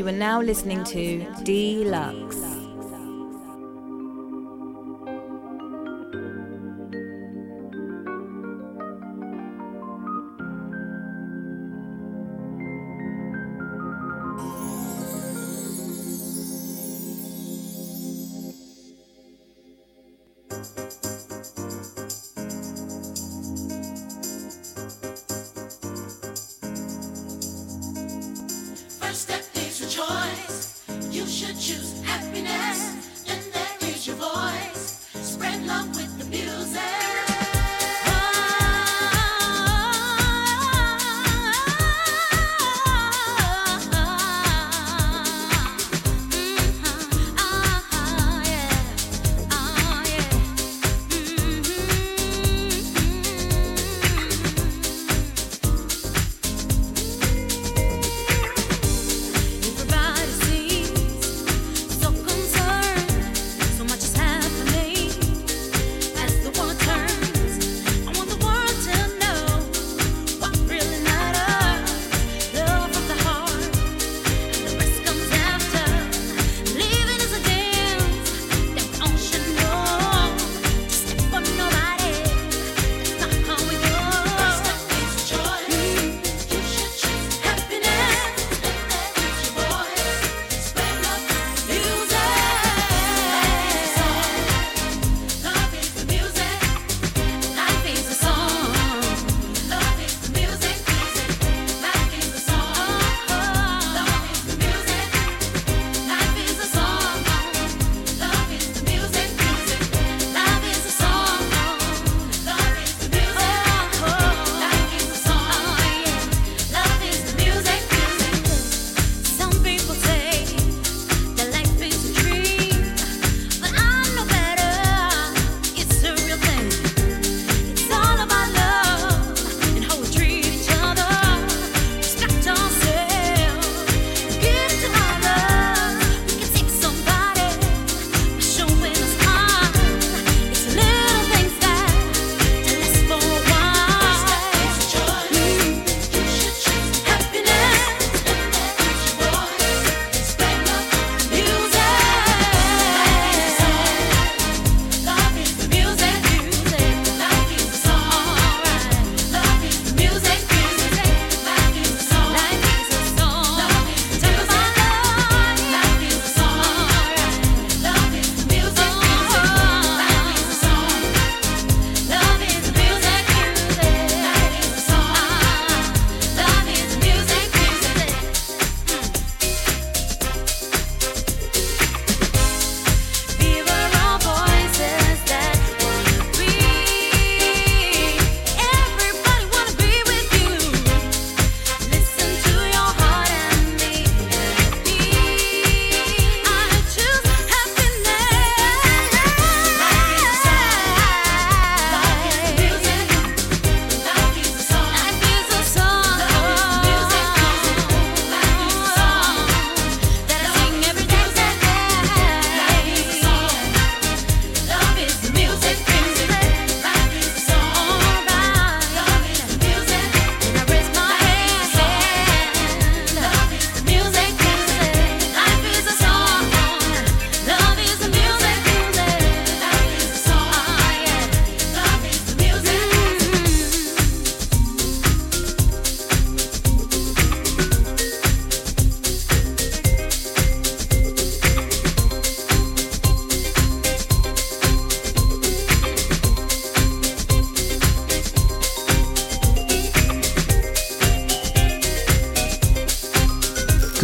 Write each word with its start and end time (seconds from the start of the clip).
You 0.00 0.08
are 0.08 0.12
now 0.12 0.40
listening 0.40 0.82
to 0.84 1.26
Dlux. 1.44 2.49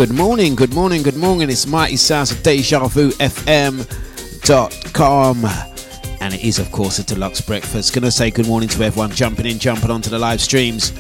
Good 0.07 0.15
morning, 0.15 0.55
good 0.55 0.73
morning, 0.73 1.03
good 1.03 1.17
morning. 1.17 1.51
It's 1.51 1.67
Mighty 1.67 1.97
Sounds 1.97 2.31
of 2.31 2.41
Deja 2.45 2.87
Vu 2.87 3.11
FM.com. 3.11 3.85
And 6.21 6.33
it 6.33 6.45
is, 6.45 6.61
of 6.61 6.71
course, 6.71 7.01
a 7.01 7.03
Dlux 7.03 7.45
breakfast. 7.45 7.93
Gonna 7.93 8.13
say 8.13 8.31
good 8.31 8.47
morning 8.47 8.69
to 8.69 8.85
everyone 8.85 9.11
jumping 9.11 9.47
in, 9.47 9.59
jumping 9.59 9.91
onto 9.91 10.09
the 10.09 10.17
live 10.17 10.41
streams. 10.41 10.93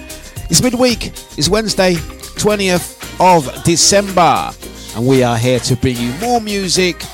It's 0.50 0.61
midweek, 0.61 1.12
it's 1.38 1.49
Wednesday, 1.49 1.94
20th 1.94 2.99
of 3.20 3.62
December. 3.62 4.50
And 4.97 5.06
we 5.06 5.23
are 5.23 5.38
here 5.38 5.61
to 5.61 5.76
bring 5.76 5.97
you 5.99 6.11
more 6.14 6.41
music, 6.41 7.05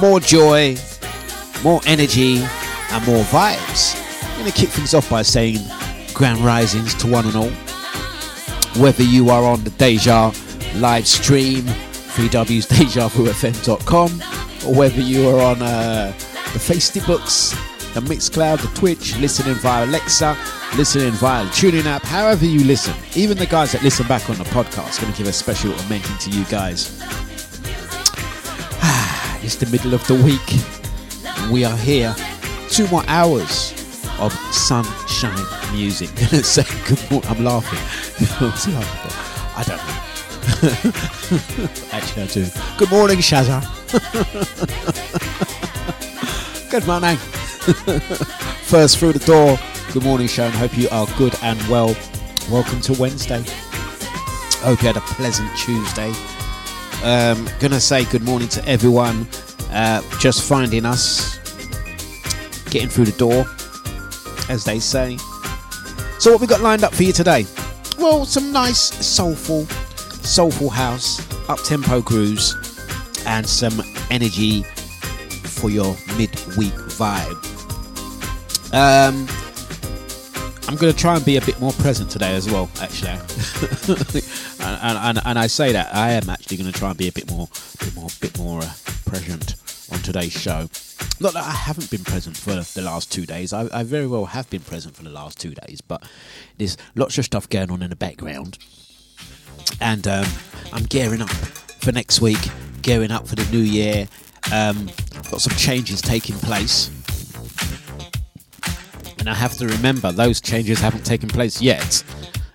more 0.00 0.20
joy, 0.20 0.78
more 1.62 1.82
energy, 1.84 2.38
and 2.38 3.06
more 3.06 3.24
vibes. 3.24 3.94
I'm 4.22 4.38
gonna 4.38 4.52
kick 4.52 4.70
things 4.70 4.94
off 4.94 5.10
by 5.10 5.20
saying 5.20 5.58
grand 6.14 6.38
risings 6.38 6.94
to 6.94 7.06
one 7.06 7.26
and 7.26 7.36
all. 7.36 7.50
Whether 8.82 9.02
you 9.02 9.28
are 9.28 9.44
on 9.44 9.62
the 9.64 9.70
Deja 9.70 10.32
live 10.76 11.06
stream, 11.06 11.64
www.dejavufm.com, 11.64 14.22
or 14.68 14.74
whether 14.74 15.00
you 15.00 15.28
are 15.28 15.40
on 15.40 15.62
uh, 15.62 16.12
the 16.52 16.58
Facebooks, 16.58 17.54
the 17.94 18.00
Mixcloud, 18.00 18.60
the 18.60 18.68
Twitch, 18.78 19.16
listening 19.18 19.54
via 19.54 19.84
Alexa, 19.84 20.36
listening 20.76 21.12
via 21.12 21.44
the 21.44 21.50
tuning 21.50 21.86
app, 21.86 22.02
however 22.02 22.44
you 22.44 22.64
listen. 22.64 22.94
Even 23.14 23.36
the 23.36 23.46
guys 23.46 23.72
that 23.72 23.82
listen 23.82 24.06
back 24.06 24.28
on 24.30 24.36
the 24.36 24.44
podcast, 24.44 25.00
going 25.00 25.12
to 25.12 25.18
give 25.18 25.26
a 25.26 25.32
special 25.32 25.70
mention 25.88 26.16
to 26.18 26.30
you 26.30 26.44
guys. 26.44 27.00
it's 29.44 29.56
the 29.56 29.68
middle 29.70 29.94
of 29.94 30.06
the 30.06 30.14
week. 30.14 30.60
We 31.50 31.64
are 31.64 31.76
here. 31.76 32.14
Two 32.68 32.86
more 32.88 33.02
hours 33.08 33.72
of 34.20 34.32
sunshine 34.52 35.44
music. 35.72 36.10
Say 36.44 36.64
good 36.86 37.10
morning. 37.10 37.30
I'm 37.30 37.44
laughing. 37.44 37.78
I 39.56 39.64
don't 39.66 39.76
know. 39.76 40.09
Actually, 41.92 42.22
I 42.22 42.26
do. 42.26 42.46
Good 42.76 42.90
morning, 42.90 43.18
Shazza. 43.18 43.60
good 46.70 46.86
morning. 46.86 47.16
First 48.64 48.98
through 48.98 49.12
the 49.12 49.24
door. 49.24 49.58
Good 49.92 50.02
morning, 50.02 50.26
Sharon. 50.26 50.52
Hope 50.52 50.76
you 50.76 50.88
are 50.90 51.06
good 51.16 51.34
and 51.42 51.60
well. 51.68 51.96
Welcome 52.50 52.80
to 52.82 52.92
Wednesday. 52.94 53.44
Hope 54.62 54.82
you 54.82 54.88
had 54.88 54.96
a 54.96 55.00
pleasant 55.00 55.48
Tuesday. 55.56 56.12
Um, 57.04 57.48
gonna 57.60 57.80
say 57.80 58.04
good 58.06 58.22
morning 58.22 58.48
to 58.48 58.68
everyone. 58.68 59.28
Uh, 59.70 60.02
just 60.18 60.48
finding 60.48 60.84
us, 60.84 61.38
getting 62.70 62.88
through 62.88 63.06
the 63.06 63.16
door, 63.18 63.46
as 64.48 64.64
they 64.64 64.80
say. 64.80 65.16
So, 66.18 66.32
what 66.32 66.40
we 66.40 66.46
got 66.46 66.60
lined 66.60 66.82
up 66.82 66.92
for 66.92 67.04
you 67.04 67.12
today? 67.12 67.46
Well, 67.98 68.24
some 68.24 68.52
nice 68.52 68.78
soulful, 69.06 69.66
soulful 70.22 70.70
house, 70.70 71.20
up 71.48 71.62
tempo 71.64 72.00
grooves, 72.00 72.54
and 73.26 73.46
some 73.46 73.82
energy 74.10 74.62
for 74.62 75.70
your 75.70 75.96
midweek 76.16 76.72
vibe. 76.98 77.46
Um, 78.72 79.26
I'm 80.68 80.76
going 80.76 80.92
to 80.92 80.98
try 80.98 81.16
and 81.16 81.24
be 81.24 81.36
a 81.36 81.40
bit 81.40 81.58
more 81.60 81.72
present 81.72 82.10
today 82.10 82.36
as 82.36 82.48
well, 82.48 82.70
actually. 82.80 83.10
and, 84.60 84.98
and, 84.98 85.20
and, 85.24 85.38
I 85.38 85.48
say 85.48 85.72
that 85.72 85.92
I 85.92 86.12
am 86.12 86.30
actually 86.30 86.58
going 86.58 86.72
to 86.72 86.78
try 86.78 86.90
and 86.90 86.96
be 86.96 87.08
a 87.08 87.12
bit 87.12 87.28
more, 87.28 87.48
bit 87.80 87.94
more, 87.96 88.08
bit 88.20 88.38
more 88.38 88.60
uh, 88.62 88.70
present 89.04 89.56
on 89.92 89.98
today's 89.98 90.32
show. 90.32 90.68
Not 91.18 91.32
that 91.34 91.44
I 91.44 91.50
haven't 91.50 91.90
been 91.90 92.04
present 92.04 92.36
for 92.36 92.52
the 92.54 92.82
last 92.82 93.10
two 93.10 93.26
days. 93.26 93.52
I, 93.52 93.68
I 93.76 93.82
very 93.82 94.06
well 94.06 94.26
have 94.26 94.48
been 94.48 94.60
present 94.60 94.94
for 94.94 95.02
the 95.02 95.10
last 95.10 95.40
two 95.40 95.54
days, 95.54 95.80
but 95.80 96.04
there's 96.56 96.76
lots 96.94 97.18
of 97.18 97.24
stuff 97.24 97.48
going 97.48 97.70
on 97.70 97.82
in 97.82 97.90
the 97.90 97.96
background, 97.96 98.56
and 99.80 100.06
um, 100.06 100.26
I'm 100.72 100.84
gearing 100.84 101.22
up 101.22 101.30
for 101.30 101.92
next 101.92 102.20
week, 102.20 102.38
gearing 102.82 103.10
up 103.10 103.26
for 103.26 103.34
the 103.34 103.50
new 103.50 103.62
year. 103.62 104.08
Um, 104.52 104.90
got 105.30 105.40
some 105.40 105.56
changes 105.56 106.00
taking 106.00 106.36
place. 106.36 106.90
And 109.18 109.28
I 109.28 109.34
have 109.34 109.56
to 109.58 109.68
remember 109.68 110.12
those 110.12 110.40
changes 110.40 110.80
haven't 110.80 111.04
taken 111.04 111.28
place 111.28 111.60
yet. 111.60 112.02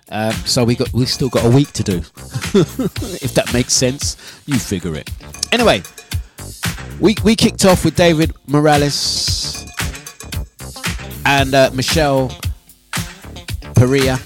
Um, 0.08 0.32
so 0.32 0.64
we 0.64 0.76
got 0.76 0.92
we've 0.92 1.08
still 1.08 1.28
got 1.28 1.44
a 1.44 1.48
week 1.48 1.72
to 1.72 1.82
do. 1.82 1.96
if 2.54 3.34
that 3.34 3.50
makes 3.52 3.72
sense, 3.72 4.16
you 4.46 4.58
figure 4.58 4.94
it. 4.94 5.10
Anyway, 5.52 5.82
we 7.00 7.16
we 7.24 7.34
kicked 7.34 7.64
off 7.64 7.84
with 7.84 7.96
David 7.96 8.32
Morales 8.46 9.64
and 11.24 11.54
uh, 11.54 11.70
Michelle 11.74 12.30
Perea. 13.74 14.18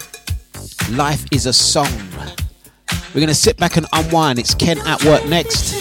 Life 0.90 1.24
is 1.32 1.46
a 1.46 1.52
song. 1.52 1.88
We're 3.12 3.20
gonna 3.20 3.34
sit 3.34 3.56
back 3.56 3.76
and 3.76 3.86
unwind. 3.92 4.38
It's 4.38 4.54
Ken 4.54 4.78
at 4.86 5.02
work 5.04 5.26
next 5.26 5.74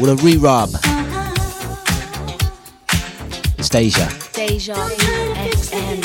with 0.00 0.08
a 0.08 0.16
re-rub. 0.22 0.70
It's 3.58 3.68
Deja. 3.68 4.08
Deja 4.32 4.74
FM. 4.74 6.04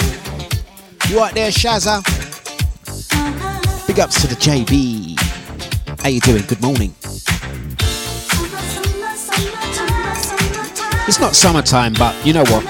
You 1.10 1.18
right 1.18 1.34
there, 1.34 1.50
Shazza? 1.50 2.04
Big 3.88 4.02
ups 4.02 4.20
to 4.22 4.28
the 4.28 4.36
JB. 4.36 5.18
How 6.02 6.10
you 6.10 6.20
doing? 6.20 6.44
Good 6.46 6.62
morning. 6.62 6.94
It's 11.08 11.22
not 11.22 11.36
summertime, 11.36 11.94
but 11.94 12.14
you 12.26 12.34
know 12.34 12.44
what? 12.44 12.66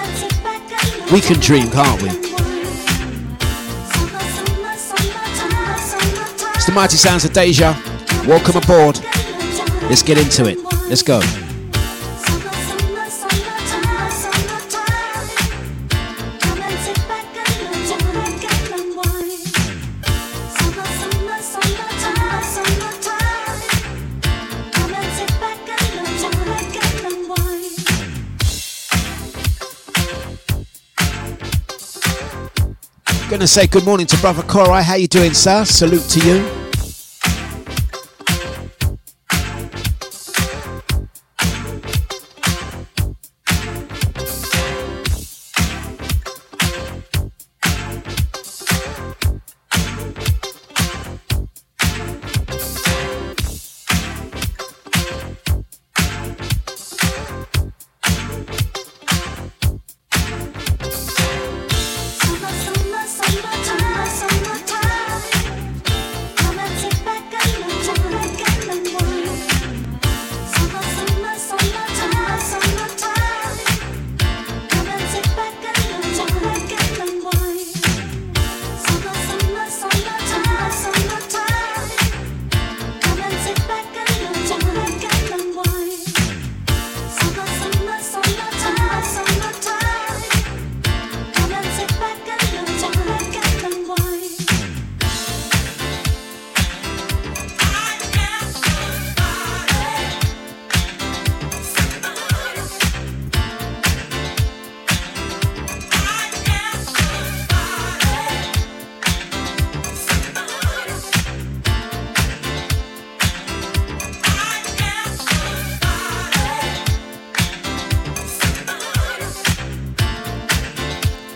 We 1.11 1.21
can 1.21 1.39
dream, 1.39 1.71
can't 1.71 1.99
we? 2.03 2.26
The 6.67 6.73
mighty 6.73 6.97
sounds 6.97 7.23
of 7.23 7.31
Deja. 7.31 7.71
Welcome 8.27 8.57
aboard. 8.57 8.99
Let's 9.89 10.03
get 10.03 10.17
into 10.17 10.45
it. 10.49 10.59
Let's 10.89 11.01
go. 11.01 11.21
Gonna 33.29 33.45
say 33.45 33.67
good 33.67 33.85
morning 33.85 34.07
to 34.07 34.17
brother 34.17 34.41
Korai. 34.41 34.81
How 34.81 34.95
you 34.95 35.07
doing, 35.07 35.33
sir? 35.33 35.63
Salute 35.63 36.09
to 36.09 36.19
you. 36.25 36.56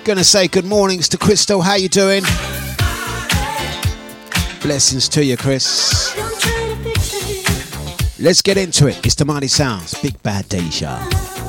Gonna 0.04 0.24
say 0.24 0.48
good 0.48 0.66
mornings 0.66 1.08
to 1.10 1.18
Crystal. 1.18 1.62
How 1.62 1.76
you 1.76 1.88
doing? 1.88 2.24
Blessings 4.64 5.08
to 5.10 5.24
you, 5.24 5.38
Chris. 5.38 6.16
Let's 8.20 8.42
get 8.42 8.58
into 8.58 8.88
it. 8.88 9.06
It's 9.06 9.16
the 9.16 9.26
Mighty 9.26 9.48
Sounds. 9.48 9.94
Big 10.02 10.22
Bad 10.24 10.50
Deja. 10.50 11.41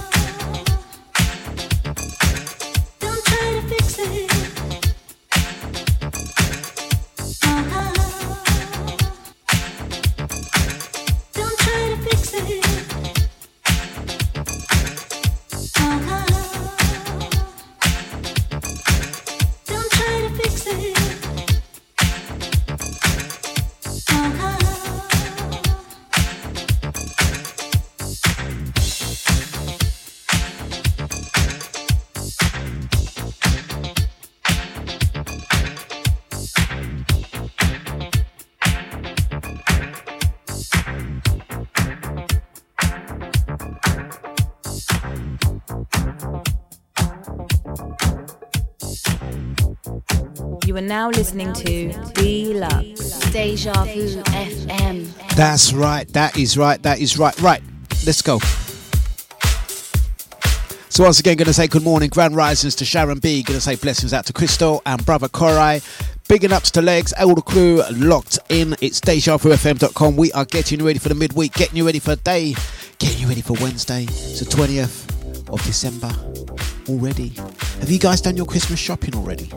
Listening 51.23 51.52
to 51.52 51.91
Dlux. 52.14 53.33
Deja 53.33 53.85
Vu 53.85 54.21
FM. 54.25 55.37
That's 55.37 55.73
right. 55.73 56.09
That 56.09 56.37
is 56.37 56.59
right. 56.59 56.83
That 56.83 56.99
is 56.99 57.17
right. 57.17 57.41
Right. 57.41 57.62
Let's 58.05 58.23
go. 58.23 58.41
So 60.88 61.05
once 61.05 61.21
again, 61.21 61.37
going 61.37 61.47
to 61.47 61.52
say 61.52 61.69
good 61.69 61.85
morning, 61.85 62.09
grand 62.09 62.35
risings 62.35 62.75
to 62.75 62.85
Sharon 62.85 63.21
B. 63.21 63.45
Going 63.45 63.57
to 63.57 63.61
say 63.61 63.76
blessings 63.76 64.12
out 64.12 64.26
to 64.26 64.33
Crystal 64.33 64.83
and 64.85 65.07
brother 65.07 65.29
Korai. 65.29 65.81
Bigging 66.26 66.52
ups 66.52 66.73
to 66.73 66.83
Legs, 66.83 67.12
all 67.12 67.37
the 67.37 67.41
crew 67.41 67.85
locked 67.93 68.41
in. 68.49 68.75
It's 68.81 69.00
DejaVuFM.com. 69.00 70.17
We 70.17 70.33
are 70.33 70.45
getting 70.45 70.81
you 70.81 70.87
ready 70.88 70.99
for 70.99 71.09
the 71.09 71.14
midweek, 71.14 71.52
getting 71.52 71.76
you 71.76 71.87
ready 71.87 72.00
for 72.00 72.17
the 72.17 72.23
day, 72.23 72.57
getting 72.99 73.21
you 73.21 73.29
ready 73.29 73.43
for 73.43 73.52
Wednesday. 73.61 74.02
It's 74.02 74.41
the 74.41 74.47
20th 74.47 75.52
of 75.52 75.62
December 75.62 76.12
already. 76.88 77.29
Have 77.79 77.93
you 77.93 78.00
guys 78.00 78.21
done 78.21 78.37
your 78.37 78.47
Christmas 78.47 78.81
shopping 78.81 79.14
already? 79.14 79.52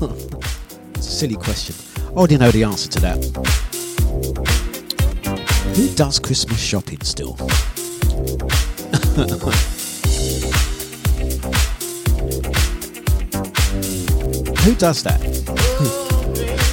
silly 1.02 1.36
question. 1.36 1.74
I 1.98 2.10
already 2.12 2.38
know 2.38 2.50
the 2.50 2.64
answer 2.64 2.88
to 2.90 3.00
that. 3.00 3.18
Who 5.76 5.88
does 5.94 6.18
Christmas 6.18 6.60
shopping 6.60 7.00
still? 7.02 7.32
Who 14.62 14.74
does 14.76 15.02
that? 15.02 15.20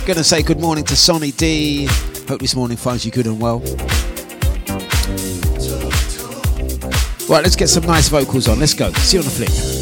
Gonna 0.06 0.24
say 0.24 0.44
good 0.44 0.60
morning 0.60 0.84
to 0.86 0.96
Sonny 0.96 1.32
D. 1.32 1.88
Hope 2.28 2.40
this 2.40 2.56
morning 2.56 2.78
finds 2.78 3.06
you 3.06 3.12
good 3.12 3.26
and 3.26 3.40
well. 3.40 3.60
Right, 7.30 7.44
let's 7.44 7.56
get 7.56 7.70
some 7.70 7.86
nice 7.86 8.10
vocals 8.10 8.48
on. 8.48 8.60
Let's 8.60 8.74
go. 8.74 8.92
See 8.94 9.18
you 9.18 9.22
on 9.22 9.26
the 9.26 9.32
flip. 9.32 9.79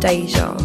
Deja. 0.00 0.55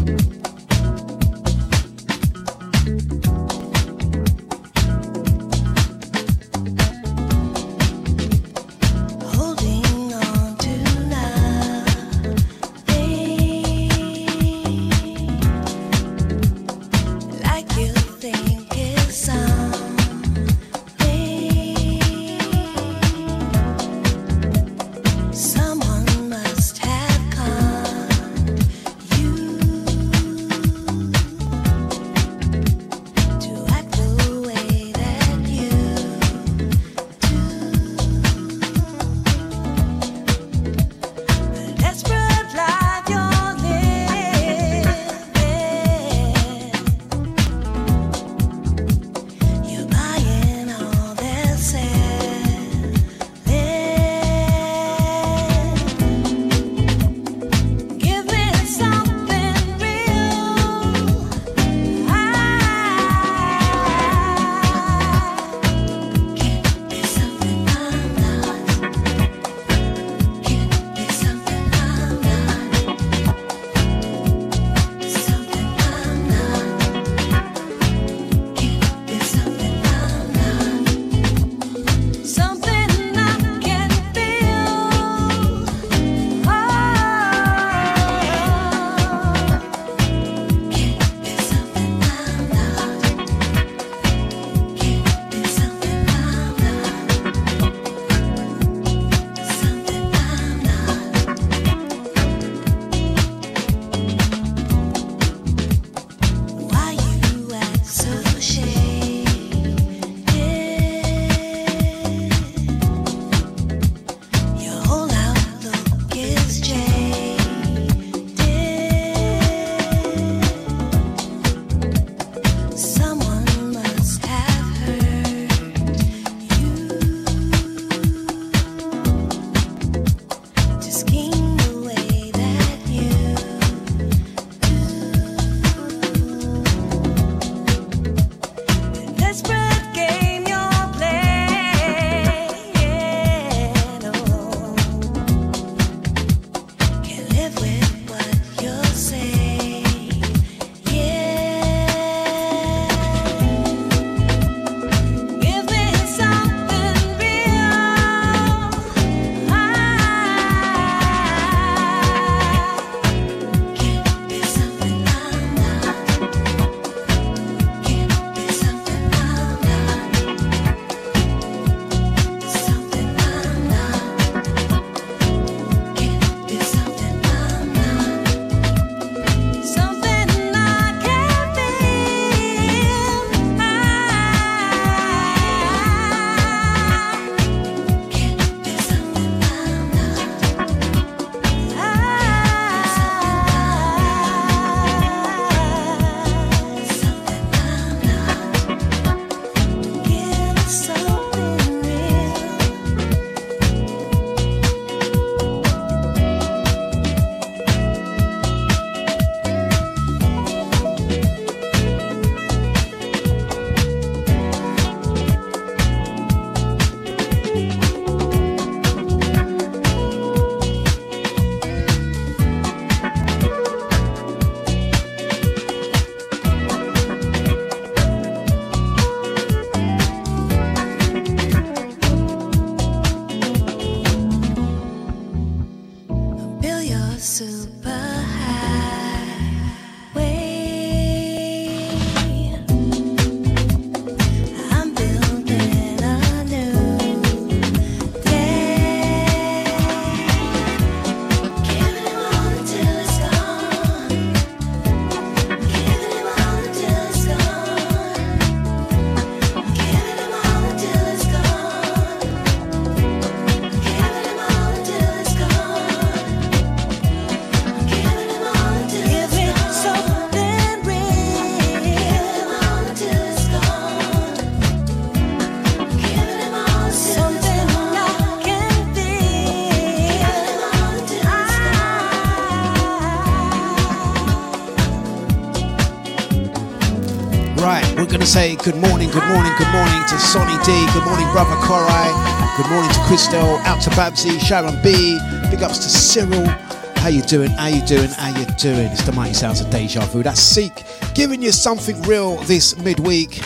Say 288.32 288.56
good 288.56 288.78
morning, 288.78 289.10
good 289.10 289.28
morning, 289.28 289.52
good 289.58 289.68
morning 289.74 290.02
to 290.08 290.18
Sonny 290.18 290.56
D. 290.64 290.72
Good 290.94 291.04
morning, 291.04 291.30
brother 291.34 291.58
Korai. 291.68 292.08
Good 292.56 292.70
morning 292.72 292.90
to 292.90 293.00
Christel. 293.02 293.58
Out 293.66 293.82
to 293.82 293.90
Babsy, 293.90 294.40
Sharon 294.40 294.82
B. 294.82 295.20
Big 295.50 295.62
ups 295.62 295.80
to 295.80 295.90
Cyril. 295.90 296.48
How 296.96 297.10
you 297.10 297.24
doing? 297.24 297.50
How 297.50 297.68
you 297.68 297.86
doing? 297.86 298.08
How 298.08 298.30
you 298.30 298.46
doing? 298.58 298.88
It's 298.88 299.06
the 299.06 299.12
mighty 299.12 299.34
sounds 299.34 299.60
of 299.60 299.70
Deja 299.70 300.06
Vu. 300.06 300.24
That's 300.24 300.40
Seek 300.40 300.72
giving 301.14 301.42
you 301.42 301.52
something 301.52 302.02
real 302.04 302.38
this 302.44 302.78
midweek. 302.78 303.42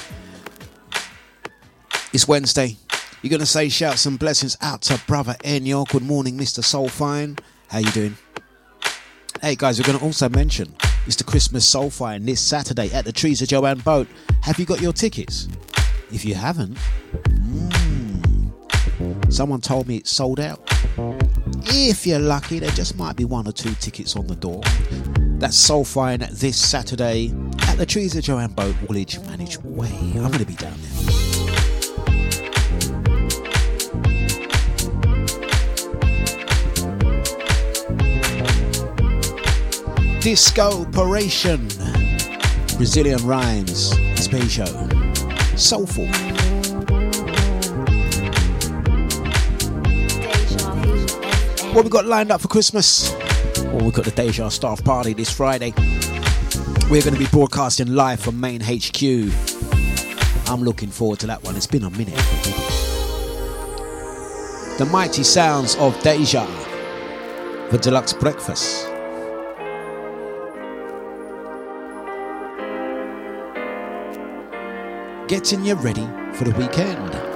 It's 2.13 2.27
Wednesday. 2.27 2.77
You're 3.23 3.31
to 3.39 3.47
say 3.47 3.69
shouts 3.69 4.05
and 4.05 4.19
blessings 4.19 4.55
out 4.61 4.83
to 4.83 5.01
brother 5.07 5.35
Enyo. 5.43 5.89
Good 5.89 6.03
morning, 6.03 6.37
Mr. 6.37 6.63
Soulfine. 6.63 7.39
How 7.69 7.79
you 7.79 7.89
doing? 7.89 8.17
Hey 9.41 9.55
guys, 9.55 9.79
we're 9.79 9.97
to 9.97 10.05
also 10.05 10.29
mention 10.29 10.75
the 11.13 11.23
Christmas 11.23 11.71
Soulfire 11.71 12.23
this 12.25 12.41
Saturday 12.41 12.91
at 12.91 13.05
the 13.05 13.11
Trees 13.11 13.41
of 13.41 13.47
Joanne 13.47 13.77
Boat. 13.79 14.07
Have 14.45 14.59
you 14.59 14.65
got 14.67 14.79
your 14.79 14.93
tickets? 14.93 15.47
If 16.11 16.23
you 16.23 16.35
haven't, 16.35 16.77
mm, 17.15 18.53
someone 19.33 19.59
told 19.59 19.87
me 19.87 19.95
it's 19.97 20.11
sold 20.11 20.39
out. 20.39 20.61
If 21.65 22.05
you're 22.05 22.19
lucky, 22.19 22.59
there 22.59 22.69
just 22.69 22.95
might 22.95 23.15
be 23.15 23.25
one 23.25 23.47
or 23.47 23.51
two 23.51 23.73
tickets 23.79 24.15
on 24.15 24.27
the 24.27 24.35
door. 24.35 24.61
That's 25.39 25.57
Soulfire 25.57 26.29
this 26.29 26.57
Saturday 26.57 27.33
at 27.63 27.79
the 27.79 27.87
Trees 27.87 28.15
of 28.15 28.23
Joanne 28.23 28.51
Boat, 28.51 28.75
Woolwich 28.87 29.19
Manor 29.21 29.47
Way. 29.63 29.89
I'm 30.13 30.27
going 30.27 30.33
to 30.33 30.45
be 30.45 30.53
down 30.53 30.77
there. 30.79 31.01
Disco 40.21 40.83
Operation. 40.83 41.67
Brazilian 42.77 43.25
rhymes. 43.25 44.04
Spatial. 44.35 44.67
Soulful. 45.55 46.07
What 51.73 51.85
we 51.85 51.89
got 51.89 52.05
lined 52.05 52.31
up 52.31 52.41
for 52.41 52.49
Christmas? 52.49 53.13
Well, 53.59 53.85
we've 53.85 53.93
got 53.93 54.03
the 54.03 54.11
Deja 54.11 54.49
staff 54.49 54.83
party 54.83 55.13
this 55.13 55.31
Friday. 55.31 55.73
We're 56.89 57.01
going 57.01 57.13
to 57.13 57.17
be 57.17 57.27
broadcasting 57.27 57.95
live 57.95 58.19
from 58.19 58.37
Main 58.37 58.59
HQ. 58.59 59.01
I'm 60.49 60.63
looking 60.63 60.89
forward 60.89 61.19
to 61.19 61.27
that 61.27 61.41
one. 61.41 61.55
It's 61.55 61.65
been 61.65 61.85
a 61.85 61.89
minute. 61.91 62.15
The 64.77 64.85
mighty 64.91 65.23
sounds 65.23 65.75
of 65.75 65.97
Deja. 66.03 66.45
The 67.71 67.77
Dlux 67.77 68.19
breakfast. 68.19 68.84
Getting 75.27 75.65
you 75.65 75.73
ready 75.73 76.07
for 76.33 76.43
the 76.43 76.51
weekend. 76.51 77.34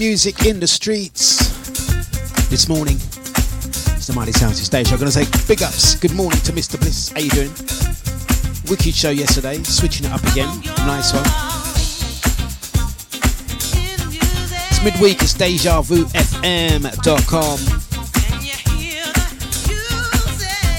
Music 0.00 0.46
in 0.46 0.58
the 0.58 0.66
streets. 0.66 1.36
This 2.48 2.70
morning, 2.70 2.96
it's 2.96 4.06
the 4.06 4.14
Mighty 4.14 4.32
Sounds 4.32 4.58
stage. 4.58 4.90
I'm 4.90 4.98
going 4.98 5.10
to 5.10 5.24
say 5.24 5.26
big 5.46 5.62
ups. 5.62 5.94
Good 5.94 6.14
morning 6.14 6.40
to 6.40 6.52
Mr. 6.52 6.80
Bliss. 6.80 7.10
How 7.10 7.20
you 7.20 7.28
doing? 7.28 7.50
Wicked 8.70 8.94
show 8.94 9.10
yesterday. 9.10 9.62
Switching 9.62 10.06
it 10.06 10.12
up 10.12 10.22
again. 10.32 10.48
Nice 10.86 11.12
one. 11.12 11.26
It's 14.70 14.82
midweek. 14.82 15.20
It's 15.20 15.34
DejaVuFM.com. 15.34 16.20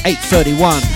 8:31. 0.04 0.91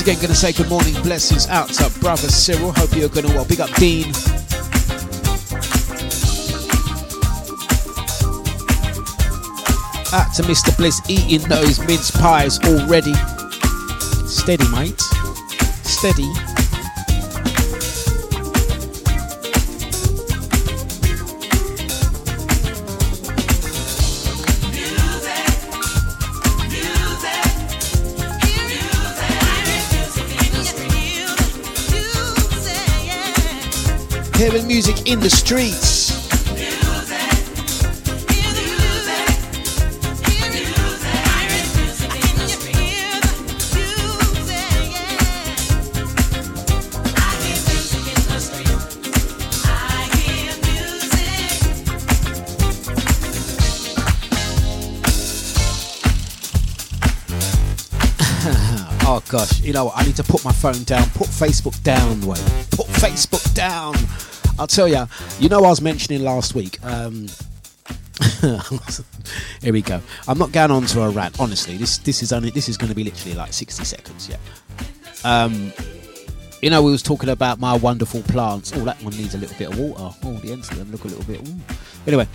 Once 0.00 0.08
again, 0.08 0.20
to 0.30 0.34
say 0.34 0.50
good 0.54 0.70
morning, 0.70 0.94
blessings 1.02 1.46
out 1.48 1.68
to 1.68 2.00
brother 2.00 2.28
Cyril. 2.28 2.72
Hope 2.72 2.96
you're 2.96 3.10
to 3.10 3.34
well. 3.34 3.44
Big 3.44 3.60
up 3.60 3.68
Dean. 3.74 4.06
Out 10.14 10.32
to 10.36 10.42
Mr. 10.48 10.74
Bliss 10.78 11.02
eating 11.06 11.46
those 11.50 11.80
mince 11.80 12.10
pies 12.12 12.58
already. 12.60 13.12
Steady, 14.26 14.66
mate. 14.70 14.98
Steady. 15.84 16.49
Hearing 34.40 34.66
music 34.66 35.06
in 35.06 35.20
the 35.20 35.28
streets. 35.28 36.08
Oh 59.12 59.20
gosh, 59.28 59.60
you 59.60 59.72
know 59.72 59.86
what? 59.86 59.98
I 59.98 60.04
need 60.04 60.14
to 60.16 60.22
put 60.22 60.44
my 60.44 60.52
phone 60.52 60.84
down, 60.84 61.02
put 61.10 61.26
Facebook 61.26 61.82
down, 61.82 62.20
wait, 62.20 62.38
put 62.70 62.86
Facebook 62.86 63.52
down. 63.54 63.96
I'll 64.60 64.66
tell 64.66 64.86
you, 64.86 65.06
you 65.38 65.48
know, 65.48 65.64
I 65.64 65.68
was 65.70 65.80
mentioning 65.80 66.22
last 66.22 66.54
week. 66.54 66.84
Um, 66.84 67.28
here 69.62 69.72
we 69.72 69.80
go. 69.80 70.02
I'm 70.28 70.36
not 70.36 70.52
going 70.52 70.70
on 70.70 70.84
to 70.84 71.00
a 71.00 71.08
rant. 71.08 71.40
Honestly, 71.40 71.78
this 71.78 71.96
this 71.96 72.22
is 72.22 72.30
only 72.30 72.50
this 72.50 72.68
is 72.68 72.76
going 72.76 72.90
to 72.90 72.94
be 72.94 73.02
literally 73.02 73.34
like 73.34 73.54
60 73.54 73.84
seconds. 73.84 74.28
Yeah. 74.28 74.36
Um, 75.24 75.72
you 76.60 76.68
know, 76.68 76.82
we 76.82 76.90
was 76.90 77.02
talking 77.02 77.30
about 77.30 77.58
my 77.58 77.74
wonderful 77.74 78.20
plants. 78.24 78.72
Oh, 78.76 78.84
that 78.84 79.02
one 79.02 79.16
needs 79.16 79.34
a 79.34 79.38
little 79.38 79.56
bit 79.56 79.70
of 79.70 79.78
water. 79.78 80.14
Oh, 80.24 80.34
the 80.34 80.52
ends 80.52 80.70
of 80.70 80.76
them 80.76 80.92
look 80.92 81.04
a 81.04 81.08
little 81.08 81.24
bit. 81.24 81.48
Ooh. 81.48 81.56
Anyway, 82.06 82.28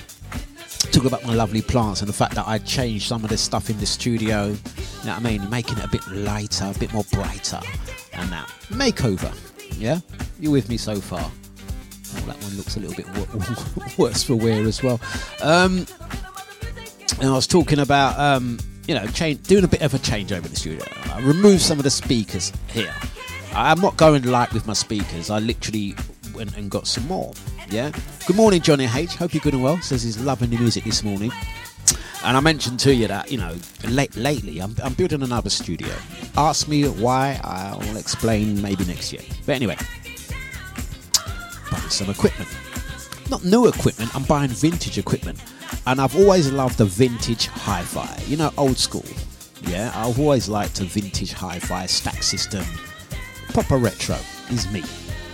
talking 0.91 1.05
about 1.05 1.23
my 1.25 1.35
lovely 1.35 1.61
plants 1.61 2.01
and 2.01 2.09
the 2.09 2.13
fact 2.13 2.33
that 2.33 2.47
I 2.47 2.57
changed 2.57 3.07
some 3.07 3.23
of 3.23 3.29
the 3.29 3.38
stuff 3.38 3.69
in 3.69 3.77
the 3.77 3.85
studio. 3.85 4.47
You 4.47 4.53
know 5.05 5.13
what 5.13 5.17
I 5.17 5.19
mean? 5.19 5.47
Making 5.51 5.77
it 5.77 5.85
a 5.85 5.89
bit 5.89 6.07
lighter, 6.07 6.71
a 6.75 6.79
bit 6.79 6.91
more 6.91 7.03
brighter, 7.11 7.59
and 8.13 8.31
that 8.31 8.47
makeover. 8.69 9.31
Yeah, 9.77 9.99
you 10.39 10.49
with 10.49 10.69
me 10.69 10.77
so 10.77 10.99
far? 10.99 11.29
That 12.25 12.41
one 12.41 12.58
looks 12.58 12.78
a 12.78 12.80
little 12.80 12.95
bit 12.95 13.97
worse 13.97 14.23
for 14.23 14.36
wear 14.36 14.63
as 14.63 14.82
well. 14.82 14.99
Um, 15.41 15.86
and 17.19 17.30
I 17.30 17.34
was 17.34 17.47
talking 17.47 17.80
about, 17.80 18.19
um, 18.19 18.60
you 18.88 18.95
know, 18.95 19.06
change, 19.08 19.43
doing 19.43 19.63
a 19.63 19.67
bit 19.67 19.82
of 19.82 19.93
a 19.93 19.99
change 19.99 20.32
over 20.32 20.47
the 20.47 20.56
studio. 20.56 20.84
I 21.13 21.21
removed 21.21 21.62
some 21.62 21.78
of 21.78 21.84
the 21.84 21.89
speakers 21.91 22.51
here. 22.67 22.93
I'm 23.54 23.80
not 23.80 23.95
going 23.97 24.23
light 24.23 24.51
with 24.54 24.67
my 24.67 24.73
speakers. 24.73 25.30
I 25.30 25.39
literally 25.39 25.95
went 26.34 26.58
and 26.58 26.69
got 26.69 26.88
some 26.88 27.08
more. 27.08 27.34
Yeah. 27.69 27.91
Good 28.28 28.36
morning, 28.36 28.62
Johnny 28.62 28.86
H. 28.86 29.15
Hope 29.15 29.34
you're 29.34 29.41
good 29.41 29.54
and 29.54 29.63
well. 29.63 29.82
Says 29.82 30.04
he's 30.04 30.19
loving 30.19 30.49
the 30.49 30.58
music 30.58 30.84
this 30.84 31.04
morning. 31.04 31.32
And 32.23 32.36
I 32.36 32.39
mentioned 32.39 32.80
to 32.82 32.93
you 32.93 33.08
that, 33.08 33.32
you 33.32 33.38
know, 33.38 33.56
late, 33.88 34.15
lately 34.15 34.60
I'm, 34.60 34.75
I'm 34.84 34.93
building 34.93 35.21
another 35.21 35.49
studio. 35.49 35.93
Ask 36.36 36.67
me 36.67 36.88
why, 36.88 37.39
I'll 37.43 37.97
explain 37.97 38.62
maybe 38.62 38.84
next 38.86 39.13
year. 39.13 39.21
But 39.45 39.54
anyway, 39.54 39.78
some 41.89 42.09
equipment. 42.09 42.49
Not 43.29 43.43
new 43.43 43.67
equipment, 43.67 44.15
I'm 44.15 44.23
buying 44.23 44.49
vintage 44.49 44.97
equipment. 44.97 45.43
And 45.88 45.99
I've 45.99 46.15
always 46.15 46.51
loved 46.51 46.77
the 46.77 46.85
vintage 46.85 47.47
hi 47.47 47.81
fi, 47.81 48.21
you 48.27 48.38
know, 48.38 48.51
old 48.57 48.77
school. 48.77 49.05
Yeah, 49.63 49.91
I've 49.95 50.19
always 50.19 50.47
liked 50.47 50.79
a 50.81 50.83
vintage 50.83 51.33
hi 51.33 51.59
fi 51.59 51.85
stack 51.85 52.21
system. 52.21 52.63
Proper 53.49 53.77
retro 53.77 54.17
is 54.49 54.71
me. 54.71 54.83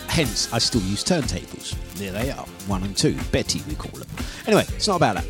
Hence, 0.08 0.52
I 0.54 0.60
still 0.60 0.82
use 0.82 1.04
turntables. 1.04 1.76
There 1.96 2.12
they 2.12 2.32
are, 2.32 2.46
one 2.68 2.84
and 2.84 2.96
two. 2.96 3.18
Betty, 3.32 3.62
we 3.68 3.76
call 3.76 3.98
them. 4.00 4.08
Anyway, 4.46 4.66
it's 4.70 4.88
not 4.88 4.98
about 4.98 5.16
that. 5.16 5.26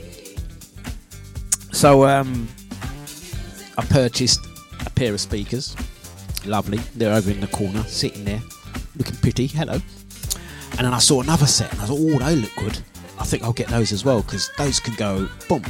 So, 1.71 2.05
um, 2.05 2.47
I 3.77 3.85
purchased 3.85 4.39
a 4.85 4.89
pair 4.89 5.13
of 5.13 5.21
speakers. 5.21 5.75
Lovely. 6.45 6.79
They're 6.95 7.13
over 7.13 7.31
in 7.31 7.39
the 7.39 7.47
corner, 7.47 7.83
sitting 7.83 8.25
there, 8.25 8.41
looking 8.97 9.15
pretty. 9.17 9.47
Hello. 9.47 9.79
And 10.77 10.87
then 10.87 10.93
I 10.93 10.99
saw 10.99 11.21
another 11.21 11.45
set, 11.45 11.71
and 11.71 11.81
I 11.81 11.85
thought, 11.85 11.99
oh, 11.99 12.19
they 12.19 12.35
look 12.35 12.55
good. 12.55 12.79
I 13.19 13.23
think 13.23 13.43
I'll 13.43 13.53
get 13.53 13.67
those 13.67 13.91
as 13.91 14.03
well 14.03 14.21
because 14.21 14.49
those 14.57 14.79
can 14.79 14.95
go 14.95 15.29
boom. 15.47 15.63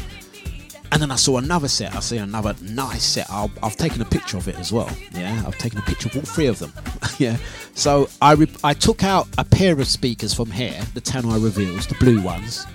And 0.93 1.01
then 1.01 1.11
I 1.11 1.15
saw 1.15 1.37
another 1.37 1.67
set. 1.67 1.95
I 1.95 1.99
see 2.01 2.17
another 2.17 2.53
nice 2.61 3.03
set. 3.03 3.29
I'll, 3.29 3.51
I've 3.63 3.77
taken 3.77 4.01
a 4.01 4.05
picture 4.05 4.37
of 4.37 4.47
it 4.47 4.55
as 4.55 4.73
well. 4.73 4.89
Yeah, 5.13 5.41
I've 5.47 5.57
taken 5.57 5.79
a 5.79 5.81
picture 5.81 6.09
of 6.09 6.15
all 6.17 6.21
three 6.23 6.47
of 6.47 6.59
them. 6.59 6.73
yeah. 7.17 7.37
So 7.73 8.09
I 8.21 8.35
I 8.63 8.73
took 8.73 9.03
out 9.03 9.27
a 9.37 9.45
pair 9.45 9.79
of 9.79 9.87
speakers 9.87 10.33
from 10.33 10.51
here, 10.51 10.81
the 10.93 11.01
Tannoy 11.01 11.43
Reveals, 11.43 11.87
the 11.87 11.95
blue 11.95 12.21
ones. 12.21 12.65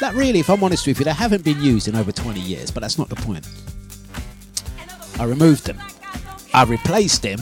That 0.00 0.14
really, 0.14 0.40
if 0.40 0.50
I'm 0.50 0.62
honest 0.62 0.86
with 0.86 0.98
you, 0.98 1.04
they 1.04 1.12
haven't 1.12 1.44
been 1.44 1.60
used 1.62 1.88
in 1.88 1.96
over 1.96 2.12
20 2.12 2.38
years, 2.40 2.70
but 2.70 2.80
that's 2.80 2.98
not 2.98 3.08
the 3.08 3.16
point. 3.16 3.46
I 5.18 5.24
removed 5.24 5.64
them. 5.64 5.78
I 6.52 6.64
replaced 6.64 7.22
them 7.22 7.40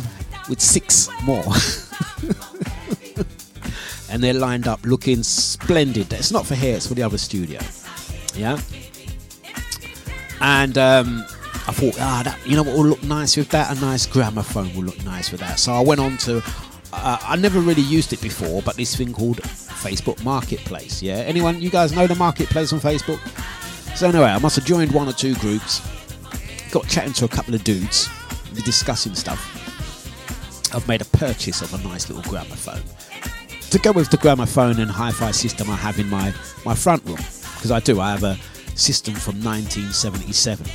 with 0.48 0.60
six 0.60 1.08
more. 1.22 1.44
and 4.14 4.22
they're 4.22 4.32
lined 4.32 4.68
up 4.68 4.80
looking 4.86 5.24
splendid. 5.24 6.12
It's 6.12 6.30
not 6.30 6.46
for 6.46 6.54
here, 6.54 6.76
it's 6.76 6.86
for 6.86 6.94
the 6.94 7.02
other 7.02 7.18
studio. 7.18 7.58
Yeah? 8.36 8.60
And 10.40 10.78
um, 10.78 11.24
I 11.66 11.72
thought, 11.72 12.00
ah, 12.00 12.22
that, 12.24 12.38
you 12.46 12.54
know 12.54 12.62
what 12.62 12.76
will 12.76 12.84
look 12.84 13.02
nice 13.02 13.36
with 13.36 13.48
that? 13.48 13.76
A 13.76 13.80
nice 13.80 14.06
gramophone 14.06 14.72
will 14.76 14.84
look 14.84 15.04
nice 15.04 15.32
with 15.32 15.40
that. 15.40 15.58
So 15.58 15.72
I 15.72 15.80
went 15.80 16.00
on 16.00 16.16
to, 16.18 16.40
uh, 16.92 17.18
I 17.22 17.34
never 17.34 17.58
really 17.58 17.82
used 17.82 18.12
it 18.12 18.22
before, 18.22 18.62
but 18.62 18.76
this 18.76 18.94
thing 18.94 19.12
called 19.12 19.38
Facebook 19.38 20.22
Marketplace. 20.22 21.02
Yeah, 21.02 21.16
anyone, 21.16 21.60
you 21.60 21.70
guys 21.70 21.92
know 21.92 22.06
the 22.06 22.14
Marketplace 22.14 22.72
on 22.72 22.78
Facebook? 22.78 23.18
So 23.96 24.10
anyway, 24.10 24.26
I 24.26 24.38
must 24.38 24.54
have 24.54 24.64
joined 24.64 24.92
one 24.92 25.08
or 25.08 25.12
two 25.12 25.34
groups, 25.36 25.80
got 26.70 26.86
chatting 26.86 27.14
to 27.14 27.24
a 27.24 27.28
couple 27.28 27.52
of 27.56 27.64
dudes, 27.64 28.08
discussing 28.64 29.16
stuff. 29.16 29.50
I've 30.72 30.86
made 30.86 31.00
a 31.00 31.06
purchase 31.06 31.62
of 31.62 31.74
a 31.74 31.88
nice 31.88 32.08
little 32.08 32.30
gramophone 32.30 32.82
to 33.70 33.78
go 33.78 33.92
with 33.92 34.10
the 34.10 34.16
gramophone 34.16 34.80
and 34.80 34.90
hi-fi 34.90 35.30
system 35.30 35.70
I 35.70 35.76
have 35.76 35.98
in 35.98 36.08
my 36.08 36.32
my 36.64 36.74
front 36.74 37.04
room 37.04 37.16
because 37.16 37.70
I 37.70 37.80
do. 37.80 38.00
I 38.00 38.10
have 38.10 38.24
a 38.24 38.36
system 38.76 39.14
from 39.14 39.42
1977. 39.42 40.66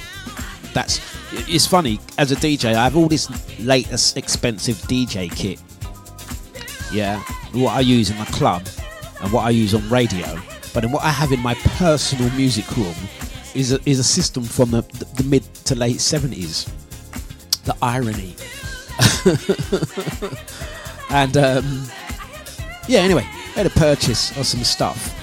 That's 0.73 0.99
it's 1.31 1.65
funny 1.65 1.99
as 2.17 2.31
a 2.31 2.35
DJ. 2.35 2.73
I 2.73 2.83
have 2.83 2.95
all 2.97 3.07
this 3.07 3.29
latest 3.59 4.17
expensive 4.17 4.75
DJ 4.77 5.31
kit. 5.33 5.61
Yeah, 6.91 7.19
what 7.53 7.75
I 7.75 7.81
use 7.81 8.09
in 8.09 8.17
my 8.17 8.25
club 8.25 8.67
and 9.21 9.31
what 9.31 9.45
I 9.45 9.49
use 9.51 9.73
on 9.73 9.87
radio. 9.89 10.39
But 10.73 10.81
then 10.81 10.91
what 10.91 11.03
I 11.03 11.09
have 11.09 11.31
in 11.31 11.39
my 11.39 11.55
personal 11.55 12.31
music 12.31 12.69
room 12.77 12.95
is 13.55 13.71
a, 13.71 13.79
is 13.89 13.99
a 13.99 14.03
system 14.03 14.43
from 14.43 14.71
the, 14.71 14.81
the, 14.81 15.05
the 15.17 15.23
mid 15.23 15.43
to 15.65 15.75
late 15.75 15.97
70s. 15.97 16.71
The 17.63 17.75
irony. 17.81 18.35
and 21.09 21.37
um, 21.37 21.83
yeah, 22.89 23.01
anyway, 23.01 23.21
had 23.53 23.67
a 23.67 23.69
purchase 23.69 24.35
of 24.35 24.47
some 24.47 24.63
stuff. 24.63 25.15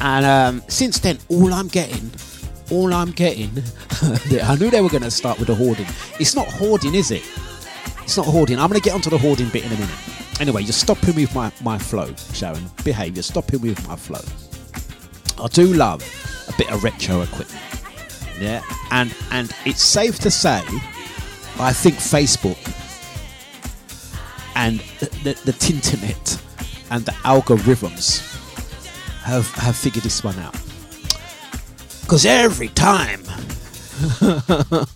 And 0.00 0.26
um, 0.26 0.62
since 0.66 0.98
then, 0.98 1.16
all 1.28 1.54
I'm 1.54 1.68
getting, 1.68 2.10
all 2.72 2.92
I'm 2.92 3.12
getting, 3.12 3.50
I 4.42 4.56
knew 4.56 4.68
they 4.68 4.80
were 4.80 4.88
going 4.88 5.04
to 5.04 5.10
start 5.10 5.38
with 5.38 5.46
the 5.46 5.54
hoarding. 5.54 5.86
It's 6.18 6.34
not 6.34 6.48
hoarding, 6.48 6.96
is 6.96 7.12
it? 7.12 7.22
It's 8.02 8.16
not 8.16 8.26
hoarding. 8.26 8.58
I'm 8.58 8.68
going 8.68 8.80
to 8.80 8.84
get 8.84 8.94
onto 8.94 9.10
the 9.10 9.18
hoarding 9.18 9.48
bit 9.50 9.64
in 9.64 9.70
a 9.70 9.76
minute. 9.76 10.40
Anyway, 10.40 10.62
you're 10.62 10.72
stopping 10.72 11.14
with 11.14 11.32
my, 11.36 11.52
my 11.62 11.78
flow, 11.78 12.12
Sharon. 12.32 12.64
Behave. 12.82 13.14
You're 13.14 13.22
stopping 13.22 13.60
with 13.60 13.86
my 13.86 13.94
flow. 13.94 14.20
I 15.42 15.46
do 15.46 15.72
love 15.74 16.02
a 16.48 16.58
bit 16.58 16.68
of 16.72 16.82
retro 16.82 17.22
equipment. 17.22 17.62
Yeah, 18.40 18.60
and 18.90 19.14
and 19.30 19.54
it's 19.64 19.82
safe 19.82 20.18
to 20.20 20.30
say, 20.32 20.62
I 21.60 21.72
think 21.72 21.94
Facebook 21.94 22.58
and 24.56 24.80
the, 24.98 25.06
the, 25.22 25.40
the 25.44 25.52
Tinternet 25.52 26.42
and 26.92 27.06
the 27.06 27.12
algorithms 27.24 28.20
have 29.22 29.50
have 29.54 29.74
figured 29.74 30.04
this 30.04 30.22
one 30.22 30.38
out. 30.38 30.52
Because 32.02 32.26
every 32.26 32.68
time, 32.68 33.22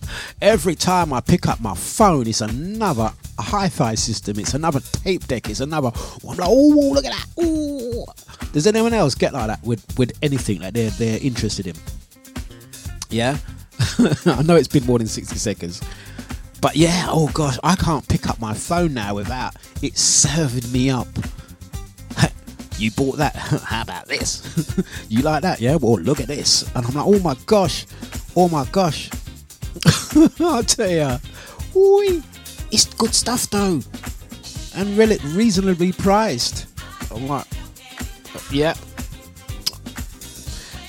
every 0.43 0.75
time 0.75 1.15
I 1.15 1.21
pick 1.21 1.49
up 1.49 1.59
my 1.61 1.75
phone, 1.75 2.27
it's 2.27 2.43
another 2.43 3.11
hi-fi 3.39 3.95
system. 3.95 4.39
It's 4.39 4.53
another 4.53 4.81
tape 4.81 5.27
deck. 5.27 5.49
It's 5.49 5.61
another. 5.61 5.91
I'm 6.23 6.37
like, 6.37 6.41
oh, 6.43 6.91
look 6.93 7.07
at 7.07 7.13
that. 7.13 7.43
Ooh. 7.43 8.05
Does 8.53 8.67
anyone 8.67 8.93
else 8.93 9.15
get 9.15 9.33
like 9.33 9.47
that 9.47 9.65
with 9.65 9.83
with 9.99 10.13
anything 10.23 10.61
that 10.61 10.75
they're 10.75 10.91
they're 10.91 11.19
interested 11.23 11.67
in? 11.67 11.77
Yeah, 13.09 13.39
I 14.27 14.43
know 14.43 14.57
it's 14.57 14.69
been 14.69 14.85
more 14.85 14.99
than 14.99 15.09
sixty 15.09 15.39
seconds, 15.39 15.81
but 16.61 16.77
yeah. 16.77 17.07
Oh 17.09 17.31
gosh, 17.33 17.59
I 17.65 17.75
can't 17.75 18.07
pick 18.07 18.29
up 18.29 18.39
my 18.39 18.53
phone 18.53 18.93
now 18.93 19.15
without 19.15 19.57
it 19.81 19.97
serving 19.97 20.71
me 20.71 20.91
up. 20.91 21.09
You 22.79 22.91
bought 22.91 23.17
that? 23.17 23.35
How 23.65 23.83
about 23.83 24.07
this? 24.07 24.43
you 25.09 25.23
like 25.23 25.43
that? 25.43 25.61
Yeah. 25.61 25.77
Well, 25.77 25.99
look 26.01 26.21
at 26.21 26.27
this, 26.27 26.63
and 26.75 26.87
I'm 26.87 26.95
like, 26.95 27.07
oh 27.07 27.19
my 27.21 27.37
gosh, 27.47 27.87
oh 28.37 28.49
my 28.49 28.67
gosh. 28.73 29.11
I'll 30.41 30.63
tell 30.63 30.91
you, 30.91 31.19
Oi, 31.77 32.23
it's 32.71 32.87
good 32.95 33.15
stuff 33.15 33.49
though, 33.51 33.81
and 34.75 34.97
really 34.99 35.19
reasonably 35.25 35.93
priced. 35.93 36.67
I'm 37.11 37.27
like, 37.29 37.47
yeah. 38.51 38.75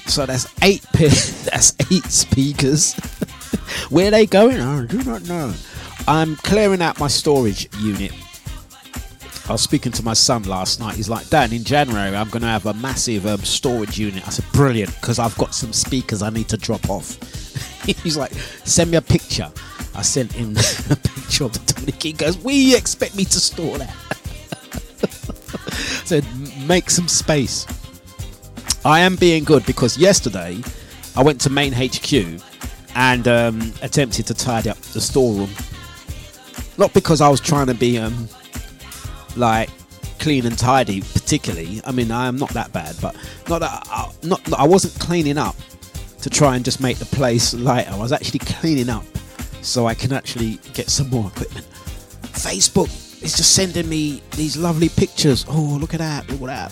So 0.05 0.25
that's 0.25 0.47
eight 0.63 0.83
pi- 0.93 1.07
that's 1.49 1.75
eight 1.91 2.05
speakers. 2.05 2.93
Where 3.89 4.11
they 4.11 4.25
going? 4.25 4.59
I 4.59 4.85
do 4.85 5.03
not 5.03 5.23
know. 5.27 5.53
I'm 6.07 6.37
clearing 6.37 6.81
out 6.81 6.99
my 6.99 7.07
storage 7.07 7.69
unit. 7.79 8.13
I 9.47 9.53
was 9.53 9.61
speaking 9.61 9.93
to 9.93 10.03
my 10.03 10.13
son 10.13 10.43
last 10.43 10.81
night. 10.81 10.95
He's 10.95 11.07
like, 11.07 11.29
Dan, 11.29 11.53
in 11.53 11.63
January 11.63 12.13
I'm 12.15 12.29
going 12.29 12.41
to 12.41 12.49
have 12.49 12.65
a 12.65 12.73
massive 12.73 13.25
um, 13.25 13.39
storage 13.39 13.97
unit. 13.97 14.27
I 14.27 14.31
said, 14.31 14.45
Brilliant, 14.51 14.93
because 14.95 15.19
I've 15.19 15.37
got 15.37 15.55
some 15.55 15.71
speakers 15.71 16.21
I 16.21 16.29
need 16.29 16.49
to 16.49 16.57
drop 16.57 16.89
off. 16.89 17.17
He's 17.85 18.17
like, 18.17 18.33
Send 18.33 18.91
me 18.91 18.97
a 18.97 19.01
picture. 19.01 19.49
I 19.95 20.01
sent 20.01 20.33
him 20.33 20.51
a 20.89 20.95
picture 20.97 21.45
of 21.45 21.53
the 21.53 21.73
Dominic. 21.73 22.03
He 22.03 22.11
goes, 22.11 22.37
We 22.37 22.75
expect 22.75 23.15
me 23.15 23.23
to 23.23 23.39
store 23.39 23.77
that. 23.77 23.95
said, 26.05 26.25
Make 26.67 26.89
some 26.89 27.07
space. 27.07 27.65
I 28.83 28.99
am 28.99 29.15
being 29.15 29.45
good 29.45 29.65
because 29.65 29.97
yesterday 29.97 30.61
I 31.15 31.23
went 31.23 31.39
to 31.41 31.49
main 31.49 31.71
HQ 31.73 32.41
and 32.95 33.27
um, 33.27 33.73
attempted 33.81 34.27
to 34.27 34.33
tidy 34.33 34.69
up 34.69 34.77
the 34.77 34.99
storeroom. 34.99 35.49
Not 36.77 36.93
because 36.93 37.21
I 37.21 37.29
was 37.29 37.39
trying 37.39 37.67
to 37.67 37.73
be 37.73 37.97
um, 37.97 38.27
like 39.37 39.69
clean 40.19 40.45
and 40.45 40.57
tidy, 40.57 41.01
particularly. 41.01 41.81
I 41.85 41.91
mean, 41.91 42.11
I 42.11 42.27
am 42.27 42.37
not 42.37 42.49
that 42.49 42.73
bad, 42.73 42.95
but 43.01 43.15
not 43.47 43.59
that 43.59 43.87
I, 43.91 44.11
not 44.23 44.41
I 44.53 44.65
wasn't 44.65 44.99
cleaning 44.99 45.37
up 45.37 45.55
to 46.21 46.29
try 46.29 46.55
and 46.55 46.65
just 46.65 46.81
make 46.81 46.97
the 46.97 47.05
place 47.05 47.53
lighter. 47.53 47.91
I 47.91 47.97
was 47.97 48.11
actually 48.11 48.39
cleaning 48.39 48.89
up 48.89 49.05
so 49.61 49.85
I 49.85 49.93
can 49.93 50.13
actually 50.13 50.59
get 50.73 50.89
some 50.89 51.09
more 51.09 51.27
equipment. 51.27 51.65
Facebook 52.21 52.87
is 53.23 53.35
just 53.35 53.53
sending 53.53 53.87
me 53.87 54.21
these 54.31 54.57
lovely 54.57 54.89
pictures. 54.89 55.45
Oh, 55.47 55.77
look 55.79 55.93
at 55.93 55.99
that! 55.99 56.29
Look 56.29 56.41
at 56.41 56.47
that! 56.47 56.71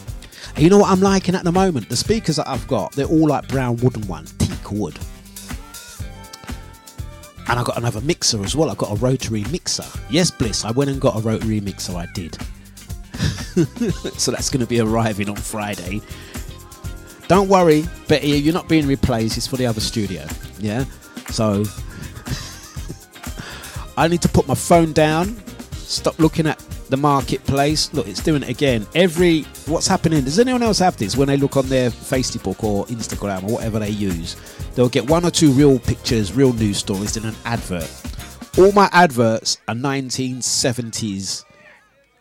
And 0.55 0.63
you 0.63 0.70
know 0.70 0.78
what 0.78 0.89
I'm 0.89 1.01
liking 1.01 1.36
at 1.36 1.43
the 1.43 1.51
moment? 1.51 1.89
The 1.89 1.95
speakers 1.95 2.38
that 2.38 2.47
I've 2.47 2.66
got, 2.68 2.93
they're 2.93 3.05
all 3.05 3.28
like 3.28 3.47
brown 3.47 3.78
wooden 3.78 4.07
ones, 4.07 4.34
teak 4.34 4.72
wood. 4.72 4.97
And 7.48 7.60
I 7.60 7.64
got 7.64 7.78
another 7.78 8.02
mixer 8.02 8.43
as 8.43 8.56
well. 8.56 8.72
I 8.72 8.76
got 8.76 8.91
a 8.91 8.96
rotary 8.96 9.43
mixer. 9.52 9.86
Yes, 10.10 10.32
Bliss, 10.32 10.66
I 10.66 10.72
went 10.72 10.89
and 10.89 11.00
got 11.00 11.16
a 11.16 11.20
rotary 11.20 11.62
mixer. 11.62 11.96
I 11.96 12.08
did. 12.14 12.38
so 14.18 14.32
that's 14.32 14.50
going 14.50 14.62
to 14.62 14.68
be 14.68 14.80
arriving 14.80 15.30
on 15.30 15.36
Friday. 15.36 16.02
Don't 17.28 17.48
worry, 17.48 17.86
Betty, 18.08 18.28
you're 18.30 18.54
not 18.54 18.68
being 18.68 18.88
replaced. 18.88 19.38
It's 19.38 19.48
for 19.48 19.58
the 19.58 19.66
other 19.66 19.82
studio. 19.82 20.26
Yeah. 20.60 20.86
So 21.30 21.64
I 23.98 24.08
need 24.08 24.22
to 24.22 24.30
put 24.30 24.48
my 24.48 24.56
phone 24.56 24.93
down. 24.93 25.36
Stop 25.74 26.20
looking 26.20 26.48
at 26.48 26.60
the 26.90 26.98
marketplace. 26.98 27.94
Look, 27.94 28.08
it's 28.08 28.22
doing 28.22 28.44
it 28.44 28.50
again. 28.50 28.86
Every 28.96 29.42
what's 29.66 29.88
happening? 29.88 30.24
Does 30.24 30.40
anyone 30.40 30.64
else 30.64 30.80
have 30.80 30.98
this? 30.98 31.18
When 31.18 31.28
they 31.28 31.38
look 31.38 31.58
on 31.58 31.68
their 31.68 31.90
Facebook 31.90 32.64
or 32.64 32.86
Instagram 32.86 33.44
or 33.44 33.56
whatever 33.56 33.80
they 33.80 33.90
use, 33.90 34.36
they'll 34.76 34.90
get 34.90 35.10
one 35.10 35.26
or 35.26 35.32
two 35.32 35.52
real 35.52 35.80
pictures, 35.80 36.34
real 36.34 36.54
news 36.54 36.78
stories, 36.78 37.16
then 37.16 37.26
an 37.26 37.36
advert. 37.46 37.90
All 38.58 38.72
my 38.72 38.90
adverts 38.94 39.58
are 39.68 39.76
1970s 39.76 41.44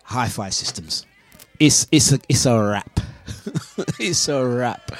hi-fi 0.04 0.50
systems. 0.50 1.06
It's 1.58 1.86
it's 1.90 2.12
a 2.12 2.20
it's 2.28 2.46
a 2.46 2.60
wrap. 2.60 3.00
it's 3.98 4.28
a 4.28 4.44
wrap. 4.44 4.90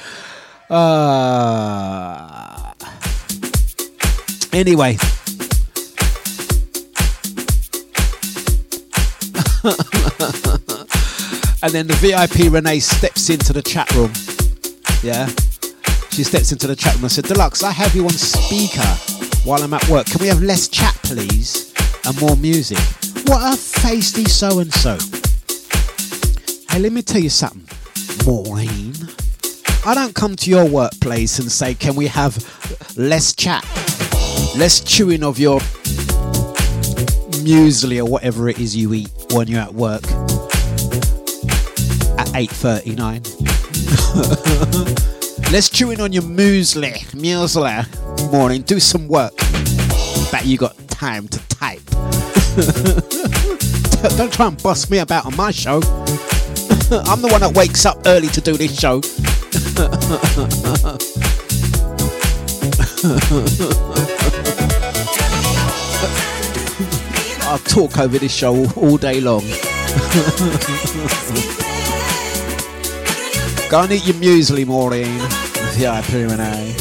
Uh, 0.69 2.73
anyway. 4.53 4.97
and 9.65 9.73
then 11.71 11.87
the 11.87 11.97
VIP 11.99 12.53
Renee 12.53 12.79
steps 12.79 13.31
into 13.31 13.51
the 13.51 13.63
chat 13.63 13.91
room. 13.95 14.11
Yeah. 15.01 15.25
She 16.11 16.23
steps 16.23 16.51
into 16.51 16.67
the 16.67 16.75
chat 16.75 16.93
room 16.93 17.05
and 17.05 17.11
said, 17.11 17.23
Dlux, 17.23 17.63
I 17.63 17.71
have 17.71 17.95
you 17.95 18.03
on 18.03 18.11
speaker 18.11 18.85
while 19.43 19.63
I'm 19.63 19.73
at 19.73 19.89
work. 19.89 20.05
Can 20.05 20.21
we 20.21 20.27
have 20.27 20.43
less 20.43 20.67
chat, 20.67 20.93
please? 21.01 21.73
And 22.05 22.19
more 22.21 22.35
music. 22.35 22.77
What 23.25 23.41
a 23.41 23.57
feisty 23.57 24.27
so 24.27 24.59
and 24.59 24.71
so. 24.71 24.99
Hey, 26.69 26.79
let 26.79 26.91
me 26.91 27.01
tell 27.01 27.21
you 27.21 27.31
something, 27.31 27.65
Maureen. 28.23 28.93
I 29.83 29.95
don't 29.95 30.13
come 30.13 30.35
to 30.35 30.49
your 30.51 30.65
workplace 30.69 31.39
and 31.39 31.51
say, 31.51 31.73
Can 31.73 31.95
we 31.95 32.05
have 32.05 32.37
less 32.95 33.33
chat? 33.33 33.63
Less 34.55 34.79
chewing 34.79 35.23
of 35.23 35.39
your 35.39 35.59
muesli 37.41 37.99
or 37.99 38.05
whatever 38.05 38.47
it 38.47 38.59
is 38.59 38.75
you 38.75 38.93
eat 38.93 39.14
when 39.31 39.47
you're 39.47 39.61
at 39.61 39.73
work 39.73 40.03
at 42.17 42.27
8.39 42.33 45.05
let's 45.51 45.69
chew 45.69 45.91
in 45.91 46.01
on 46.01 46.11
your 46.11 46.23
muesli 46.23 46.93
muesli. 47.13 48.31
Morning 48.31 48.61
do 48.61 48.79
some 48.79 49.07
work. 49.07 49.35
Bet 50.31 50.45
you 50.45 50.57
got 50.57 50.75
time 50.89 51.27
to 51.27 51.39
type. 51.49 51.81
Don't 54.17 54.31
try 54.31 54.47
and 54.47 54.61
bust 54.61 54.89
me 54.89 54.99
about 54.99 55.25
on 55.25 55.35
my 55.35 55.51
show. 55.51 55.77
I'm 56.91 57.21
the 57.21 57.29
one 57.31 57.41
that 57.41 57.53
wakes 57.55 57.85
up 57.85 57.97
early 58.05 58.27
to 58.29 58.41
do 58.41 58.57
this 58.57 58.79
show 58.79 59.01
I'll 67.47 67.59
talk 67.59 67.99
over 67.99 68.17
this 68.17 68.33
show 68.33 68.65
all, 68.75 68.97
day 68.97 69.21
long. 69.21 69.41
Go 73.69 73.81
and 73.81 73.91
eat 73.91 74.05
your 74.05 74.15
muesli, 74.15 74.65
Maureen. 74.65 75.19
Yeah, 75.77 76.01
Renee. 76.11 76.71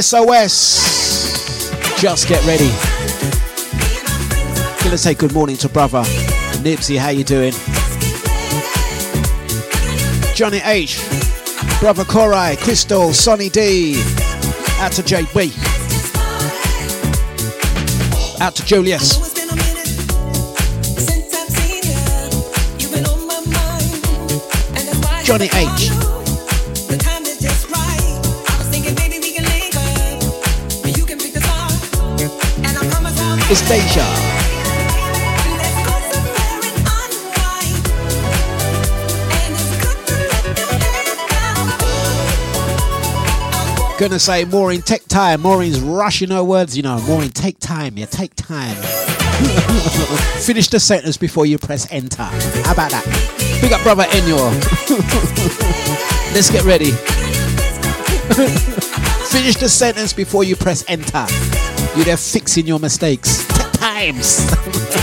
SOS. 0.00 1.70
Just 2.00 2.28
get 2.28 2.42
ready. 2.46 2.70
Gonna 4.82 4.96
say 4.96 5.14
good 5.14 5.34
morning 5.34 5.56
to 5.58 5.68
brother 5.68 6.02
Nipsey. 6.62 6.96
How 6.98 7.10
you 7.10 7.24
doing? 7.24 7.52
Johnny 10.34 10.60
H. 10.64 10.98
Brother 11.80 12.04
Korai, 12.04 12.56
Crystal, 12.56 13.12
Sonny 13.12 13.48
D. 13.48 14.00
Out 14.78 14.92
to 14.92 15.02
JB. 15.02 15.71
Out 18.42 18.56
to 18.56 18.64
Julius. 18.64 19.18
Johnny 25.24 25.48
H. 25.54 25.92
It's 33.48 33.68
Deja. 33.68 34.31
Gonna 43.98 44.18
say 44.18 44.44
Maureen, 44.44 44.82
take 44.82 45.06
time. 45.06 45.42
Maureen's 45.42 45.80
rushing 45.80 46.30
her 46.30 46.42
words, 46.42 46.76
you 46.76 46.82
know. 46.82 47.00
Maureen, 47.02 47.30
take 47.30 47.58
time. 47.60 47.96
Yeah, 47.96 48.06
take 48.06 48.34
time. 48.34 48.74
Finish 50.42 50.68
the 50.68 50.80
sentence 50.80 51.16
before 51.16 51.46
you 51.46 51.58
press 51.58 51.86
enter. 51.92 52.22
How 52.24 52.72
about 52.72 52.90
that? 52.90 53.04
Big 53.60 53.72
up, 53.72 53.82
brother 53.82 54.04
Enyor. 54.04 54.50
Let's 56.34 56.50
get 56.50 56.64
ready. 56.64 56.90
Finish 59.30 59.56
the 59.56 59.68
sentence 59.68 60.12
before 60.12 60.42
you 60.44 60.56
press 60.56 60.84
enter. 60.88 61.26
You're 61.94 62.04
there 62.04 62.16
fixing 62.16 62.66
your 62.66 62.78
mistakes. 62.80 63.46
Take 63.48 63.72
times. 63.72 65.01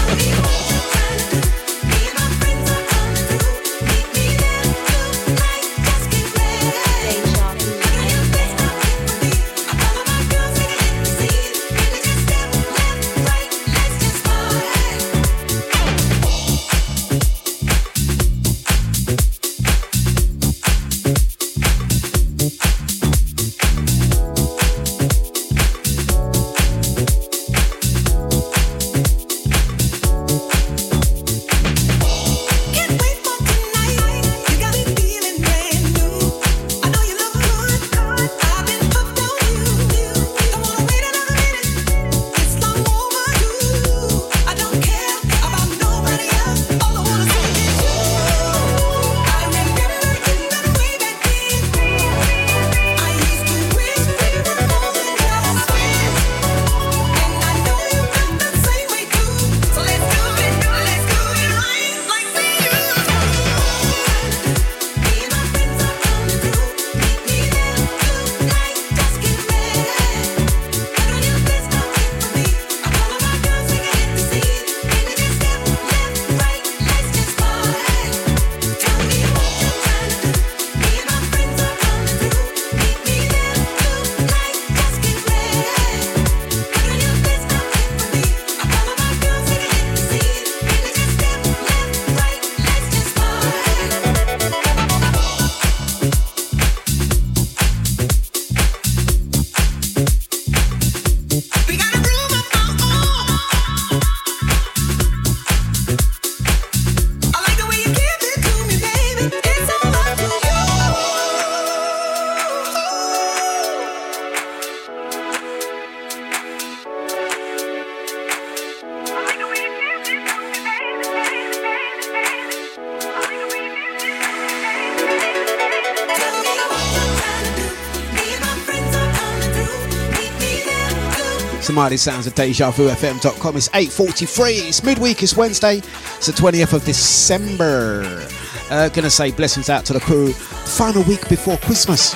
Mighty 131.80 131.96
Sounds 131.96 132.28
at 132.28 132.34
DejaVuFM.com. 132.34 133.56
It's 133.56 133.70
8.43. 133.70 134.68
It's 134.68 134.84
midweek. 134.84 135.24
It's 135.24 135.38
Wednesday. 135.38 135.78
It's 135.78 136.26
the 136.26 136.34
20th 136.34 136.74
of 136.74 136.84
December. 136.84 138.28
Uh, 138.70 138.90
gonna 138.90 139.10
say 139.10 139.32
blessings 139.32 139.70
out 139.70 139.86
to 139.86 139.94
the 139.94 140.02
crew. 140.02 140.34
Final 140.34 141.04
week 141.04 141.30
before 141.30 141.56
Christmas. 141.60 142.14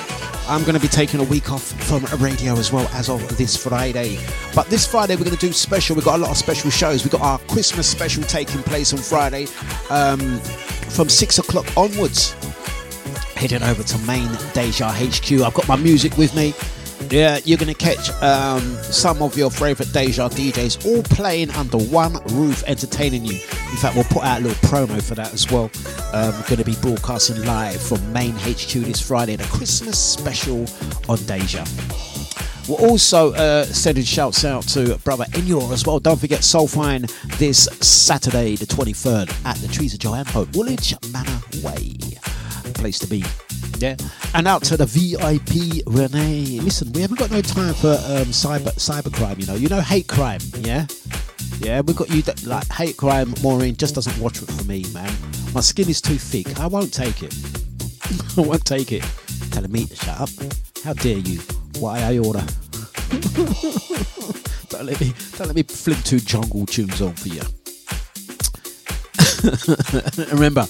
I'm 0.50 0.60
going 0.64 0.74
to 0.74 0.80
be 0.80 0.88
taking 0.88 1.18
a 1.20 1.24
week 1.24 1.50
off 1.50 1.62
from 1.84 2.04
radio 2.20 2.52
as 2.58 2.70
well 2.70 2.86
as 2.92 3.08
of 3.08 3.38
this 3.38 3.56
Friday. 3.56 4.18
But 4.54 4.66
this 4.66 4.86
Friday 4.86 5.16
we're 5.16 5.24
going 5.24 5.34
to 5.34 5.46
do 5.46 5.54
special. 5.54 5.96
We've 5.96 6.04
got 6.04 6.16
a 6.16 6.22
lot 6.22 6.32
of 6.32 6.36
special 6.36 6.70
shows. 6.70 7.02
We've 7.02 7.12
got 7.12 7.22
our 7.22 7.38
Christmas 7.48 7.88
special 7.88 8.22
taking 8.24 8.62
place 8.64 8.92
on 8.92 8.98
Friday 8.98 9.46
um, 9.88 10.38
from 10.90 11.08
6 11.08 11.38
o'clock 11.38 11.74
onwards. 11.74 12.32
Heading 13.34 13.62
over 13.62 13.82
to 13.82 13.98
main 14.00 14.28
Deja 14.52 14.90
HQ. 14.90 15.32
I've 15.40 15.54
got 15.54 15.66
my 15.66 15.76
music 15.76 16.18
with 16.18 16.36
me. 16.36 16.52
Yeah, 17.10 17.38
you're 17.44 17.58
going 17.58 17.72
to 17.72 17.74
catch 17.74 18.10
um, 18.22 18.62
some 18.82 19.22
of 19.22 19.36
your 19.36 19.50
favourite 19.50 19.92
Deja 19.92 20.28
DJs 20.28 20.86
all 20.86 21.02
playing 21.04 21.50
under 21.50 21.78
one 21.78 22.14
roof, 22.32 22.64
entertaining 22.66 23.24
you. 23.24 23.34
In 23.34 23.76
fact, 23.76 23.94
we'll 23.94 24.04
put 24.04 24.24
out 24.24 24.40
a 24.40 24.44
little 24.44 24.68
promo 24.68 25.02
for 25.02 25.14
that 25.14 25.32
as 25.32 25.50
well. 25.50 25.70
Um, 26.12 26.32
we're 26.34 26.48
going 26.48 26.58
to 26.58 26.64
be 26.64 26.76
broadcasting 26.80 27.44
live 27.44 27.80
from 27.80 28.12
main 28.12 28.32
HQ 28.32 28.72
this 28.84 29.00
Friday, 29.00 29.36
the 29.36 29.44
Christmas 29.44 29.98
special 29.98 30.66
on 31.08 31.18
Deja. 31.26 31.64
We're 32.68 32.88
also 32.88 33.34
uh, 33.34 33.64
sending 33.64 34.04
shouts 34.04 34.44
out 34.44 34.62
to 34.68 34.96
brother 34.98 35.24
Enyor 35.32 35.70
as 35.72 35.86
well. 35.86 36.00
Don't 36.00 36.18
forget 36.18 36.40
Soulfine 36.40 37.10
this 37.38 37.64
Saturday, 37.80 38.56
the 38.56 38.66
23rd, 38.66 39.30
at 39.44 39.56
the 39.58 39.68
Trees 39.68 39.92
of 39.92 40.00
Joanpo, 40.00 40.54
Woolwich 40.56 40.94
Manor 41.12 41.40
Way. 41.62 41.94
Place 42.72 42.98
to 43.00 43.06
be. 43.06 43.22
Yeah. 43.84 43.96
And 44.32 44.48
out 44.48 44.62
to 44.64 44.78
the 44.78 44.86
VIP 44.86 45.84
Renee. 45.86 46.58
Listen, 46.60 46.90
we 46.92 47.02
haven't 47.02 47.18
got 47.18 47.30
no 47.30 47.42
time 47.42 47.74
for 47.74 47.90
um, 47.90 48.32
cyber 48.32 48.72
cybercrime, 48.76 49.38
you 49.38 49.46
know. 49.46 49.56
You 49.56 49.68
know 49.68 49.82
hate 49.82 50.08
crime, 50.08 50.40
yeah? 50.60 50.86
Yeah, 51.58 51.82
we've 51.82 51.94
got 51.94 52.08
you 52.08 52.22
that 52.22 52.46
like 52.46 52.66
hate 52.72 52.96
crime, 52.96 53.34
Maureen 53.42 53.76
just 53.76 53.94
doesn't 53.94 54.18
watch 54.18 54.40
it 54.40 54.50
for 54.50 54.64
me, 54.64 54.86
man. 54.94 55.12
My 55.52 55.60
skin 55.60 55.90
is 55.90 56.00
too 56.00 56.16
thick. 56.16 56.58
I 56.58 56.66
won't 56.66 56.94
take 56.94 57.22
it. 57.22 57.36
I 58.38 58.40
won't 58.40 58.64
take 58.64 58.90
it. 58.90 59.04
Telling 59.50 59.70
me 59.70 59.84
to 59.84 59.96
shut 59.96 60.18
up. 60.18 60.30
How 60.82 60.94
dare 60.94 61.18
you? 61.18 61.40
Why 61.78 62.00
I 62.00 62.16
order? 62.16 62.40
don't 64.70 64.86
let 64.86 64.98
me 64.98 65.12
don't 65.36 65.48
let 65.48 65.54
me 65.54 65.62
fling 65.62 66.00
two 66.04 66.20
jungle 66.20 66.64
tunes 66.64 67.02
on 67.02 67.12
for 67.12 67.28
you. 67.28 67.42
Remember, 70.32 70.66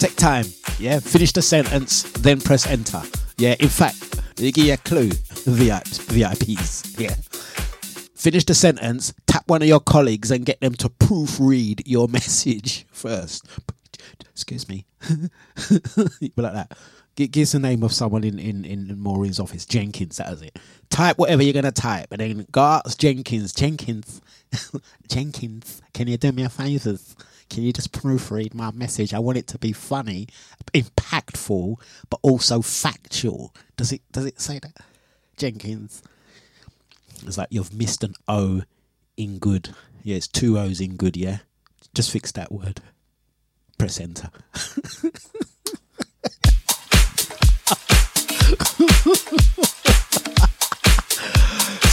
take 0.00 0.16
time. 0.16 0.46
Yeah, 0.78 1.00
finish 1.00 1.32
the 1.32 1.42
sentence, 1.42 2.02
then 2.12 2.40
press 2.40 2.66
enter. 2.66 3.02
Yeah, 3.38 3.54
in 3.58 3.68
fact, 3.68 4.36
they 4.36 4.52
give 4.52 4.66
you 4.66 4.74
a 4.74 4.76
clue. 4.76 5.08
VIP, 5.08 5.84
VIPs. 5.84 7.00
Yeah. 7.00 7.14
Finish 8.14 8.44
the 8.44 8.54
sentence, 8.54 9.14
tap 9.26 9.44
one 9.46 9.62
of 9.62 9.68
your 9.68 9.80
colleagues 9.80 10.30
and 10.30 10.44
get 10.44 10.60
them 10.60 10.74
to 10.74 10.88
proofread 10.88 11.82
your 11.86 12.08
message 12.10 12.86
first. 12.90 13.46
Excuse 14.30 14.68
me. 14.68 14.84
Like 16.36 16.52
that. 16.52 16.76
Gi- 17.16 17.28
Give 17.28 17.50
the 17.50 17.58
name 17.58 17.82
of 17.82 17.92
someone 17.92 18.24
in, 18.24 18.38
in, 18.38 18.64
in 18.66 18.98
Maureen's 18.98 19.40
office. 19.40 19.64
Jenkins, 19.64 20.18
that 20.18 20.30
is 20.32 20.42
it. 20.42 20.58
Type 20.90 21.16
whatever 21.16 21.42
you're 21.42 21.54
going 21.54 21.64
to 21.64 21.72
type 21.72 22.08
and 22.10 22.20
then 22.20 22.46
go 22.52 22.60
ask 22.60 22.98
Jenkins. 22.98 23.54
Jenkins. 23.54 24.20
Jenkins, 25.08 25.80
can 25.94 26.08
you 26.08 26.18
do 26.18 26.32
me 26.32 26.42
a 26.44 26.48
favour? 26.50 26.96
Can 27.48 27.62
you 27.62 27.72
just 27.72 27.92
proofread 27.92 28.54
my 28.54 28.70
message? 28.72 29.14
I 29.14 29.18
want 29.18 29.38
it 29.38 29.46
to 29.48 29.58
be 29.58 29.72
funny, 29.72 30.28
impactful, 30.72 31.76
but 32.10 32.20
also 32.22 32.62
factual. 32.62 33.54
Does 33.76 33.92
it 33.92 34.02
does 34.12 34.24
it 34.24 34.40
say 34.40 34.58
that? 34.58 34.76
Jenkins. 35.36 36.02
It's 37.26 37.38
like 37.38 37.48
you've 37.50 37.72
missed 37.72 38.04
an 38.04 38.14
O 38.28 38.62
in 39.16 39.38
good. 39.38 39.70
Yeah, 40.02 40.16
it's 40.16 40.28
two 40.28 40.58
O's 40.58 40.80
in 40.80 40.96
good, 40.96 41.16
yeah? 41.16 41.38
Just 41.94 42.10
fix 42.10 42.32
that 42.32 42.52
word. 42.52 42.80
Press 43.78 44.00
enter. 44.00 44.30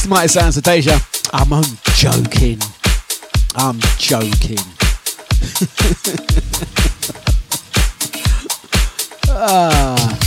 Mighty 0.07 0.27
Sounds 0.27 0.57
of. 0.57 0.67
I'm, 1.33 1.53
I'm 1.53 1.63
joking. 1.95 2.59
I'm 3.55 3.79
joking. 3.97 4.82
Ah. 9.29 10.19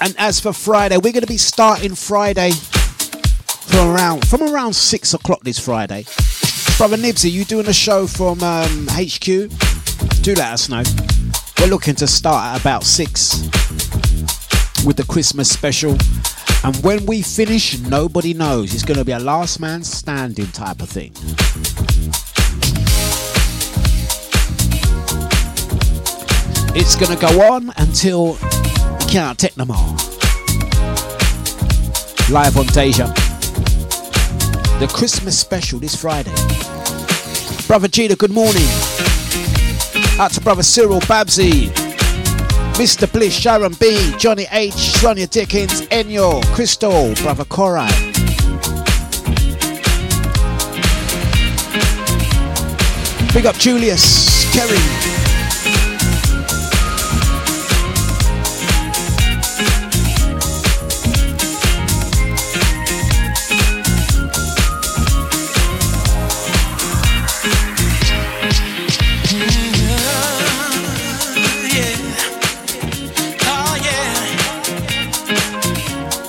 And 0.00 0.14
as 0.16 0.40
for 0.40 0.52
Friday, 0.52 0.96
we're 0.96 1.12
going 1.12 1.22
to 1.22 1.26
be 1.26 1.36
starting 1.36 1.94
Friday 1.94 2.52
from 2.52 3.88
around 3.94 4.26
from 4.28 4.42
around 4.42 4.74
six 4.74 5.12
o'clock 5.12 5.40
this 5.42 5.58
Friday. 5.58 6.04
Brother 6.78 6.96
Nibsy, 6.96 7.30
you 7.30 7.44
doing 7.44 7.66
a 7.66 7.72
show 7.72 8.06
from 8.06 8.42
um, 8.42 8.86
HQ? 8.90 9.24
Do 10.22 10.34
let 10.34 10.52
us 10.52 10.68
know. 10.68 10.82
We're 11.58 11.66
looking 11.66 11.96
to 11.96 12.06
start 12.06 12.54
at 12.54 12.60
about 12.60 12.84
six 12.84 13.42
with 14.84 14.96
the 14.96 15.04
Christmas 15.08 15.50
special. 15.50 15.96
And 16.64 16.76
when 16.82 17.06
we 17.06 17.22
finish, 17.22 17.78
nobody 17.78 18.34
knows. 18.34 18.74
It's 18.74 18.84
going 18.84 18.98
to 18.98 19.04
be 19.04 19.12
a 19.12 19.18
last 19.18 19.60
man 19.60 19.84
standing 19.84 20.48
type 20.48 20.82
of 20.82 20.88
thing. 20.88 21.12
It's 26.74 26.96
going 26.96 27.16
to 27.16 27.20
go 27.20 27.52
on 27.52 27.72
until 27.76 28.32
we 28.32 29.06
can't 29.10 29.38
take 29.38 29.56
no 29.56 29.64
more. 29.64 29.76
Live 32.30 32.56
on 32.56 32.66
Deja. 32.66 33.06
The 34.78 34.90
Christmas 34.92 35.38
special 35.38 35.78
this 35.78 35.94
Friday. 35.94 36.34
Brother 37.66 37.88
Gita, 37.88 38.16
good 38.16 38.32
morning. 38.32 38.66
Out 40.20 40.32
to 40.32 40.40
Brother 40.40 40.62
Cyril 40.62 41.00
Babsy. 41.08 41.87
Mr. 42.78 43.12
Bliss, 43.12 43.34
Sharon 43.34 43.72
B, 43.80 44.14
Johnny 44.18 44.46
H, 44.52 44.72
Sonia 44.72 45.26
Dickens, 45.26 45.82
Enyo, 45.88 46.40
Crystal, 46.54 47.12
Brother 47.16 47.44
Korai. 47.44 47.90
Big 53.34 53.46
up 53.46 53.56
Julius, 53.56 54.48
Kerry. 54.52 54.97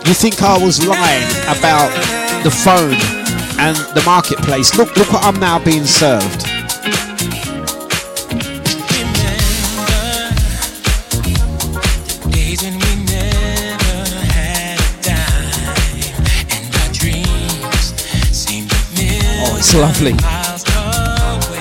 You 0.10 0.16
think 0.16 0.42
I 0.42 0.58
was 0.58 0.84
lying 0.88 1.30
about 1.44 1.94
the 2.44 2.50
phone 2.50 2.98
and 3.60 3.78
the 3.94 4.02
marketplace? 4.08 4.76
Look, 4.76 4.98
look 4.98 5.14
what 5.14 5.24
I'm 5.24 5.40
now 5.40 5.64
being 5.64 5.86
served. 5.86 6.46
Days 12.32 12.64
when 12.64 12.74
we 12.74 13.06
never 13.06 14.02
had 14.34 14.80
a 14.80 14.90
dime, 15.04 16.02
and 16.50 16.66
our 16.82 16.92
dreams 16.92 17.94
seemed 18.36 18.72
a 18.72 18.76
million 18.96 19.46
Oh, 19.46 19.58
it's 19.60 19.76
lovely. 19.76 20.14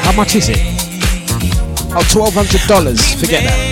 How 0.01 0.13
much 0.17 0.37
is 0.37 0.49
it? 0.49 0.57
Oh, 1.91 2.01
$1,200. 2.01 3.21
Forget 3.21 3.43
that. 3.45 3.68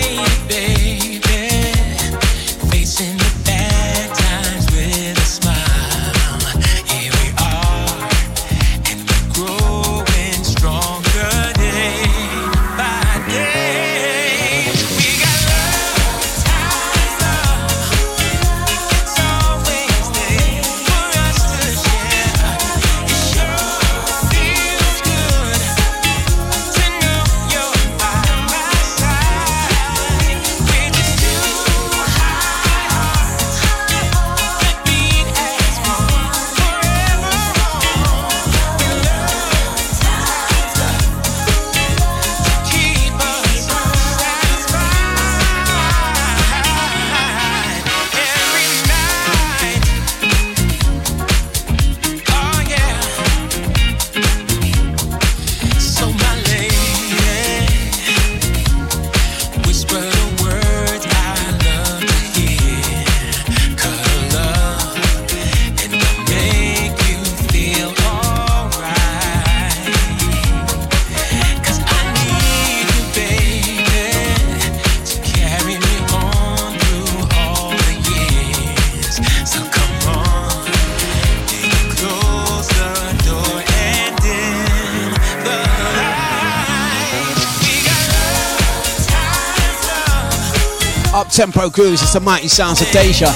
Up 91.27 91.33
tempo 91.33 91.69
grooves. 91.69 92.01
It's 92.01 92.13
the 92.13 92.19
mighty 92.19 92.47
sounds 92.47 92.81
of 92.81 92.87
Deja. 92.91 93.27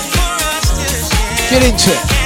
Get 1.50 1.64
into 1.64 1.92
it. 1.92 2.22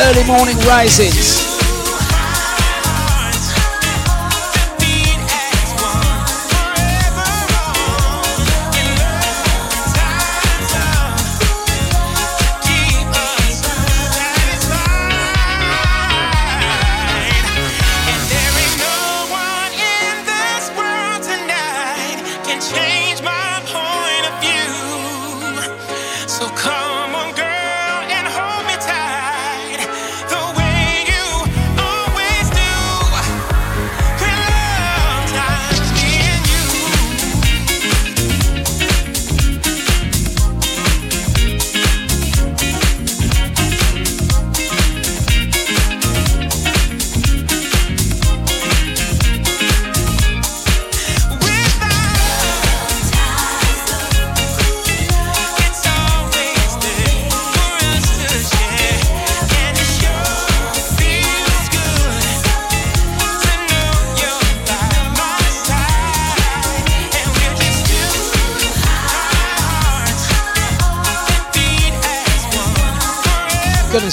Early 0.00 0.24
morning 0.26 0.56
risings. 0.66 1.47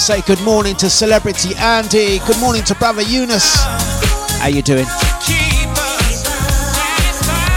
Say 0.06 0.22
good 0.22 0.40
morning 0.42 0.76
to 0.76 0.88
celebrity 0.88 1.52
Andy. 1.56 2.20
Good 2.20 2.38
morning 2.38 2.62
to 2.66 2.76
brother 2.76 3.02
Eunice. 3.02 3.56
How 4.38 4.46
you 4.46 4.62
doing? 4.62 4.84
Keep 4.84 5.66
us 5.66 6.22
satisfied. 6.76 7.56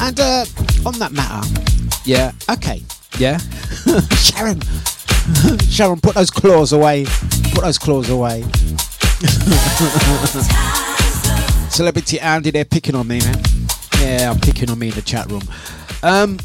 And 0.00 0.18
uh, 0.18 0.46
on 0.86 0.98
that 1.00 1.12
matter, 1.12 1.46
yeah, 2.06 2.32
okay, 2.48 2.82
yeah. 3.18 3.36
Sharon, 4.16 4.62
Sharon, 5.68 6.00
put 6.00 6.14
those 6.14 6.30
claws 6.30 6.72
away. 6.72 7.04
Put 7.52 7.64
those 7.64 7.76
claws 7.76 8.08
away. 8.08 8.42
Celebrity 11.78 12.18
Andy, 12.18 12.50
they're 12.50 12.64
picking 12.64 12.96
on 12.96 13.06
me, 13.06 13.20
man. 13.20 13.40
Yeah, 14.00 14.32
I'm 14.32 14.40
picking 14.40 14.68
on 14.68 14.80
me 14.80 14.88
in 14.88 14.94
the 14.94 15.00
chat 15.00 15.30
room. 15.30 15.42
Um, 16.02 16.36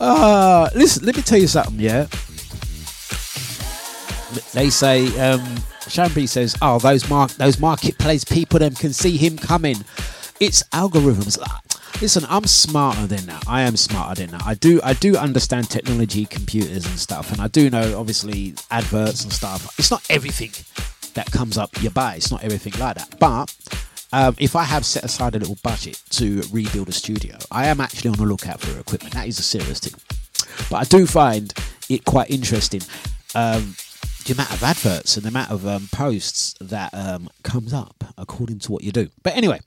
uh, 0.00 0.70
listen, 0.74 1.04
let 1.04 1.16
me 1.16 1.20
tell 1.20 1.38
you 1.38 1.46
something, 1.46 1.78
yeah. 1.78 2.06
They 4.54 4.70
say, 4.70 5.06
um, 5.20 5.44
says, 5.86 6.56
"Oh, 6.62 6.78
those 6.78 7.06
mark 7.10 7.32
those 7.32 7.60
marketplace 7.60 8.24
people, 8.24 8.58
them 8.58 8.74
can 8.74 8.94
see 8.94 9.18
him 9.18 9.36
coming. 9.36 9.84
It's 10.40 10.62
algorithms. 10.72 11.38
Listen, 12.02 12.26
I'm 12.28 12.44
smarter 12.44 13.06
than 13.06 13.24
that. 13.26 13.44
I 13.48 13.62
am 13.62 13.74
smarter 13.76 14.20
than 14.20 14.30
that. 14.32 14.46
I 14.46 14.52
do 14.54 14.80
I 14.84 14.92
do 14.92 15.16
understand 15.16 15.70
technology, 15.70 16.26
computers 16.26 16.84
and 16.84 16.98
stuff, 16.98 17.32
and 17.32 17.40
I 17.40 17.48
do 17.48 17.70
know 17.70 17.98
obviously 17.98 18.54
adverts 18.70 19.24
and 19.24 19.32
stuff. 19.32 19.78
It's 19.78 19.90
not 19.90 20.04
everything 20.10 20.50
that 21.14 21.32
comes 21.32 21.56
up 21.56 21.70
your 21.82 21.92
buy. 21.92 22.16
It's 22.16 22.30
not 22.30 22.44
everything 22.44 22.74
like 22.78 22.96
that. 22.96 23.18
But 23.18 23.56
um, 24.12 24.36
if 24.38 24.54
I 24.54 24.64
have 24.64 24.84
set 24.84 25.04
aside 25.04 25.34
a 25.36 25.38
little 25.38 25.56
budget 25.62 26.02
to 26.10 26.42
rebuild 26.52 26.90
a 26.90 26.92
studio, 26.92 27.38
I 27.50 27.66
am 27.66 27.80
actually 27.80 28.10
on 28.10 28.18
the 28.18 28.26
lookout 28.26 28.60
for 28.60 28.78
equipment. 28.78 29.14
That 29.14 29.26
is 29.26 29.38
a 29.38 29.42
serious 29.42 29.80
thing. 29.80 29.98
But 30.70 30.76
I 30.76 30.84
do 30.84 31.06
find 31.06 31.52
it 31.88 32.04
quite 32.04 32.30
interesting. 32.30 32.82
Um, 33.34 33.74
the 34.26 34.34
amount 34.34 34.52
of 34.52 34.62
adverts 34.62 35.16
and 35.16 35.24
the 35.24 35.30
amount 35.30 35.50
of 35.50 35.66
um, 35.66 35.88
posts 35.92 36.54
that 36.60 36.92
um, 36.92 37.30
comes 37.42 37.72
up 37.72 38.04
according 38.18 38.58
to 38.60 38.72
what 38.72 38.84
you 38.84 38.92
do. 38.92 39.08
But 39.22 39.34
anyway, 39.34 39.60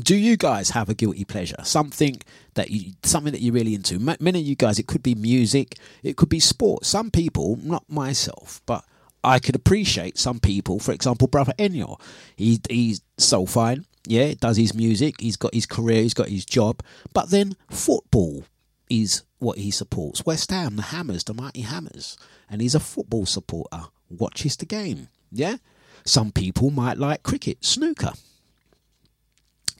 do 0.00 0.16
you 0.16 0.36
guys 0.36 0.70
have 0.70 0.88
a 0.88 0.94
guilty 0.94 1.24
pleasure? 1.24 1.62
Something 1.64 2.20
that 2.54 2.70
you, 2.70 2.92
something 3.02 3.32
that 3.32 3.40
you're 3.42 3.54
really 3.54 3.74
into? 3.74 3.98
Many 3.98 4.40
of 4.40 4.46
you 4.46 4.56
guys, 4.56 4.78
it 4.78 4.86
could 4.86 5.02
be 5.02 5.14
music, 5.14 5.78
it 6.02 6.16
could 6.16 6.28
be 6.28 6.40
sport. 6.40 6.84
Some 6.84 7.10
people, 7.10 7.58
not 7.62 7.84
myself, 7.88 8.62
but 8.66 8.84
I 9.24 9.38
could 9.38 9.54
appreciate 9.54 10.18
some 10.18 10.40
people. 10.40 10.78
For 10.78 10.92
example, 10.92 11.28
brother 11.28 11.52
Enyo, 11.58 12.00
he 12.36 12.60
he's 12.68 13.02
so 13.18 13.46
fine. 13.46 13.86
Yeah, 14.06 14.34
does 14.40 14.56
his 14.56 14.74
music. 14.74 15.20
He's 15.20 15.36
got 15.36 15.54
his 15.54 15.66
career. 15.66 16.02
He's 16.02 16.14
got 16.14 16.28
his 16.28 16.44
job. 16.44 16.82
But 17.12 17.30
then 17.30 17.54
football 17.70 18.44
is 18.90 19.22
what 19.38 19.58
he 19.58 19.70
supports. 19.70 20.26
West 20.26 20.50
Ham, 20.50 20.76
the 20.76 20.82
Hammers, 20.82 21.24
the 21.24 21.34
mighty 21.34 21.60
Hammers, 21.60 22.16
and 22.50 22.60
he's 22.60 22.74
a 22.74 22.80
football 22.80 23.26
supporter. 23.26 23.84
Watches 24.10 24.56
the 24.56 24.66
game. 24.66 25.08
Yeah. 25.30 25.56
Some 26.04 26.32
people 26.32 26.70
might 26.70 26.98
like 26.98 27.22
cricket, 27.22 27.64
snooker, 27.64 28.12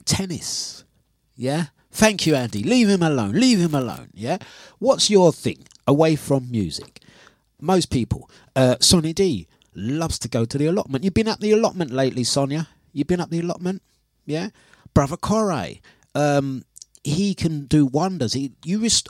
tennis. 0.05 0.83
Yeah. 1.35 1.65
Thank 1.91 2.25
you, 2.25 2.35
Andy. 2.35 2.63
Leave 2.63 2.89
him 2.89 3.03
alone. 3.03 3.33
Leave 3.33 3.59
him 3.59 3.75
alone. 3.75 4.09
Yeah. 4.13 4.37
What's 4.79 5.09
your 5.09 5.31
thing 5.31 5.65
away 5.87 6.15
from 6.15 6.49
music? 6.49 7.01
Most 7.61 7.89
people. 7.89 8.29
Uh, 8.55 8.75
Sonny 8.79 9.13
D 9.13 9.47
loves 9.75 10.19
to 10.19 10.27
go 10.27 10.45
to 10.45 10.57
the 10.57 10.65
allotment. 10.67 11.03
You've 11.03 11.13
been 11.13 11.27
at 11.27 11.39
the 11.39 11.51
allotment 11.51 11.91
lately, 11.91 12.23
Sonia. 12.23 12.67
You've 12.91 13.07
been 13.07 13.21
at 13.21 13.29
the 13.29 13.39
allotment. 13.39 13.81
Yeah. 14.25 14.49
Brother 14.93 15.17
Corey. 15.17 15.81
Um, 16.15 16.63
he 17.03 17.33
can 17.35 17.65
do 17.65 17.85
wonders. 17.85 18.33
He 18.33 18.53
you 18.63 18.79
rest, 18.79 19.09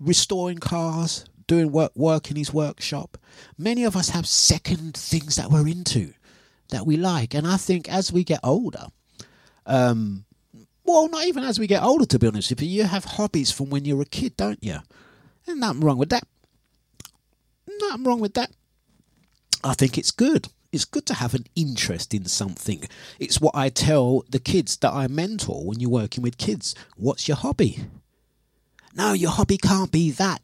restoring 0.00 0.58
cars, 0.58 1.24
doing 1.46 1.70
work 1.70 1.92
work 1.94 2.30
in 2.30 2.36
his 2.36 2.52
workshop. 2.52 3.18
Many 3.56 3.84
of 3.84 3.96
us 3.96 4.10
have 4.10 4.26
second 4.26 4.96
things 4.96 5.36
that 5.36 5.50
we're 5.50 5.68
into, 5.68 6.12
that 6.70 6.86
we 6.86 6.96
like, 6.96 7.34
and 7.34 7.46
I 7.46 7.56
think 7.56 7.88
as 7.88 8.12
we 8.12 8.24
get 8.24 8.40
older, 8.42 8.86
um, 9.66 10.24
well, 10.84 11.08
not 11.08 11.26
even 11.26 11.44
as 11.44 11.58
we 11.58 11.66
get 11.66 11.82
older, 11.82 12.04
to 12.06 12.18
be 12.18 12.26
honest 12.26 12.50
with 12.50 12.62
you, 12.62 12.84
have 12.84 13.04
hobbies 13.04 13.50
from 13.50 13.70
when 13.70 13.84
you're 13.84 14.02
a 14.02 14.06
kid, 14.06 14.36
don't 14.36 14.62
you? 14.62 14.78
And 15.46 15.60
nothing 15.60 15.80
wrong 15.80 15.98
with 15.98 16.10
that. 16.10 16.24
Nothing 17.80 18.04
wrong 18.04 18.20
with 18.20 18.34
that. 18.34 18.50
I 19.62 19.74
think 19.74 19.96
it's 19.96 20.10
good. 20.10 20.48
It's 20.72 20.84
good 20.84 21.06
to 21.06 21.14
have 21.14 21.34
an 21.34 21.44
interest 21.54 22.12
in 22.12 22.26
something. 22.26 22.84
It's 23.18 23.40
what 23.40 23.54
I 23.54 23.68
tell 23.68 24.24
the 24.28 24.40
kids 24.40 24.76
that 24.78 24.92
I 24.92 25.06
mentor 25.06 25.64
when 25.64 25.80
you're 25.80 25.90
working 25.90 26.22
with 26.22 26.36
kids. 26.36 26.74
What's 26.96 27.28
your 27.28 27.36
hobby? 27.36 27.78
No, 28.94 29.12
your 29.12 29.30
hobby 29.30 29.56
can't 29.56 29.90
be 29.90 30.10
that, 30.12 30.42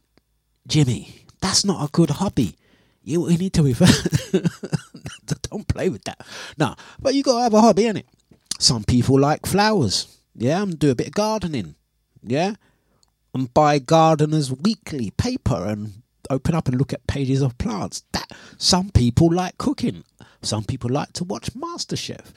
Jimmy. 0.67 1.27
That's 1.41 1.65
not 1.65 1.87
a 1.87 1.91
good 1.91 2.11
hobby. 2.11 2.57
You, 3.03 3.29
you 3.29 3.39
need 3.39 3.53
to 3.55 3.63
refer. 3.63 3.87
Don't 5.51 5.67
play 5.67 5.89
with 5.89 6.05
that. 6.05 6.25
No, 6.59 6.75
but 7.01 7.15
you 7.15 7.23
got 7.23 7.37
to 7.37 7.43
have 7.43 7.55
a 7.55 7.61
hobby, 7.61 7.85
innit? 7.85 8.05
Some 8.61 8.85
people 8.85 9.19
like 9.19 9.47
flowers. 9.47 10.19
Yeah, 10.35 10.63
and 10.63 10.79
do 10.79 10.91
a 10.91 10.95
bit 10.95 11.09
of 11.09 11.15
gardening. 11.15 11.75
Yeah, 12.23 12.55
and 13.35 13.53
buy 13.53 13.79
Gardeners 13.79 14.53
Weekly 14.53 15.11
paper 15.11 15.65
and 15.67 16.03
open 16.29 16.55
up 16.55 16.69
and 16.69 16.77
look 16.79 16.93
at 16.93 17.07
pages 17.07 17.41
of 17.41 17.57
plants. 17.59 18.05
That 18.13 18.31
some 18.59 18.91
people 18.91 19.33
like 19.33 19.57
cooking. 19.59 20.05
Some 20.43 20.65
people 20.65 20.91
like 20.91 21.13
to 21.15 21.25
watch 21.25 21.53
MasterChef. 21.55 22.33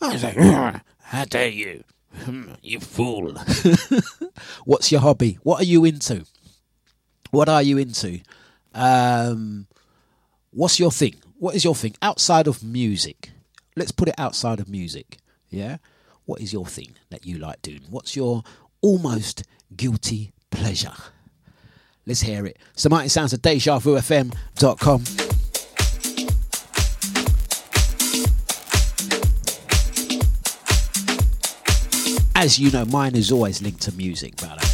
I 0.00 0.12
was 0.12 0.22
like, 0.22 0.82
how 1.00 1.24
dare 1.24 1.48
you, 1.48 1.84
Hmm, 2.24 2.52
you 2.62 2.78
fool! 2.78 3.34
What's 4.64 4.92
your 4.92 5.00
hobby? 5.00 5.38
What 5.42 5.60
are 5.62 5.64
you 5.64 5.84
into? 5.84 6.26
What 7.30 7.48
are 7.48 7.62
you 7.62 7.78
into? 7.78 8.20
Um, 8.74 9.66
what's 10.50 10.78
your 10.78 10.90
thing? 10.90 11.14
What 11.38 11.54
is 11.54 11.64
your 11.64 11.74
thing 11.74 11.94
outside 12.02 12.46
of 12.46 12.62
music? 12.62 13.30
Let's 13.76 13.92
put 13.92 14.08
it 14.08 14.14
outside 14.18 14.60
of 14.60 14.68
music. 14.68 15.18
Yeah. 15.52 15.76
What 16.24 16.40
is 16.40 16.52
your 16.52 16.66
thing 16.66 16.94
that 17.10 17.26
you 17.26 17.38
like 17.38 17.62
doing? 17.62 17.82
What's 17.88 18.16
your 18.16 18.42
almost 18.80 19.44
guilty 19.76 20.32
pleasure? 20.50 20.94
Let's 22.06 22.22
hear 22.22 22.46
it. 22.46 22.58
So 22.74 22.88
mighty 22.88 23.08
sounds 23.08 23.32
of 23.32 23.42
DejaVuFM.com. 23.42 25.04
as 32.42 32.58
you 32.58 32.72
know, 32.72 32.84
mine 32.86 33.14
is 33.14 33.30
always 33.30 33.62
linked 33.62 33.80
to 33.80 33.92
music, 33.92 34.34
brother. 34.34 34.66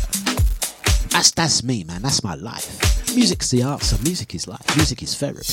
That's 1.11 1.31
that's 1.33 1.63
me, 1.63 1.85
man. 1.85 2.01
That's 2.01 2.25
my 2.25 2.35
life. 2.35 3.15
Music's 3.15 3.51
the 3.51 3.79
so 3.81 3.99
music 4.05 4.35
is 4.35 4.49
life. 4.49 4.75
Music 4.75 5.03
is 5.03 5.15
therapy. 5.15 5.53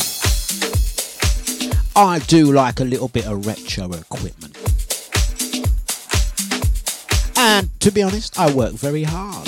I 1.93 2.19
do 2.19 2.53
like 2.53 2.79
a 2.79 2.85
little 2.85 3.09
bit 3.09 3.25
of 3.27 3.45
retro 3.45 3.91
equipment. 3.91 4.64
And 7.47 7.79
to 7.81 7.91
be 7.91 8.01
honest, 8.01 8.39
I 8.39 8.51
work 8.51 8.73
very 8.73 9.03
hard. 9.03 9.47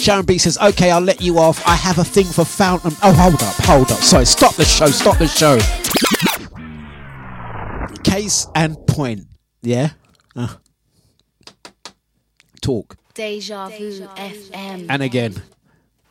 Sharon 0.00 0.24
B 0.24 0.38
says, 0.38 0.56
okay, 0.56 0.90
I'll 0.90 1.02
let 1.02 1.20
you 1.20 1.38
off. 1.38 1.62
I 1.68 1.74
have 1.74 1.98
a 1.98 2.04
thing 2.04 2.24
for 2.24 2.46
fountain. 2.46 2.92
Oh, 3.02 3.12
hold 3.12 3.34
up, 3.34 3.54
hold 3.66 3.92
up. 3.92 3.98
Sorry, 3.98 4.24
stop 4.24 4.54
the 4.54 4.64
show, 4.64 4.86
stop 4.86 5.18
the 5.18 5.28
show. 5.28 5.58
Case 8.04 8.46
and 8.54 8.78
point. 8.86 9.26
Yeah? 9.60 9.90
Uh. 10.34 10.54
Talk. 12.62 12.96
Deja 13.12 13.68
Vu 13.68 14.00
FM. 14.16 14.86
And 14.88 15.02
again. 15.02 15.42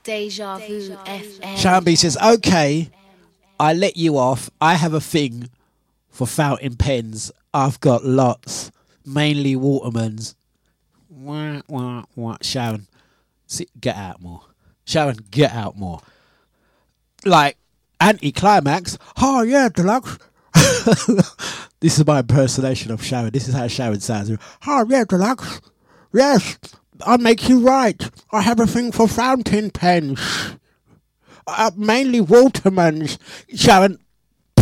Deja 0.03 0.59
Vu 0.59 0.91
FM. 0.91 1.57
Sharon 1.57 1.83
B 1.83 1.95
says, 1.95 2.17
okay, 2.23 2.91
I 3.59 3.73
let 3.73 3.97
you 3.97 4.19
off. 4.19 4.51
I 4.61 4.75
have 4.75 4.93
a 4.93 5.01
thing 5.01 5.49
for 6.09 6.27
fountain 6.27 6.75
pens. 6.75 7.31
I've 7.55 7.79
got 7.79 8.03
lots, 8.03 8.69
mainly 9.05 9.55
Watermans. 9.55 10.35
Wah, 11.07 11.61
wah, 11.69 12.03
wah. 12.13 12.35
Sharon, 12.41 12.85
see, 13.47 13.69
get 13.79 13.95
out 13.95 14.21
more. 14.21 14.41
Sharon, 14.83 15.19
get 15.31 15.53
out 15.53 15.77
more. 15.77 16.01
Like, 17.23 17.55
anti-climax. 18.01 18.97
Oh, 19.21 19.43
yeah, 19.43 19.69
Dlux. 19.69 20.19
this 21.79 21.97
is 21.97 22.05
my 22.05 22.19
impersonation 22.19 22.91
of 22.91 23.01
Sharon. 23.01 23.31
This 23.31 23.47
is 23.47 23.53
how 23.53 23.67
Sharon 23.67 24.01
sounds. 24.01 24.31
Oh, 24.67 24.85
yeah, 24.89 25.05
Dlux. 25.05 25.61
Yes, 26.11 26.59
I'll 27.03 27.19
make 27.19 27.47
you 27.47 27.65
right. 27.65 28.09
I 28.33 28.41
have 28.41 28.59
a 28.59 28.67
thing 28.67 28.91
for 28.91 29.07
fountain 29.07 29.71
pens. 29.71 30.19
Uh, 31.47 31.71
mainly 31.77 32.19
Watermans. 32.19 33.17
Sharon, 33.55 33.99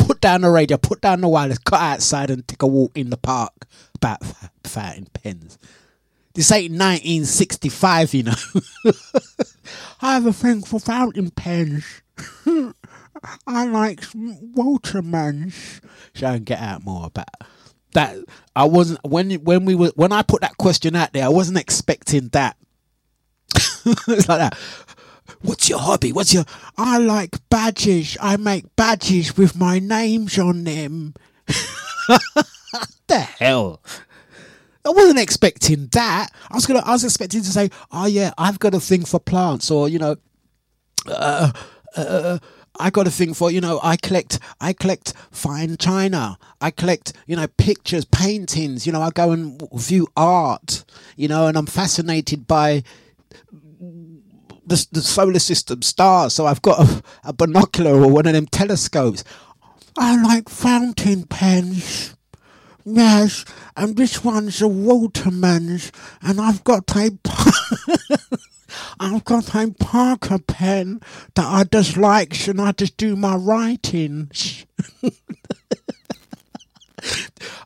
put 0.06 0.22
down 0.22 0.42
the 0.42 0.50
radio, 0.50 0.78
put 0.78 1.02
down 1.02 1.22
the 1.22 1.28
wireless, 1.28 1.58
cut 1.60 1.82
outside 1.82 2.30
and 2.30 2.48
take 2.48 2.62
a 2.62 2.68
walk 2.68 2.98
in 2.98 3.10
the 3.10 3.18
park 3.18 3.68
about 3.96 4.22
f- 4.22 4.52
fountain 4.64 5.08
pens. 5.14 5.58
This 6.34 6.52
ain't 6.52 6.72
1965, 6.72 8.14
you 8.14 8.24
know. 8.24 8.34
I 10.02 10.14
have 10.16 10.26
a 10.26 10.34
thing 10.34 10.64
for 10.64 10.80
fountain 10.80 11.30
pens. 11.32 11.86
I 13.48 13.66
like 13.66 14.02
Watermans. 14.02 15.82
Sharon, 16.14 16.44
get 16.44 16.60
out 16.60 16.84
more 16.84 17.06
about 17.06 17.30
that. 17.94 18.18
I 18.56 18.66
wasn't 18.66 19.00
when 19.04 19.32
when 19.32 19.66
we 19.66 19.76
were 19.76 19.92
when 19.96 20.12
I 20.12 20.24
put 20.24 20.42
that 20.42 20.58
question 20.58 20.96
out 20.96 21.14
there. 21.14 21.26
I 21.26 21.30
wasn't 21.30 21.60
expecting 21.60 22.30
that. 22.30 22.58
it's 23.56 24.28
like 24.28 24.40
that. 24.40 24.58
What's 25.44 25.70
your 25.70 25.80
hobby? 25.80 26.14
What's 26.14 26.34
your? 26.34 26.46
I 26.78 26.98
like 26.98 27.38
badges. 27.50 28.18
I 28.22 28.38
make 28.38 28.76
badges 28.78 29.36
with 29.36 29.58
my 29.58 29.78
names 29.78 30.40
on 30.40 30.64
them. 30.64 31.16
the 33.08 33.20
hell? 33.20 33.82
I 34.86 34.90
wasn't 34.90 35.20
expecting 35.20 35.88
that. 35.92 36.30
I 36.50 36.56
was 36.56 36.66
gonna. 36.66 36.82
I 36.86 36.92
was 36.92 37.04
expecting 37.04 37.42
to 37.42 37.50
say, 37.50 37.70
"Oh 37.92 38.06
yeah, 38.06 38.32
I've 38.38 38.60
got 38.60 38.74
a 38.74 38.80
thing 38.80 39.04
for 39.04 39.20
plants," 39.20 39.70
or 39.70 39.90
you 39.90 40.00
know, 40.00 40.16
uh, 41.08 41.52
uh, 41.96 42.40
I 42.80 42.90
got 42.90 43.08
a 43.08 43.12
thing 43.12 43.34
for 43.34 43.52
you 43.52 43.60
know. 43.60 43.82
I 43.84 43.98
collect. 43.98 44.40
I 44.62 44.72
collect 44.72 45.14
fine 45.32 45.76
china. 45.76 46.38
I 46.62 46.72
collect 46.72 47.14
you 47.28 47.36
know 47.36 47.48
pictures, 47.48 48.06
paintings. 48.06 48.88
You 48.88 48.94
know, 48.94 49.02
I 49.02 49.10
go 49.10 49.32
and 49.32 49.62
view 49.74 50.08
art. 50.16 50.86
You 51.18 51.28
know, 51.28 51.48
and 51.48 51.58
I'm 51.58 51.66
fascinated 51.66 52.48
by 52.48 52.84
the, 54.66 54.86
the 54.92 55.02
solar 55.02 55.40
system 55.40 55.82
stars. 55.82 56.34
So 56.34 56.46
I've 56.46 56.62
got 56.62 56.80
a, 56.80 57.04
a 57.24 57.34
binocular 57.34 57.94
or 57.94 58.10
one 58.10 58.26
of 58.26 58.34
them 58.34 58.48
telescopes. 58.48 59.24
I 59.98 60.22
like 60.22 60.50
fountain 60.50 61.24
pens. 61.26 62.16
Yes, 62.86 63.46
and 63.78 63.96
this 63.96 64.26
one's 64.26 64.62
a 64.62 64.68
Waterman's, 64.68 65.90
and 66.22 66.42
I've 66.42 66.66
got 66.66 66.94
a, 66.98 67.18
I've 69.00 69.24
got 69.24 69.56
a 69.56 69.72
Parker 69.80 70.40
pen 70.40 71.00
that 71.36 71.46
I 71.46 71.64
just 71.64 71.96
like, 71.96 72.46
and 72.48 72.60
I 72.60 72.74
just 72.74 72.98
do 72.98 73.16
my 73.16 73.36
writings. 73.36 74.66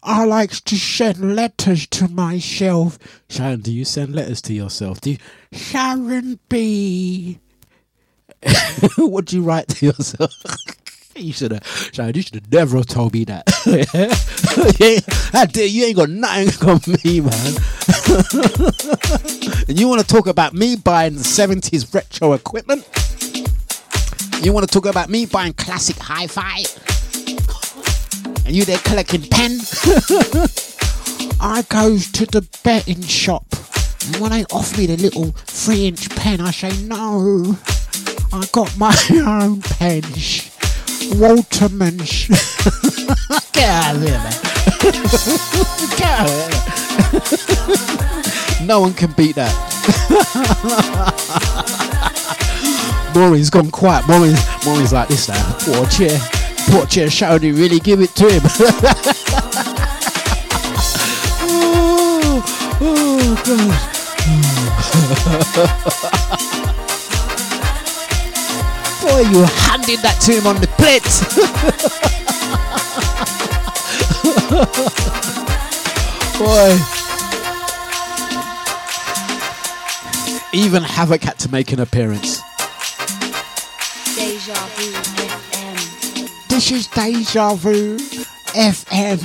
I 0.03 0.25
like 0.25 0.51
to 0.51 0.75
send 0.77 1.35
letters 1.35 1.87
to 1.87 2.07
myself. 2.07 2.99
Sharon, 3.29 3.61
do 3.61 3.73
you 3.73 3.85
send 3.85 4.13
letters 4.13 4.41
to 4.43 4.53
yourself? 4.53 5.01
Do 5.01 5.11
you? 5.11 5.17
Sharon 5.51 6.39
B. 6.49 7.39
what 8.97 9.25
do 9.25 9.37
you 9.37 9.43
write 9.43 9.67
to 9.69 9.87
yourself? 9.87 10.31
you 11.15 11.33
should 11.33 11.51
have, 11.51 11.65
Sharon, 11.93 12.15
you 12.15 12.21
should 12.21 12.35
have 12.35 12.51
never 12.51 12.83
told 12.83 13.13
me 13.13 13.25
that. 13.25 13.43
yeah, 14.79 14.99
how 15.37 15.45
dare 15.45 15.65
you 15.65 15.85
ain't 15.85 15.95
got 15.95 16.09
nothing 16.09 16.69
on 16.69 16.79
me, 17.03 17.21
man. 17.21 17.53
and 19.67 19.79
you 19.79 19.87
want 19.87 20.01
to 20.01 20.07
talk 20.07 20.27
about 20.27 20.53
me 20.53 20.75
buying 20.75 21.13
70s 21.13 21.93
retro 21.93 22.33
equipment? 22.33 22.87
You 24.43 24.53
want 24.53 24.67
to 24.67 24.73
talk 24.73 24.85
about 24.85 25.09
me 25.09 25.25
buying 25.25 25.53
classic 25.53 25.97
hi-fi? 25.97 26.63
and 28.47 28.55
you 28.55 28.63
there 28.63 28.77
collecting 28.79 29.21
pen. 29.29 29.59
I 31.39 31.63
goes 31.69 32.09
to 32.13 32.25
the 32.25 32.47
betting 32.63 33.01
shop, 33.01 33.45
and 34.07 34.15
when 34.17 34.31
they 34.31 34.45
offer 34.45 34.79
me 34.79 34.85
the 34.87 34.97
little 34.97 35.31
three-inch 35.31 36.09
pen, 36.11 36.39
I 36.39 36.51
say 36.51 36.71
no. 36.83 37.57
I 38.31 38.45
got 38.51 38.77
my 38.77 38.95
own 39.11 39.61
pen. 39.61 40.03
Waterman's. 41.15 42.27
Get 43.53 43.69
out 43.69 43.95
of 43.95 44.01
here, 44.03 44.17
man. 44.17 44.33
Get 45.97 46.11
out 46.19 46.29
of 46.29 46.35
here. 48.59 48.65
no 48.65 48.79
one 48.81 48.93
can 48.93 49.11
beat 49.11 49.35
that. 49.35 49.53
Maureen's 53.13 53.49
gone 53.49 53.71
quiet. 53.71 54.07
Maureen's, 54.07 54.39
Maureen's 54.65 54.93
like 54.93 55.07
this 55.09 55.27
now. 55.27 55.57
Poor 55.59 55.85
chair. 55.87 56.19
Poor 56.69 56.85
chair 56.85 57.09
really 57.39 57.79
give 57.79 58.01
it 58.01 58.09
to 58.15 58.29
him. 58.29 58.41
oh, 62.81 63.43
God. 63.45 63.96
Boy, 69.01 69.21
you 69.31 69.41
handed 69.65 69.99
that 70.01 70.19
to 70.21 70.33
him 70.33 70.45
on 70.45 70.61
the 70.61 70.67
plate. 70.77 71.03
Boy. 76.37 76.77
Even 80.53 80.83
Havoc 80.83 81.23
had 81.23 81.39
to 81.39 81.49
make 81.51 81.71
an 81.71 81.79
appearance. 81.79 82.41
Deja 84.15 84.53
Vu 84.53 84.91
FM. 84.93 86.29
This 86.47 86.69
is 86.71 86.85
Deja 86.87 87.55
Vu 87.55 87.97
FM. 88.53 89.17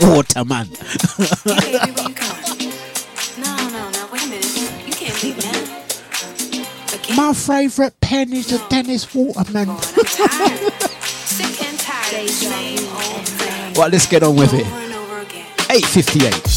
Waterman. 0.14 0.68
My 7.16 7.32
favourite 7.32 7.98
pen 8.00 8.32
is 8.32 8.48
the 8.48 8.64
Dennis 8.68 9.12
Waterman. 9.14 9.70
I'm 9.70 9.78
tired. 9.78 10.72
Sick 11.02 11.62
and 11.62 11.78
tired 11.78 12.20
of 12.20 12.26
the 12.26 12.32
same 12.32 12.78
old 12.88 13.28
thing. 13.28 13.74
Right, 13.74 13.90
let's 13.92 14.06
get 14.06 14.22
on 14.22 14.36
with 14.36 14.52
it. 14.54 14.66
Over 14.66 14.76
and 14.76 14.92
over 14.94 15.18
again. 15.20 15.46
858. 15.70 16.55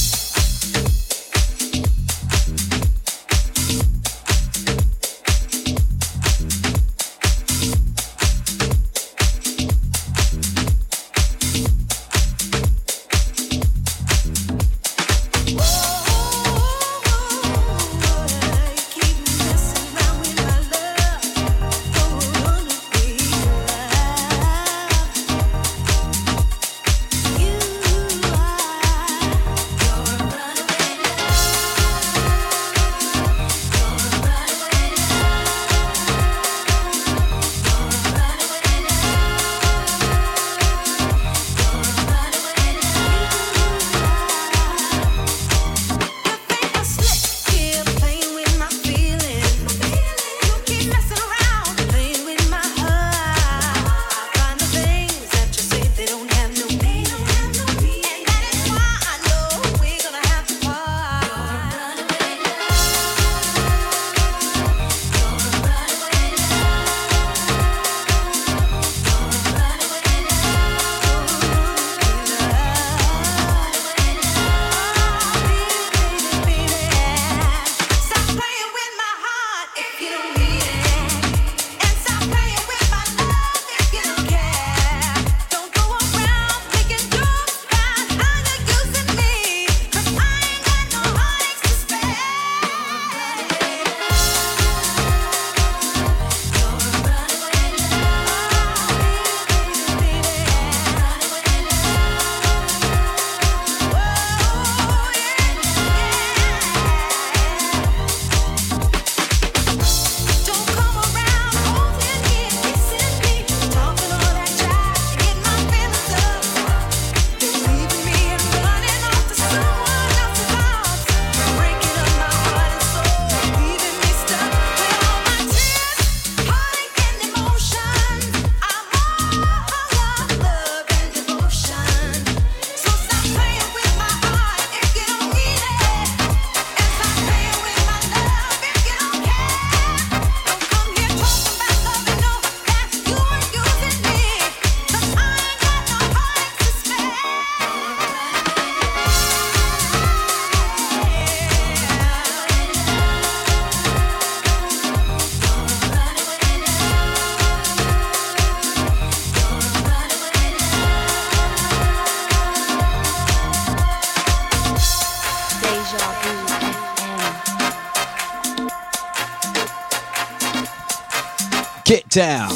Down. 172.09 172.51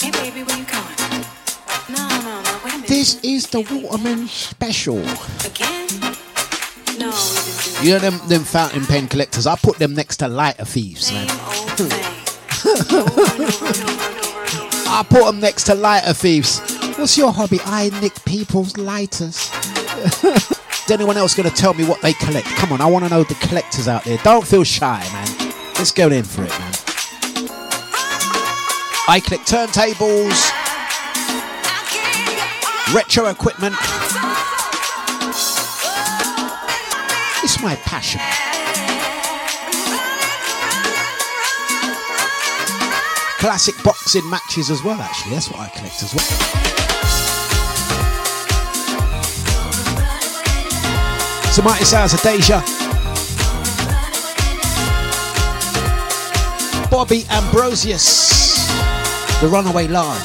Hey, 0.00 0.10
baby, 0.10 0.42
where 0.42 0.58
you 0.58 0.64
going? 0.64 1.24
No, 1.88 2.08
no, 2.08 2.42
no, 2.42 2.60
wait 2.64 2.74
a 2.74 2.76
minute. 2.76 2.88
This 2.88 3.22
is 3.22 3.46
the 3.46 3.60
Waterman 3.60 4.26
Special. 4.26 4.98
Again? 5.44 5.86
No, 6.98 7.10
we 7.10 7.36
didn't 7.40 7.60
do 7.62 7.70
that. 7.70 7.80
You 7.82 7.92
know 7.92 7.98
them 7.98 8.20
them 8.28 8.42
fountain 8.44 8.84
pen 8.84 9.08
collectors. 9.08 9.46
I 9.46 9.56
put 9.56 9.78
them 9.78 9.94
next 9.94 10.18
to 10.18 10.28
lighter 10.28 10.64
thieves, 10.64 11.12
man. 11.12 11.26
I 14.86 15.04
put 15.08 15.24
them 15.24 15.40
next 15.40 15.64
to 15.64 15.74
lighter 15.74 16.12
thieves. 16.12 16.60
What's 16.96 17.16
your 17.16 17.32
hobby? 17.32 17.60
I 17.64 17.90
nick 18.00 18.24
people's 18.24 18.76
lighters. 18.76 19.50
Is 20.84 20.90
anyone 20.90 21.16
else 21.16 21.34
going 21.34 21.48
to 21.48 21.54
tell 21.54 21.74
me 21.74 21.84
what 21.84 22.00
they 22.02 22.12
collect? 22.12 22.46
Come 22.56 22.72
on, 22.72 22.80
I 22.80 22.86
want 22.86 23.04
to 23.04 23.10
know 23.10 23.24
the 23.24 23.34
collectors 23.36 23.88
out 23.88 24.04
there. 24.04 24.18
Don't 24.18 24.46
feel 24.46 24.64
shy, 24.64 25.00
man. 25.12 25.52
Let's 25.76 25.92
go 25.92 26.08
in 26.08 26.24
for 26.24 26.44
it, 26.44 26.50
man. 26.58 26.63
I 29.06 29.20
collect 29.20 29.46
turntables, 29.46 30.50
retro 32.94 33.26
equipment. 33.26 33.74
It's 37.44 37.62
my 37.62 37.76
passion. 37.84 38.22
Classic 43.40 43.74
boxing 43.84 44.28
matches 44.30 44.70
as 44.70 44.82
well, 44.82 44.98
actually. 44.98 45.32
That's 45.32 45.50
what 45.50 45.60
I 45.60 45.68
collect 45.68 46.02
as 46.02 46.14
well. 46.14 46.24
So 51.52 51.62
mighty 51.62 51.84
sounds 51.84 52.14
of 52.14 52.22
Deja. 52.22 52.62
Bobby 56.90 57.26
Ambrosius. 57.28 58.43
The 59.40 59.48
Runaway 59.48 59.88
Love. 59.88 60.22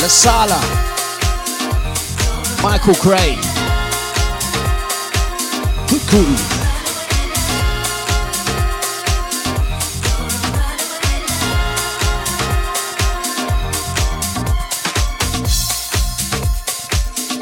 La 0.00 0.08
Sala. 0.08 0.60
Michael 2.62 2.94
Cray. 2.94 3.36
Cuckoo. 5.88 6.56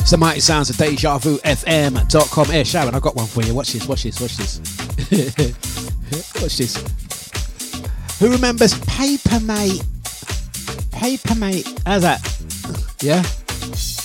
It's 0.04 0.10
the 0.10 0.18
mighty 0.18 0.40
sounds 0.40 0.68
of 0.68 0.76
Deja 0.76 1.18
Vu 1.18 1.38
FM.com. 1.38 2.46
Here, 2.50 2.64
Sharon, 2.64 2.94
I've 2.94 3.00
got 3.02 3.16
one 3.16 3.26
for 3.26 3.42
you. 3.42 3.54
Watch 3.54 3.72
this, 3.72 3.88
watch 3.88 4.02
this, 4.02 4.20
watch 4.20 4.36
this. 4.36 4.58
watch 6.42 6.58
this. 6.58 6.93
Who 8.24 8.32
remembers 8.32 8.72
Papermate? 8.72 9.84
Papermate. 10.92 11.82
How's 11.84 12.00
that? 12.00 12.22
Yeah? 13.02 13.22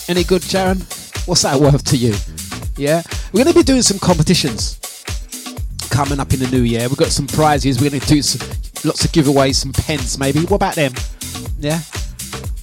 Any 0.09 0.25
good, 0.25 0.43
Sharon? 0.43 0.79
What's 1.25 1.43
that 1.43 1.57
worth 1.57 1.85
to 1.85 1.95
you? 1.95 2.13
Yeah? 2.75 3.01
We're 3.31 3.45
going 3.45 3.53
to 3.53 3.57
be 3.57 3.63
doing 3.63 3.81
some 3.81 3.97
competitions 3.97 4.77
coming 5.89 6.19
up 6.19 6.33
in 6.33 6.41
the 6.41 6.49
new 6.51 6.63
year. 6.63 6.89
We've 6.89 6.97
got 6.97 7.13
some 7.13 7.27
prizes. 7.27 7.79
We're 7.79 7.91
going 7.91 8.01
to 8.01 8.07
do 8.07 8.21
some, 8.21 8.45
lots 8.83 9.05
of 9.05 9.11
giveaways, 9.13 9.55
some 9.55 9.71
pens 9.71 10.19
maybe. 10.19 10.41
What 10.41 10.57
about 10.57 10.75
them? 10.75 10.91
Yeah? 11.57 11.79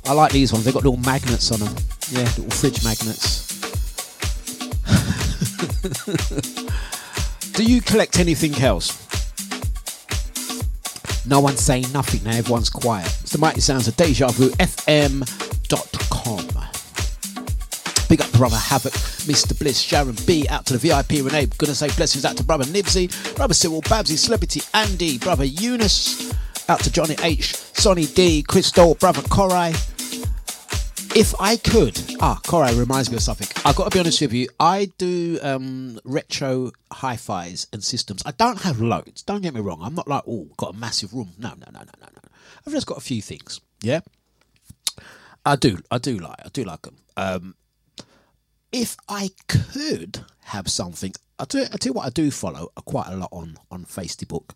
I 0.04 0.12
like 0.12 0.32
these 0.32 0.52
ones. 0.52 0.66
They've 0.66 0.74
got 0.74 0.84
little 0.84 1.00
magnets 1.00 1.50
on 1.52 1.60
them. 1.60 1.74
Yeah, 2.10 2.24
little 2.36 2.50
fridge 2.50 2.84
magnets. 2.84 3.46
Do 7.54 7.64
you 7.64 7.80
collect 7.80 8.18
anything 8.18 8.62
else? 8.62 9.05
No 11.28 11.40
one's 11.40 11.60
saying 11.60 11.90
nothing 11.92 12.22
now, 12.22 12.36
everyone's 12.36 12.70
quiet. 12.70 13.06
It's 13.22 13.32
the 13.32 13.38
mighty 13.38 13.60
sounds 13.60 13.88
of 13.88 13.96
Deja 13.96 14.28
Vu 14.28 14.50
FM.com. 14.50 15.26
Big 18.08 18.20
up 18.20 18.30
brother 18.32 18.56
Havoc, 18.56 18.92
Mr. 18.92 19.58
Bliss, 19.58 19.80
Sharon 19.80 20.14
B, 20.26 20.46
out 20.48 20.64
to 20.66 20.74
the 20.74 20.78
VIP 20.78 21.24
Renee. 21.24 21.46
Gonna 21.58 21.74
say 21.74 21.88
blessings 21.96 22.24
out 22.24 22.36
to 22.36 22.44
brother 22.44 22.64
Nibsy, 22.66 23.08
brother 23.34 23.54
Cyril 23.54 23.80
Babsy, 23.82 24.16
Celebrity 24.16 24.62
Andy, 24.74 25.18
brother 25.18 25.44
Eunice, 25.44 26.32
out 26.68 26.78
to 26.80 26.92
Johnny 26.92 27.16
H, 27.24 27.56
Sonny 27.56 28.06
D, 28.06 28.44
Crystal, 28.44 28.94
brother 28.94 29.22
Korai. 29.22 29.74
If 31.16 31.34
I 31.40 31.56
could, 31.56 31.98
ah, 32.20 32.38
Korai 32.44 32.78
reminds 32.78 33.10
me 33.10 33.16
of 33.16 33.22
something. 33.22 33.48
I've 33.64 33.74
got 33.74 33.90
to 33.90 33.96
be 33.96 34.00
honest 34.00 34.20
with 34.20 34.34
you. 34.34 34.48
I 34.60 34.90
do 34.98 35.38
um, 35.40 35.98
retro 36.04 36.72
hi-fis 36.92 37.68
and 37.72 37.82
systems. 37.82 38.22
I 38.26 38.32
don't 38.32 38.60
have 38.60 38.82
loads. 38.82 39.22
Don't 39.22 39.40
get 39.40 39.54
me 39.54 39.62
wrong. 39.62 39.80
I'm 39.82 39.94
not 39.94 40.08
like, 40.08 40.24
oh, 40.28 40.46
got 40.58 40.74
a 40.74 40.76
massive 40.76 41.14
room. 41.14 41.32
No, 41.38 41.48
no, 41.48 41.64
no, 41.72 41.80
no, 41.80 41.92
no, 42.02 42.06
no. 42.14 42.20
I've 42.66 42.72
just 42.74 42.86
got 42.86 42.98
a 42.98 43.00
few 43.00 43.22
things. 43.22 43.62
Yeah, 43.80 44.00
I 45.46 45.56
do. 45.56 45.78
I 45.90 45.96
do 45.96 46.18
like. 46.18 46.38
I 46.44 46.50
do 46.52 46.64
like 46.64 46.82
them. 46.82 46.96
Um, 47.16 47.54
if 48.70 48.98
I 49.08 49.30
could 49.48 50.20
have 50.44 50.68
something, 50.68 51.14
I 51.38 51.46
do. 51.46 51.64
I 51.64 51.78
you 51.82 51.94
what, 51.94 52.04
I 52.04 52.10
do 52.10 52.30
follow 52.30 52.72
quite 52.84 53.06
a 53.08 53.16
lot 53.16 53.30
on 53.32 53.56
on 53.70 53.86
Facebook 53.86 54.50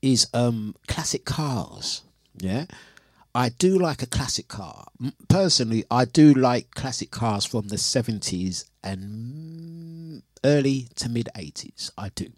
is 0.00 0.28
um 0.32 0.76
classic 0.88 1.26
cars. 1.26 2.00
Yeah, 2.38 2.64
I 3.36 3.50
do 3.50 3.78
like 3.78 4.02
a 4.02 4.06
classic 4.06 4.48
car. 4.48 4.86
Personally, 5.28 5.84
I 5.90 6.06
do 6.06 6.32
like 6.32 6.70
classic 6.70 7.10
cars 7.10 7.44
from 7.44 7.68
the 7.68 7.76
seventies 7.76 8.64
and 8.82 10.22
early 10.42 10.88
to 10.94 11.10
mid 11.10 11.28
eighties. 11.36 11.92
I 11.98 12.08
do. 12.14 12.28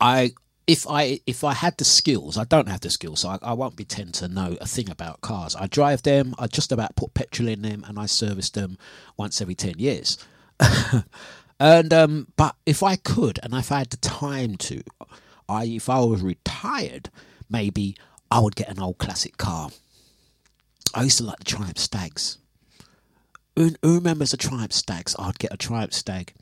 I 0.00 0.30
if 0.68 0.86
I 0.88 1.18
if 1.26 1.42
I 1.42 1.54
had 1.54 1.76
the 1.76 1.84
skills, 1.84 2.38
I 2.38 2.44
don't 2.44 2.68
have 2.68 2.82
the 2.82 2.90
skills, 2.90 3.20
so 3.20 3.30
I, 3.30 3.38
I 3.42 3.52
won't 3.54 3.74
pretend 3.74 4.14
to 4.14 4.28
know 4.28 4.56
a 4.60 4.66
thing 4.68 4.88
about 4.88 5.22
cars. 5.22 5.56
I 5.56 5.66
drive 5.66 6.02
them, 6.02 6.32
I 6.38 6.46
just 6.46 6.70
about 6.70 6.94
put 6.94 7.12
petrol 7.12 7.48
in 7.48 7.62
them, 7.62 7.84
and 7.88 7.98
I 7.98 8.06
service 8.06 8.50
them 8.50 8.78
once 9.16 9.40
every 9.40 9.56
ten 9.56 9.76
years. 9.76 10.18
and 11.58 11.92
um, 11.92 12.28
but 12.36 12.54
if 12.64 12.84
I 12.84 12.94
could, 12.94 13.40
and 13.42 13.54
if 13.54 13.72
I 13.72 13.78
had 13.78 13.90
the 13.90 13.96
time 13.96 14.54
to, 14.58 14.84
I 15.48 15.64
if 15.64 15.88
I 15.88 15.98
was 15.98 16.22
retired, 16.22 17.10
maybe 17.50 17.96
I 18.30 18.38
would 18.38 18.54
get 18.56 18.68
an 18.68 18.80
old 18.80 18.98
classic 18.98 19.36
car. 19.36 19.70
I 20.94 21.02
used 21.02 21.18
to 21.18 21.24
like 21.24 21.38
the 21.38 21.44
Triumph 21.44 21.78
Stags. 21.78 22.38
Who, 23.56 23.70
who 23.82 23.96
remembers 23.96 24.30
the 24.30 24.36
Triumph 24.36 24.72
Stags? 24.72 25.16
I'd 25.18 25.38
get 25.38 25.52
a 25.52 25.56
Triumph 25.56 25.92
Stag. 25.92 26.32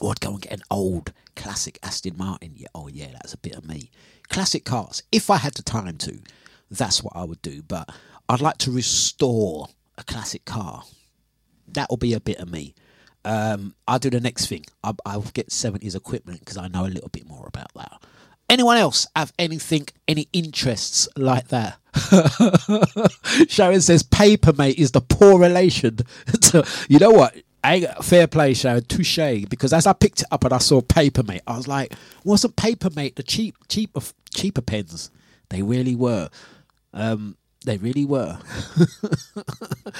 Or 0.00 0.10
I'd 0.10 0.20
go 0.20 0.30
and 0.30 0.40
get 0.42 0.52
an 0.52 0.62
old 0.70 1.12
classic 1.36 1.78
Aston 1.82 2.16
Martin. 2.16 2.52
Yeah, 2.56 2.68
oh 2.74 2.88
yeah, 2.88 3.12
that's 3.12 3.34
a 3.34 3.38
bit 3.38 3.54
of 3.54 3.66
me. 3.66 3.90
Classic 4.28 4.64
cars. 4.64 5.02
If 5.12 5.30
I 5.30 5.36
had 5.36 5.54
the 5.54 5.62
time 5.62 5.98
to, 5.98 6.18
that's 6.70 7.02
what 7.02 7.14
I 7.14 7.24
would 7.24 7.42
do. 7.42 7.62
But 7.62 7.90
I'd 8.28 8.40
like 8.40 8.58
to 8.58 8.70
restore 8.70 9.68
a 9.98 10.04
classic 10.04 10.44
car. 10.44 10.84
That 11.68 11.90
will 11.90 11.98
be 11.98 12.14
a 12.14 12.20
bit 12.20 12.38
of 12.38 12.50
me. 12.50 12.74
Um, 13.24 13.74
I'll 13.86 13.98
do 13.98 14.10
the 14.10 14.20
next 14.20 14.46
thing. 14.46 14.64
I'll, 14.82 14.96
I'll 15.06 15.20
get 15.20 15.50
70s 15.50 15.94
equipment 15.94 16.40
because 16.40 16.56
I 16.56 16.68
know 16.68 16.86
a 16.86 16.88
little 16.88 17.08
bit 17.08 17.26
more 17.26 17.46
about 17.46 17.72
that. 17.74 18.02
Anyone 18.52 18.76
else 18.76 19.06
have 19.16 19.32
anything, 19.38 19.86
any 20.06 20.28
interests 20.34 21.08
like 21.16 21.48
that? 21.48 21.78
Sharon 23.48 23.80
says 23.80 24.02
Papermate 24.02 24.78
is 24.78 24.90
the 24.90 25.00
poor 25.00 25.40
relation 25.40 25.96
to, 26.42 26.62
you 26.86 26.98
know 26.98 27.12
what? 27.12 27.34
I 27.64 27.80
fair 28.02 28.26
play, 28.26 28.52
Sharon, 28.52 28.84
touche. 28.84 29.46
Because 29.48 29.72
as 29.72 29.86
I 29.86 29.94
picked 29.94 30.20
it 30.20 30.26
up 30.30 30.44
and 30.44 30.52
I 30.52 30.58
saw 30.58 30.82
Papermate, 30.82 31.40
I 31.46 31.56
was 31.56 31.66
like, 31.66 31.94
wasn't 32.24 32.56
Papermate 32.56 33.16
the 33.16 33.22
cheap, 33.22 33.56
cheaper, 33.70 34.02
cheaper 34.34 34.60
pens? 34.60 35.10
They 35.48 35.62
really 35.62 35.96
were. 35.96 36.28
Um, 36.92 37.38
they 37.64 37.78
really 37.78 38.04
were. 38.04 38.38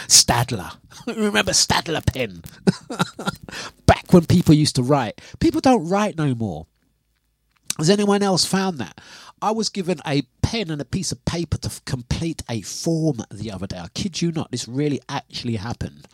Staedtler. 0.09 0.77
Remember 1.07 1.53
Staedtler 1.53 2.05
pen? 2.05 2.43
Back 3.87 4.13
when 4.13 4.27
people 4.27 4.55
used 4.55 4.77
to 4.77 4.83
write. 4.83 5.23
People 5.41 5.63
don't 5.63 5.89
write 5.89 6.19
no 6.19 6.35
more. 6.35 6.67
Has 7.79 7.91
anyone 7.91 8.23
else 8.23 8.45
found 8.45 8.79
that? 8.79 9.01
I 9.41 9.51
was 9.51 9.69
given 9.69 10.01
a 10.07 10.23
pen 10.43 10.71
and 10.71 10.81
a 10.81 10.85
piece 10.85 11.11
of 11.11 11.25
paper 11.25 11.57
to 11.59 11.69
f- 11.69 11.85
complete 11.85 12.43
a 12.49 12.61
form 12.63 13.25
the 13.31 13.51
other 13.51 13.67
day. 13.67 13.79
I 13.79 13.89
kid 13.95 14.23
you 14.23 14.31
not, 14.31 14.51
this 14.51 14.69
really 14.69 15.01
actually 15.09 15.57
happened. 15.57 16.07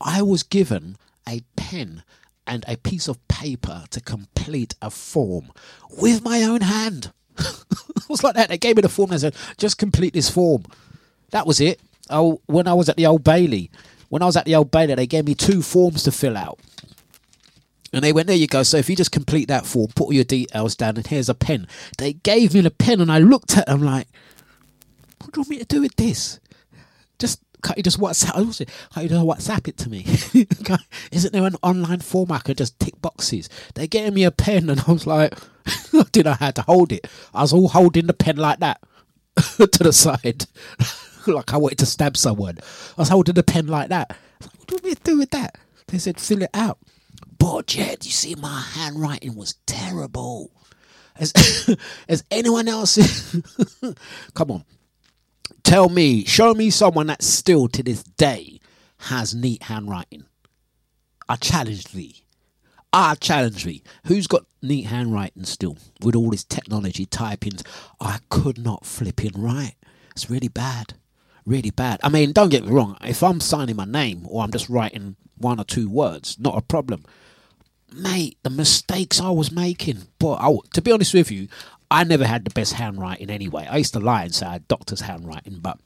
I 0.00 0.22
was 0.22 0.42
given 0.42 0.96
a 1.28 1.42
pen 1.56 2.02
and 2.46 2.64
a 2.66 2.76
piece 2.76 3.06
of 3.08 3.26
paper 3.28 3.84
to 3.90 4.00
complete 4.00 4.74
a 4.82 4.90
form 4.90 5.52
with 5.96 6.24
my 6.24 6.42
own 6.42 6.62
hand. 6.62 7.12
it 7.38 8.08
was 8.08 8.24
like 8.24 8.34
that. 8.34 8.48
They 8.48 8.58
gave 8.58 8.76
me 8.76 8.82
the 8.82 8.88
form 8.88 9.12
and 9.12 9.20
said, 9.20 9.36
just 9.58 9.78
complete 9.78 10.14
this 10.14 10.28
form. 10.28 10.64
That 11.30 11.46
was 11.46 11.60
it. 11.60 11.80
Oh, 12.10 12.40
when 12.46 12.66
I 12.66 12.74
was 12.74 12.88
at 12.88 12.96
the 12.96 13.06
Old 13.06 13.22
Bailey, 13.22 13.70
when 14.08 14.22
I 14.22 14.26
was 14.26 14.36
at 14.36 14.44
the 14.44 14.56
Old 14.56 14.70
Bailey, 14.70 14.94
they 14.94 15.06
gave 15.06 15.24
me 15.26 15.34
two 15.34 15.62
forms 15.62 16.02
to 16.02 16.12
fill 16.12 16.36
out. 16.36 16.58
And 17.92 18.02
they 18.02 18.12
went, 18.12 18.26
there 18.26 18.36
you 18.36 18.46
go. 18.46 18.62
So 18.62 18.78
if 18.78 18.88
you 18.88 18.96
just 18.96 19.12
complete 19.12 19.48
that 19.48 19.66
form, 19.66 19.88
put 19.94 20.04
all 20.04 20.12
your 20.12 20.24
details 20.24 20.76
down, 20.76 20.96
and 20.96 21.06
here's 21.06 21.28
a 21.28 21.34
pen. 21.34 21.66
They 21.98 22.14
gave 22.14 22.54
me 22.54 22.62
the 22.62 22.70
pen, 22.70 23.00
and 23.00 23.12
I 23.12 23.18
looked 23.18 23.56
at 23.56 23.66
them 23.66 23.82
like, 23.82 24.08
what 25.18 25.32
do 25.32 25.38
you 25.38 25.42
want 25.42 25.50
me 25.50 25.58
to 25.58 25.64
do 25.64 25.82
with 25.82 25.96
this? 25.96 26.40
Just 27.18 27.40
can't 27.62 27.76
you 27.76 27.82
just 27.82 28.00
WhatsApp? 28.00 28.34
I 28.34 28.50
saying, 28.50 28.68
Can't 28.92 29.04
you 29.04 29.08
just 29.08 29.24
WhatsApp 29.24 29.68
it 29.68 29.76
to 29.78 29.88
me? 29.88 30.04
Isn't 31.12 31.32
there 31.32 31.46
an 31.46 31.56
online 31.62 32.00
form 32.00 32.32
I 32.32 32.40
could 32.40 32.58
just 32.58 32.78
tick 32.80 33.00
boxes? 33.00 33.48
They 33.74 33.86
gave 33.86 34.12
me 34.12 34.24
a 34.24 34.32
pen, 34.32 34.68
and 34.68 34.82
I 34.86 34.92
was 34.92 35.06
like, 35.06 35.34
I 35.66 36.02
didn't 36.10 36.26
know 36.26 36.32
how 36.32 36.50
to 36.50 36.62
hold 36.62 36.92
it. 36.92 37.06
I 37.32 37.42
was 37.42 37.52
all 37.52 37.68
holding 37.68 38.06
the 38.08 38.14
pen 38.14 38.36
like 38.36 38.58
that 38.60 38.80
to 39.36 39.84
the 39.84 39.92
side, 39.92 40.46
like 41.26 41.54
I 41.54 41.56
wanted 41.56 41.78
to 41.78 41.86
stab 41.86 42.16
someone. 42.16 42.58
I 42.60 43.02
was 43.02 43.08
holding 43.10 43.34
the 43.34 43.44
pen 43.44 43.68
like 43.68 43.90
that. 43.90 44.10
Like, 44.40 44.58
what 44.58 44.66
do 44.66 44.74
you 44.74 44.76
want 44.76 44.84
me 44.84 44.94
to 44.94 45.02
do 45.02 45.18
with 45.18 45.30
that? 45.30 45.58
They 45.86 45.98
said, 45.98 46.18
fill 46.20 46.42
it 46.42 46.50
out. 46.54 46.78
But 47.42 47.66
Jed, 47.66 48.06
you 48.06 48.12
see, 48.12 48.36
my 48.36 48.60
handwriting 48.60 49.34
was 49.34 49.54
terrible. 49.66 50.52
Has, 51.16 51.32
anyone 52.30 52.68
else? 52.68 53.36
Come 54.34 54.52
on, 54.52 54.64
tell 55.64 55.88
me, 55.88 56.24
show 56.24 56.54
me 56.54 56.70
someone 56.70 57.08
that 57.08 57.20
still 57.20 57.66
to 57.66 57.82
this 57.82 58.04
day 58.04 58.60
has 58.98 59.34
neat 59.34 59.64
handwriting. 59.64 60.24
I 61.28 61.34
challenge 61.34 61.86
thee. 61.86 62.22
I 62.92 63.16
challenge 63.16 63.64
thee. 63.64 63.82
Who's 64.06 64.28
got 64.28 64.46
neat 64.62 64.84
handwriting 64.86 65.42
still 65.42 65.76
with 66.00 66.14
all 66.14 66.30
this 66.30 66.44
technology 66.44 67.06
typing? 67.06 67.54
I 68.00 68.20
could 68.28 68.56
not 68.56 68.86
flip 68.86 69.24
in 69.24 69.32
right. 69.34 69.74
It's 70.12 70.30
really 70.30 70.46
bad. 70.46 70.94
Really 71.44 71.70
bad. 71.70 71.98
I 72.04 72.08
mean, 72.08 72.30
don't 72.30 72.50
get 72.50 72.64
me 72.64 72.70
wrong. 72.70 72.96
If 73.02 73.20
I'm 73.24 73.40
signing 73.40 73.74
my 73.74 73.84
name 73.84 74.26
or 74.28 74.44
I'm 74.44 74.52
just 74.52 74.68
writing 74.68 75.16
one 75.36 75.58
or 75.58 75.64
two 75.64 75.90
words, 75.90 76.38
not 76.38 76.56
a 76.56 76.62
problem 76.62 77.04
mate, 77.94 78.38
the 78.42 78.50
mistakes 78.50 79.20
I 79.20 79.30
was 79.30 79.52
making. 79.52 80.02
But 80.18 80.34
I, 80.34 80.54
to 80.74 80.82
be 80.82 80.92
honest 80.92 81.14
with 81.14 81.30
you, 81.30 81.48
I 81.90 82.04
never 82.04 82.26
had 82.26 82.44
the 82.44 82.50
best 82.50 82.74
handwriting 82.74 83.30
anyway. 83.30 83.66
I 83.70 83.76
used 83.78 83.92
to 83.94 84.00
lie 84.00 84.24
and 84.24 84.34
say 84.34 84.46
I 84.46 84.52
had 84.52 84.68
doctor's 84.68 85.02
handwriting, 85.02 85.58
but 85.60 85.78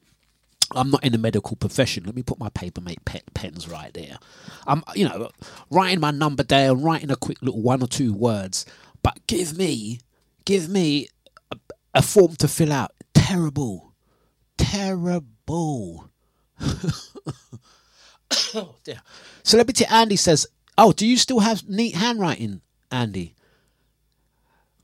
I'm 0.73 0.91
not 0.91 1.05
in 1.05 1.13
the 1.13 1.19
medical 1.19 1.57
profession. 1.57 2.05
Let 2.05 2.17
me 2.17 2.23
put 2.23 2.39
my 2.39 2.49
paper 2.51 2.81
mate 2.81 3.05
pe- 3.05 3.21
pens 3.35 3.69
right 3.69 3.93
there. 3.95 4.19
I'm, 4.67 4.83
you 4.95 5.09
know, 5.09 5.31
writing 5.71 6.01
my 6.01 6.11
number 6.11 6.43
down, 6.43 6.83
writing 6.83 7.11
a 7.11 7.17
quick 7.17 7.39
little 7.43 7.63
one 7.63 7.83
or 7.83 7.89
two 7.89 8.13
words. 8.13 8.67
But 9.03 9.27
give 9.27 9.57
me, 9.57 10.01
give 10.45 10.69
me 10.69 11.09
a, 11.53 11.57
a 11.95 12.03
form 12.03 12.37
to 12.37 12.49
fill 12.49 12.73
out. 12.73 12.93
Terrible, 13.15 13.93
terrible. 14.59 16.11
oh 18.55 18.75
dear. 18.85 19.01
Celebrity 19.43 19.85
Andy 19.87 20.17
says, 20.17 20.47
"Oh, 20.79 20.93
do 20.93 21.07
you 21.07 21.17
still 21.17 21.41
have 21.41 21.69
neat 21.69 21.95
handwriting, 21.95 22.61
Andy?" 22.91 23.35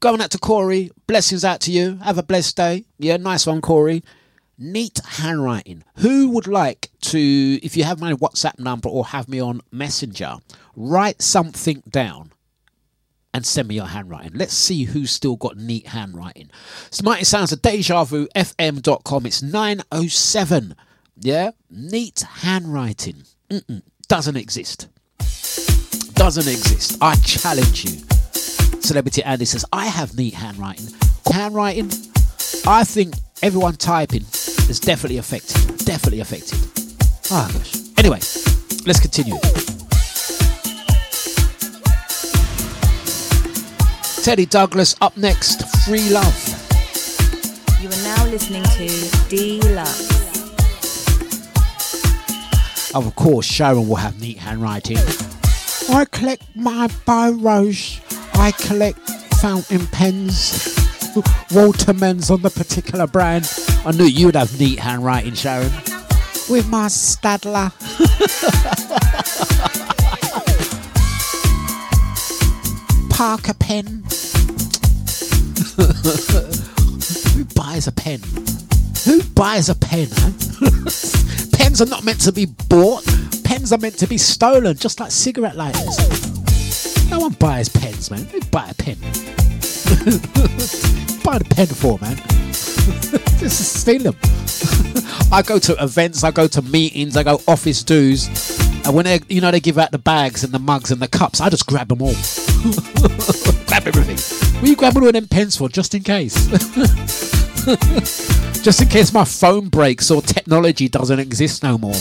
Going 0.01 0.21
out 0.21 0.33
to 0.33 0.39
Corey. 0.39 0.91
Blessings 1.07 1.45
out 1.45 1.61
to 1.61 1.71
you. 1.71 1.99
Have 2.03 2.19
a 2.19 2.25
blessed 2.25 2.57
day. 2.57 2.87
Yeah, 2.99 3.19
nice 3.19 3.47
one, 3.47 3.61
Corey. 3.61 4.03
Neat 4.59 5.01
handwriting. 5.05 5.85
Who 5.99 6.31
would 6.31 6.49
like 6.49 6.91
to, 7.03 7.21
if 7.63 7.77
you 7.77 7.85
have 7.85 8.01
my 8.01 8.13
WhatsApp 8.15 8.59
number 8.59 8.89
or 8.89 9.07
have 9.07 9.29
me 9.29 9.39
on 9.39 9.61
Messenger, 9.71 10.39
write 10.75 11.23
something 11.23 11.85
down 11.89 12.33
and 13.33 13.47
send 13.47 13.69
me 13.69 13.77
your 13.77 13.87
handwriting. 13.87 14.33
Let's 14.35 14.55
see 14.55 14.85
who's 14.85 15.11
still 15.11 15.37
got 15.37 15.57
neat 15.57 15.87
handwriting. 15.87 16.51
Smarty 16.91 17.25
sounds 17.25 17.53
of 17.53 17.63
deja 17.63 18.05
vu 18.05 18.27
fm.com. 18.35 19.27
It's 19.27 19.43
907. 19.43 20.75
Yeah? 21.19 21.53
Neat 21.71 22.25
handwriting. 22.29 23.23
Mm-mm. 23.49 23.83
Doesn't 24.09 24.37
exist. 24.37 24.89
Doesn't 26.23 26.47
exist. 26.47 26.99
I 27.01 27.17
challenge 27.17 27.85
you. 27.85 27.91
Celebrity 28.81 29.25
Andy 29.25 29.45
says, 29.45 29.65
I 29.73 29.87
have 29.87 30.17
neat 30.17 30.35
handwriting. 30.35 30.87
Handwriting, 31.27 31.91
I 32.65 32.85
think 32.85 33.15
everyone 33.43 33.75
typing 33.75 34.23
is 34.71 34.79
definitely 34.79 35.19
affected. 35.19 35.57
Definitely 35.85 36.21
affected. 36.21 36.61
Ah, 37.29 37.51
gosh. 37.53 37.75
Anyway, 37.99 38.21
let's 38.87 39.01
continue. 39.01 39.35
Teddy 44.23 44.47
Douglas 44.47 44.95
up 45.01 45.17
next. 45.17 45.65
Free 45.85 46.09
love. 46.11 46.39
You 47.83 47.89
are 47.89 48.03
now 48.17 48.27
listening 48.27 48.63
to 48.63 49.29
D 49.29 49.59
Dlux. 49.59 50.11
Of 52.95 53.13
course, 53.17 53.45
Sharon 53.45 53.89
will 53.89 53.97
have 53.97 54.21
neat 54.21 54.39
handwriting. 54.39 54.99
I 55.91 56.07
collect 56.11 56.45
my 56.55 56.89
biros. 57.07 58.01
I 58.35 58.53
collect 58.53 58.99
fountain 59.41 59.87
pens. 59.89 60.77
Watermans 61.51 62.31
on 62.31 62.43
the 62.43 62.51
particular 62.51 63.07
brand. 63.07 63.51
I 63.85 63.93
knew 63.93 64.05
you'd 64.05 64.35
have 64.37 64.59
neat 64.59 64.79
handwriting, 64.79 65.35
Sharon. 65.35 65.71
With 66.49 66.69
my 66.69 66.87
Staedtler. 66.87 67.73
Parker 73.11 73.55
pen. 73.55 74.05
Who 77.37 77.45
buys 77.55 77.87
a 77.87 77.93
pen? 77.93 78.21
Who 79.05 79.23
buys 79.35 79.69
a 79.69 79.75
pen? 79.75 80.09
Huh? 80.13 80.31
Pens 81.57 81.81
are 81.83 81.87
not 81.87 82.05
meant 82.05 82.21
to 82.23 82.33
be 82.33 82.47
bought. 82.47 83.05
Pens 83.63 83.73
are 83.73 83.79
meant 83.79 83.97
to 83.99 84.09
be 84.09 84.19
stolen, 84.19 84.77
just 84.77 84.99
like 84.99 85.13
cigarette 85.13 85.55
lighters. 85.55 85.97
No 87.09 87.21
one 87.21 87.33
buys 87.35 87.69
pens, 87.69 88.11
man. 88.11 88.25
Who 88.25 88.41
buy 88.47 88.69
a 88.69 88.75
pen? 88.75 88.97
buy 91.23 91.39
the 91.39 91.47
pen 91.49 91.69
for, 91.69 91.97
man. 92.01 92.17
Just 93.39 93.81
steal 93.81 94.03
them. 94.03 94.17
I 95.33 95.43
go 95.47 95.61
to 95.61 95.81
events, 95.81 96.25
I 96.25 96.33
go 96.33 96.49
to 96.49 96.61
meetings, 96.61 97.17
I 97.17 97.23
go 97.23 97.41
office 97.47 97.85
dues, 97.85 98.27
and 98.85 98.97
when 98.97 99.05
they, 99.05 99.21
you 99.29 99.41
know, 99.41 99.53
they 99.53 99.61
give 99.61 99.79
out 99.79 99.93
the 99.93 99.99
bags 99.99 100.43
and 100.43 100.53
the 100.53 100.59
mugs 100.59 100.91
and 100.91 101.01
the 101.01 101.07
cups, 101.07 101.41
I 101.41 101.49
just 101.49 101.69
grab 101.69 101.87
them 101.87 102.03
all. 102.03 102.15
grab 103.69 103.87
everything. 103.87 104.19
What 104.57 104.65
are 104.65 104.67
you 104.67 104.75
grabbing 104.75 105.05
all 105.05 105.13
them 105.13 105.29
pens 105.29 105.57
for? 105.57 105.69
Just 105.69 105.95
in 105.95 106.03
case. 106.03 106.35
just 108.63 108.83
in 108.83 108.89
case 108.89 109.13
my 109.13 109.25
phone 109.25 109.69
breaks 109.69 110.11
or 110.11 110.21
technology 110.21 110.89
doesn't 110.89 111.19
exist 111.19 111.63
no 111.63 111.79
more. 111.79 111.95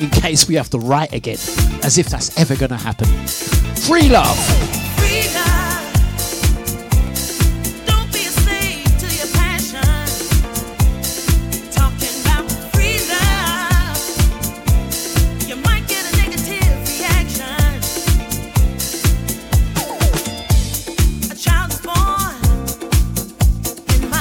In 0.00 0.10
case 0.10 0.46
we 0.46 0.54
have 0.56 0.70
to 0.70 0.78
write 0.78 1.12
again, 1.12 1.38
as 1.82 1.98
if 1.98 2.08
that's 2.08 2.38
ever 2.38 2.56
going 2.56 2.70
to 2.70 2.76
happen. 2.76 3.08
Free 3.86 4.08
love. 4.08 4.87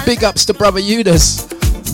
Big 0.07 0.23
ups 0.23 0.45
to 0.45 0.53
brother 0.53 0.79
Eunice. 0.79 1.45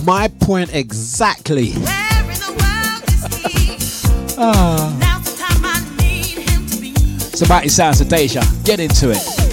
My 0.06 0.28
point 0.28 0.72
exactly. 0.72 1.72
Where 1.72 2.22
in 2.22 2.38
the 2.38 2.54
world 2.62 3.04
is 3.10 3.26
he? 3.38 4.36
Ah. 4.38 4.96
Now's 5.00 5.32
the 5.32 5.44
time 5.44 5.66
I 5.66 5.80
need 5.98 6.38
him 6.48 6.68
to 6.68 6.80
be 6.80 6.94
Somebody 7.36 7.70
sounds 7.70 8.02
of 8.02 8.10
Deja. 8.10 8.44
Get 8.66 8.80
into 8.80 9.10
it. 9.10 9.44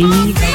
by 0.00 0.49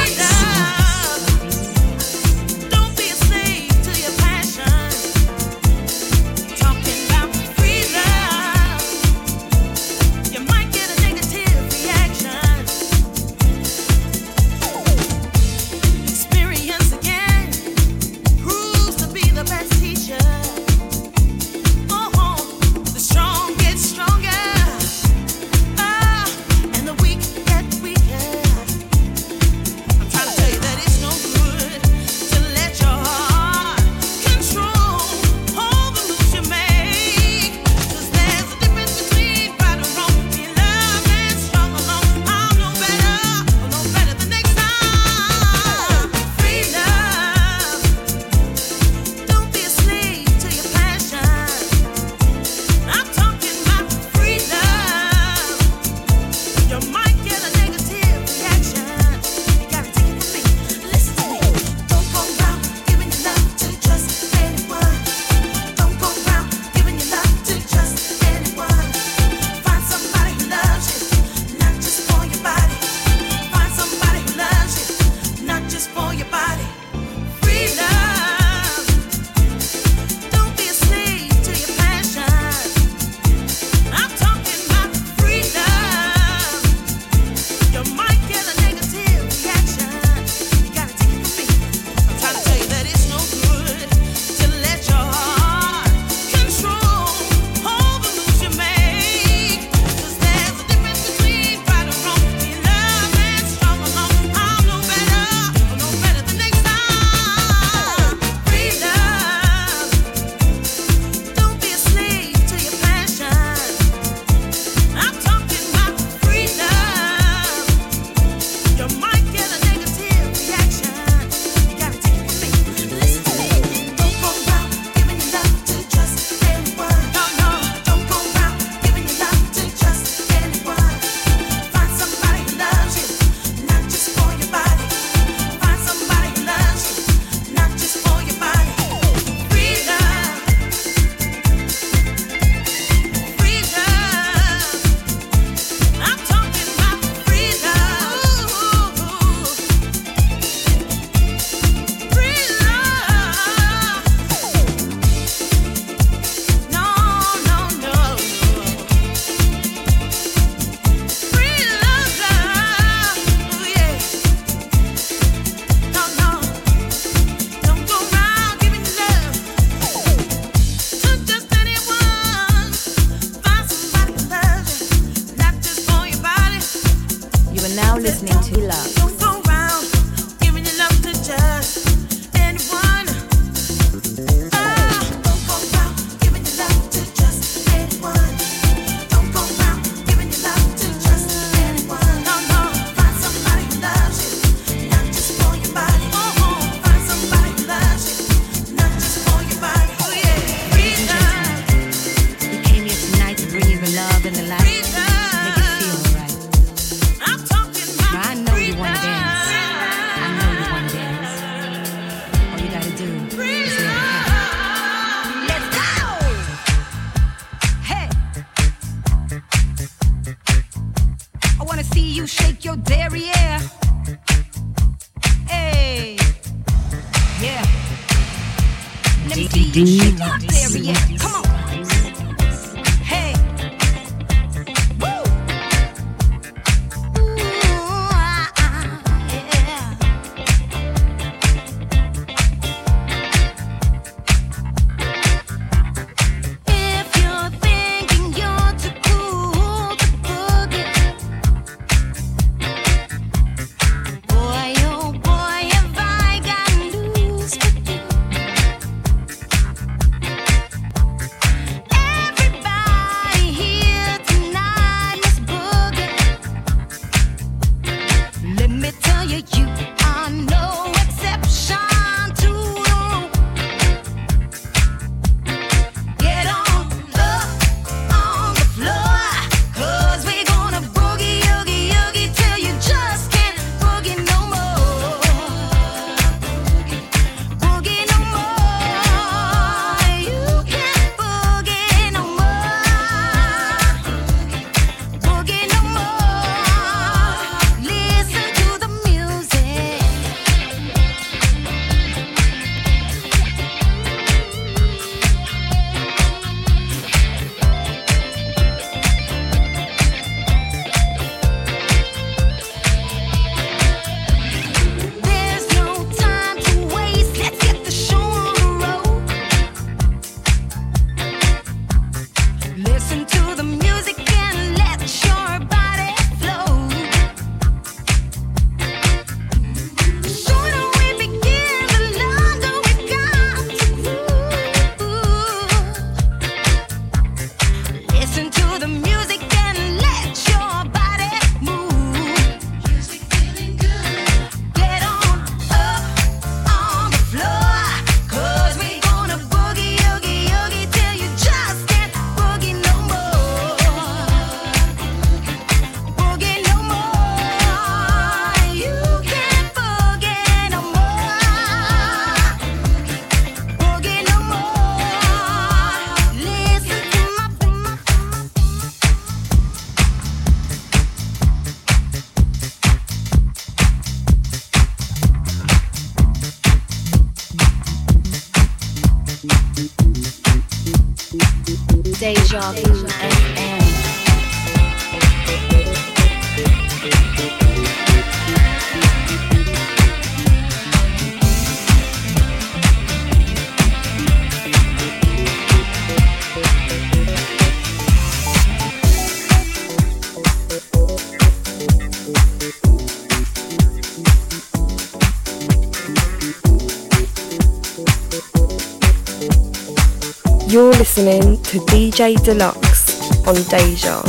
listening 411.16 411.56
to 411.62 411.78
DJ 411.86 412.34
Dlux 412.36 413.46
on 413.46 413.54
Deja. 413.70 414.22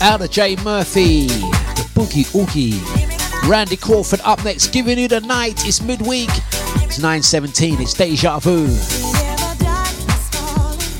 Out 0.00 0.20
of 0.20 0.30
Jay 0.30 0.54
Murphy, 0.62 1.26
the 1.26 1.90
Boogie 1.94 2.32
Oogie. 2.34 3.05
Randy 3.46 3.76
Crawford 3.76 4.20
up 4.24 4.42
next, 4.44 4.72
giving 4.72 4.98
you 4.98 5.06
the 5.06 5.20
night. 5.20 5.66
It's 5.66 5.80
midweek. 5.80 6.30
It's 6.82 6.98
9.17. 6.98 7.80
It's 7.80 7.94
Deja 7.94 8.40
Vu. 8.40 8.66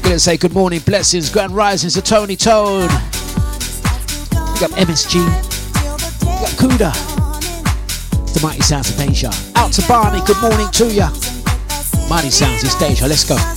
Gonna 0.03 0.19
say 0.21 0.37
good 0.37 0.55
morning, 0.55 0.79
blessings, 0.81 1.29
grand 1.29 1.53
risings 1.53 1.95
to 1.95 2.03
Tony 2.03 2.37
Toad. 2.37 2.89
We 2.91 4.61
got 4.61 4.71
MSG. 4.71 5.17
We 5.17 6.27
got 6.27 6.53
Kuda. 6.57 8.33
The 8.33 8.41
mighty 8.41 8.63
sounds 8.63 8.91
of 8.91 8.97
Deja. 8.97 9.31
Out 9.57 9.73
to 9.73 9.87
Barney. 9.89 10.25
Good 10.25 10.41
morning 10.41 10.69
to 10.73 10.87
ya. 10.87 11.09
Mighty 12.09 12.31
sounds. 12.31 12.63
It's 12.63 12.79
Deja. 12.79 13.07
Let's 13.07 13.25
go. 13.25 13.56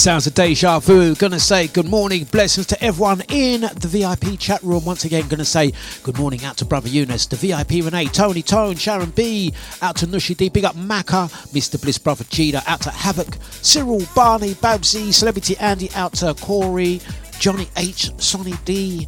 Sounds 0.00 0.26
of 0.26 0.32
Deja 0.32 0.78
Vu. 0.78 1.14
Gonna 1.14 1.38
say 1.38 1.66
good 1.66 1.84
morning, 1.84 2.24
blessings 2.24 2.66
to 2.68 2.82
everyone 2.82 3.20
in 3.28 3.60
the 3.60 3.86
VIP 3.86 4.38
chat 4.38 4.62
room. 4.62 4.82
Once 4.86 5.04
again, 5.04 5.28
gonna 5.28 5.44
say 5.44 5.74
good 6.02 6.18
morning 6.18 6.42
out 6.42 6.56
to 6.56 6.64
Brother 6.64 6.88
Eunice, 6.88 7.26
the 7.26 7.36
VIP 7.36 7.84
Renee, 7.84 8.06
Tony 8.06 8.40
Tone, 8.40 8.76
Sharon 8.76 9.10
B, 9.10 9.52
out 9.82 9.96
to 9.96 10.06
Nushi 10.06 10.34
D, 10.34 10.48
big 10.48 10.64
up 10.64 10.74
Maka, 10.74 11.28
Mr. 11.52 11.78
Bliss, 11.78 11.98
Brother 11.98 12.24
Cheetah, 12.24 12.62
out 12.66 12.80
to 12.80 12.90
Havoc, 12.90 13.36
Cyril, 13.60 14.00
Barney, 14.14 14.54
Babsy, 14.54 15.12
Celebrity 15.12 15.54
Andy, 15.58 15.90
out 15.94 16.14
to 16.14 16.32
Corey, 16.32 17.02
Johnny 17.38 17.68
H, 17.76 18.10
Sonny 18.18 18.54
D, 18.64 19.06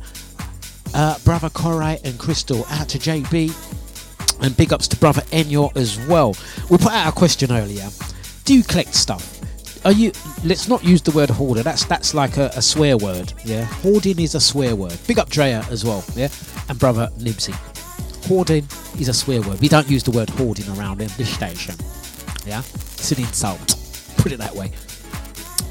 uh, 0.92 1.18
Brother 1.20 1.48
Corey 1.48 2.00
and 2.04 2.18
Crystal, 2.18 2.66
out 2.68 2.90
to 2.90 2.98
JB, 2.98 3.50
and 4.44 4.54
big 4.58 4.74
ups 4.74 4.88
to 4.88 4.98
Brother 4.98 5.22
Enyo 5.32 5.74
as 5.74 5.98
well. 6.06 6.36
We 6.68 6.76
put 6.76 6.92
out 6.92 7.08
a 7.08 7.12
question 7.12 7.50
earlier. 7.50 7.88
Do 8.44 8.54
you 8.54 8.62
collect 8.62 8.94
stuff? 8.94 9.38
Are 9.84 9.92
you? 9.92 10.12
Let's 10.44 10.66
not 10.66 10.82
use 10.82 11.00
the 11.02 11.12
word 11.12 11.30
hoarder. 11.30 11.62
That's 11.62 11.84
that's 11.84 12.14
like 12.14 12.36
a, 12.36 12.50
a 12.56 12.62
swear 12.62 12.96
word. 12.96 13.32
Yeah, 13.44 13.62
hoarding 13.64 14.18
is 14.18 14.34
a 14.34 14.40
swear 14.40 14.74
word. 14.74 14.98
Big 15.06 15.18
up 15.18 15.28
Drea 15.28 15.64
as 15.70 15.84
well. 15.84 16.04
Yeah, 16.16 16.28
and 16.68 16.78
brother 16.78 17.08
Nibsy. 17.18 17.54
Hoarding 18.26 18.66
is 18.98 19.08
a 19.08 19.14
swear 19.14 19.40
word. 19.42 19.60
We 19.60 19.68
don't 19.68 19.88
use 19.88 20.02
the 20.02 20.10
word 20.10 20.30
hoarding 20.30 20.68
around 20.76 21.00
in 21.00 21.08
this 21.16 21.32
station. 21.32 21.76
Yeah, 22.44 22.58
it's 22.58 23.12
an 23.12 23.20
insult. 23.20 23.76
Put 24.16 24.32
it 24.32 24.38
that 24.38 24.54
way. 24.54 24.72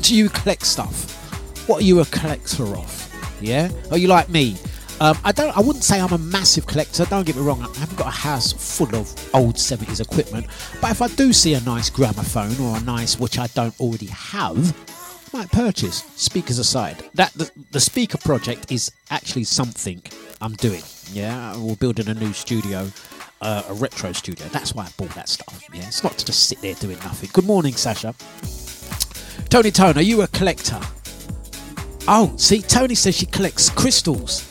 Do 0.02 0.16
you 0.16 0.30
collect 0.30 0.66
stuff? 0.66 1.68
What 1.68 1.82
are 1.82 1.86
you 1.86 2.00
a 2.00 2.06
collector 2.06 2.64
of? 2.64 3.38
Yeah, 3.42 3.70
are 3.92 3.98
you 3.98 4.08
like 4.08 4.30
me? 4.30 4.56
Um, 5.02 5.18
I 5.24 5.32
don't. 5.32 5.58
I 5.58 5.62
wouldn't 5.62 5.84
say 5.84 6.00
I'm 6.00 6.14
a 6.14 6.18
massive 6.20 6.68
collector. 6.68 7.06
Don't 7.06 7.26
get 7.26 7.36
me 7.36 7.42
wrong. 7.42 7.60
I 7.60 7.80
haven't 7.80 7.98
got 7.98 8.06
a 8.06 8.12
house 8.12 8.54
full 8.54 8.96
of 8.96 9.12
old 9.34 9.56
70s 9.56 10.00
equipment. 10.00 10.46
But 10.80 10.92
if 10.92 11.02
I 11.02 11.08
do 11.08 11.34
see 11.34 11.56
a 11.56 11.60
nice 11.62 11.90
gramophone 11.90 12.56
or 12.64 12.78
a 12.78 12.82
nice, 12.82 13.20
which 13.20 13.40
I 13.40 13.48
don't 13.48 13.78
already 13.80 14.06
have, 14.06 14.78
I 15.34 15.40
might 15.40 15.52
purchase. 15.52 16.04
Speakers 16.18 16.60
aside, 16.60 17.04
that 17.16 17.34
the, 17.34 17.50
the 17.72 17.80
speaker 17.80 18.20
project 18.20 18.72
is 18.72 18.92
actually 19.10 19.46
something 19.46 20.04
I'm 20.40 20.54
doing. 20.54 20.84
Yeah, 21.12 21.58
we're 21.58 21.78
building 21.78 22.08
a 22.08 22.14
new 22.14 22.32
studio, 22.32 22.88
uh, 23.42 23.64
a 23.70 23.74
retro 23.74 24.12
studio. 24.12 24.46
That's 24.50 24.76
why 24.76 24.84
I 24.84 24.90
bought 24.98 25.16
that 25.16 25.30
stuff. 25.30 25.64
Yeah, 25.74 25.88
it's 25.88 26.04
not 26.04 26.16
to 26.20 26.26
just 26.26 26.48
sit 26.48 26.62
there 26.62 26.76
doing 26.76 26.98
nothing. 26.98 27.32
Good 27.34 27.46
morning, 27.46 27.74
Sasha. 27.74 28.14
Tony 29.50 29.72
Tone, 29.72 29.98
are 29.98 30.04
you 30.04 30.22
a 30.22 30.28
collector? 30.28 30.80
Oh, 32.08 32.36
see, 32.38 32.62
Tony 32.62 32.94
says 32.94 33.16
she 33.18 33.26
collects 33.26 33.72
crystals. 33.72 34.51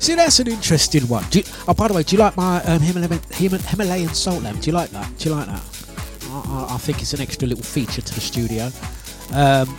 See, 0.00 0.14
that's 0.14 0.40
an 0.40 0.48
interesting 0.48 1.06
one. 1.08 1.24
You, 1.30 1.42
oh, 1.68 1.74
by 1.74 1.88
the 1.88 1.94
way, 1.94 2.02
do 2.02 2.16
you 2.16 2.22
like 2.22 2.34
my 2.34 2.62
um, 2.64 2.80
Himalayan, 2.80 3.20
Himalayan 3.38 4.14
salt 4.14 4.42
lamp? 4.42 4.62
Do 4.62 4.70
you 4.70 4.74
like 4.74 4.88
that? 4.90 5.18
Do 5.18 5.28
you 5.28 5.34
like 5.34 5.46
that? 5.46 5.62
I, 6.30 6.66
I, 6.70 6.74
I 6.74 6.78
think 6.78 7.02
it's 7.02 7.12
an 7.12 7.20
extra 7.20 7.46
little 7.46 7.62
feature 7.62 8.00
to 8.00 8.14
the 8.14 8.20
studio. 8.20 8.70
Um, 9.34 9.76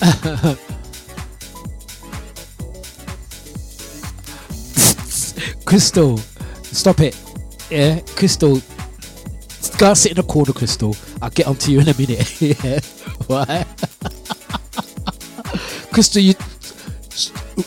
Crystal, 5.64 6.18
stop 6.62 7.00
it. 7.00 7.18
Yeah, 7.70 7.98
Crystal, 8.14 8.60
go 9.78 9.88
and 9.88 9.98
sit 9.98 10.12
in 10.12 10.18
a 10.18 10.22
corner, 10.22 10.52
Crystal. 10.52 10.94
I'll 11.20 11.30
get 11.30 11.48
onto 11.48 11.72
you 11.72 11.80
in 11.80 11.88
a 11.88 11.94
minute. 11.98 12.40
yeah, 12.40 12.78
what? 13.26 13.66
Crystal, 15.92 16.22
you, 16.22 16.34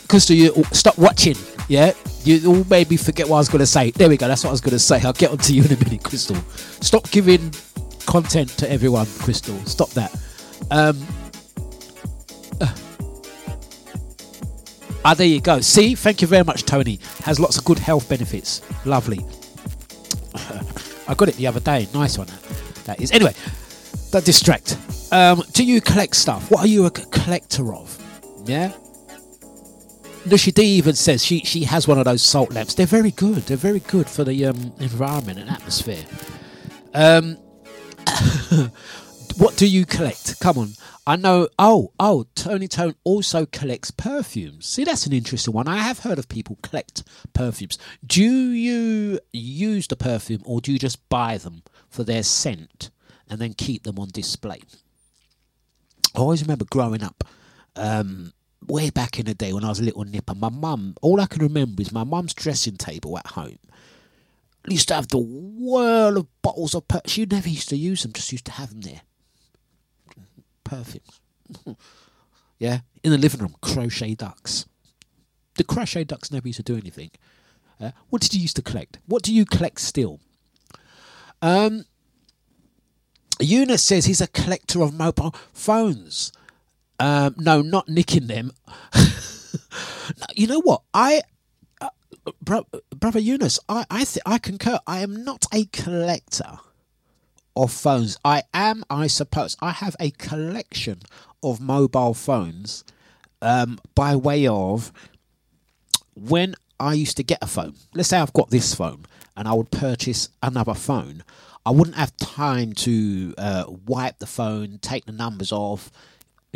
Crystal, 0.07 0.35
you 0.35 0.63
stop 0.71 0.97
watching. 0.97 1.35
Yeah, 1.69 1.93
you 2.23 2.47
all 2.49 2.63
made 2.65 2.89
me 2.89 2.97
forget 2.97 3.27
what 3.27 3.37
I 3.37 3.39
was 3.39 3.49
going 3.49 3.59
to 3.59 3.65
say. 3.65 3.91
There 3.91 4.09
we 4.09 4.17
go. 4.17 4.27
That's 4.27 4.43
what 4.43 4.49
I 4.49 4.53
was 4.53 4.61
going 4.61 4.71
to 4.71 4.79
say. 4.79 5.01
I'll 5.01 5.13
get 5.13 5.31
onto 5.31 5.53
you 5.53 5.63
in 5.63 5.71
a 5.73 5.77
minute, 5.77 6.03
Crystal. 6.03 6.35
Stop 6.81 7.09
giving 7.11 7.53
content 8.05 8.49
to 8.57 8.71
everyone, 8.71 9.05
Crystal. 9.19 9.57
Stop 9.65 9.89
that. 9.91 10.15
Um, 10.71 11.05
Ah, 15.07 15.13
there 15.13 15.25
you 15.25 15.39
go. 15.39 15.61
See, 15.61 15.95
thank 15.95 16.21
you 16.21 16.27
very 16.27 16.43
much, 16.43 16.63
Tony. 16.65 16.99
Has 17.23 17.39
lots 17.39 17.57
of 17.57 17.63
good 17.63 17.79
health 17.79 18.09
benefits. 18.09 18.61
Lovely. 18.85 19.19
I 21.07 21.13
got 21.13 21.29
it 21.29 21.35
the 21.35 21.47
other 21.47 21.61
day. 21.61 21.87
Nice 21.93 22.17
one. 22.17 22.27
That 22.83 22.99
is. 22.99 23.13
Anyway, 23.13 23.33
don't 24.11 24.25
distract. 24.25 24.77
Um, 25.13 25.43
do 25.53 25.63
you 25.63 25.79
collect 25.79 26.13
stuff? 26.13 26.51
What 26.51 26.59
are 26.59 26.67
you 26.67 26.87
a 26.87 26.91
collector 26.91 27.73
of? 27.73 27.97
Yeah. 28.45 28.73
D 30.27 30.63
even 30.63 30.95
says 30.95 31.25
she 31.25 31.39
she 31.39 31.63
has 31.63 31.87
one 31.87 31.97
of 31.97 32.05
those 32.05 32.21
salt 32.21 32.51
lamps. 32.53 32.73
They're 32.73 32.85
very 32.85 33.11
good. 33.11 33.43
They're 33.43 33.57
very 33.57 33.79
good 33.79 34.07
for 34.09 34.23
the 34.23 34.45
um, 34.45 34.73
environment 34.79 35.39
and 35.39 35.49
atmosphere. 35.49 36.05
Um, 36.93 37.37
what 39.37 39.55
do 39.57 39.67
you 39.67 39.85
collect? 39.85 40.39
Come 40.39 40.57
on. 40.57 40.69
I 41.05 41.15
know. 41.15 41.47
Oh, 41.57 41.93
oh, 41.99 42.25
Tony 42.35 42.67
Tone 42.67 42.95
also 43.05 43.45
collects 43.45 43.91
perfumes. 43.91 44.65
See, 44.67 44.83
that's 44.83 45.05
an 45.05 45.13
interesting 45.13 45.53
one. 45.53 45.67
I 45.67 45.77
have 45.77 45.99
heard 45.99 46.19
of 46.19 46.27
people 46.27 46.57
collect 46.61 47.03
perfumes. 47.33 47.77
Do 48.05 48.23
you 48.23 49.19
use 49.31 49.87
the 49.87 49.95
perfume 49.95 50.41
or 50.43 50.59
do 50.59 50.73
you 50.73 50.79
just 50.79 51.07
buy 51.07 51.37
them 51.37 51.63
for 51.89 52.03
their 52.03 52.23
scent 52.23 52.89
and 53.29 53.39
then 53.39 53.53
keep 53.53 53.83
them 53.83 53.97
on 53.97 54.09
display? 54.09 54.59
I 56.13 56.19
always 56.19 56.41
remember 56.41 56.65
growing 56.65 57.03
up, 57.03 57.23
um, 57.75 58.33
way 58.65 58.89
back 58.89 59.19
in 59.19 59.25
the 59.25 59.33
day 59.33 59.53
when 59.53 59.63
I 59.63 59.69
was 59.69 59.79
a 59.79 59.83
little 59.83 60.03
nipper, 60.03 60.35
my 60.35 60.49
mum, 60.49 60.95
all 61.01 61.21
I 61.21 61.25
can 61.27 61.41
remember 61.41 61.81
is 61.81 61.91
my 61.91 62.03
mum's 62.03 62.33
dressing 62.33 62.77
table 62.77 63.17
at 63.17 63.27
home 63.27 63.59
used 64.73 64.87
to 64.89 64.95
have 64.95 65.07
the 65.07 65.17
whirl 65.17 66.17
of 66.17 66.41
bottles 66.41 66.75
of 66.75 66.87
perfume. 66.87 67.07
She 67.07 67.25
never 67.25 67.49
used 67.49 67.69
to 67.69 67.77
use 67.77 68.03
them, 68.03 68.13
just 68.13 68.31
used 68.31 68.45
to 68.45 68.51
have 68.53 68.69
them 68.69 68.81
there. 68.81 69.01
Perfumes. 70.63 71.21
yeah, 72.59 72.79
in 73.03 73.11
the 73.11 73.17
living 73.17 73.41
room, 73.41 73.55
crochet 73.61 74.15
ducks. 74.15 74.65
The 75.55 75.63
crochet 75.63 76.03
ducks 76.03 76.31
never 76.31 76.47
used 76.47 76.57
to 76.57 76.63
do 76.63 76.75
anything. 76.75 77.11
Uh, 77.79 77.91
what 78.09 78.21
did 78.21 78.33
you 78.33 78.41
used 78.41 78.55
to 78.57 78.61
collect? 78.61 78.99
What 79.05 79.23
do 79.23 79.33
you 79.33 79.45
collect 79.45 79.79
still? 79.79 80.19
Um, 81.41 81.85
Eunice 83.39 83.83
says 83.83 84.05
he's 84.05 84.21
a 84.21 84.27
collector 84.27 84.81
of 84.81 84.93
mobile 84.93 85.33
phones. 85.53 86.31
Um, 86.99 87.35
no, 87.37 87.61
not 87.61 87.87
nicking 87.89 88.27
them. 88.27 88.51
You 90.35 90.47
know 90.47 90.61
what? 90.61 90.81
I 90.93 91.21
Bro, 92.41 92.67
brother 92.95 93.19
Eunice, 93.19 93.59
I 93.69 93.85
I, 93.89 94.03
th- 94.03 94.23
I 94.25 94.37
concur. 94.37 94.79
I 94.85 94.99
am 94.99 95.23
not 95.23 95.45
a 95.53 95.65
collector 95.65 96.59
of 97.55 97.71
phones. 97.71 98.17
I 98.23 98.43
am, 98.53 98.83
I 98.89 99.07
suppose, 99.07 99.55
I 99.61 99.71
have 99.71 99.95
a 99.99 100.11
collection 100.11 101.01
of 101.41 101.59
mobile 101.61 102.13
phones 102.13 102.83
um, 103.41 103.79
by 103.95 104.15
way 104.15 104.45
of 104.47 104.91
when 106.15 106.55
I 106.79 106.93
used 106.93 107.17
to 107.17 107.23
get 107.23 107.39
a 107.41 107.47
phone. 107.47 107.75
Let's 107.93 108.09
say 108.09 108.17
I've 108.19 108.33
got 108.33 108.49
this 108.49 108.75
phone 108.75 109.05
and 109.35 109.47
I 109.47 109.53
would 109.53 109.71
purchase 109.71 110.29
another 110.43 110.73
phone. 110.73 111.23
I 111.65 111.71
wouldn't 111.71 111.97
have 111.97 112.15
time 112.17 112.73
to 112.73 113.33
uh, 113.37 113.65
wipe 113.85 114.19
the 114.19 114.27
phone, 114.27 114.79
take 114.81 115.05
the 115.05 115.11
numbers 115.11 115.51
off. 115.51 115.91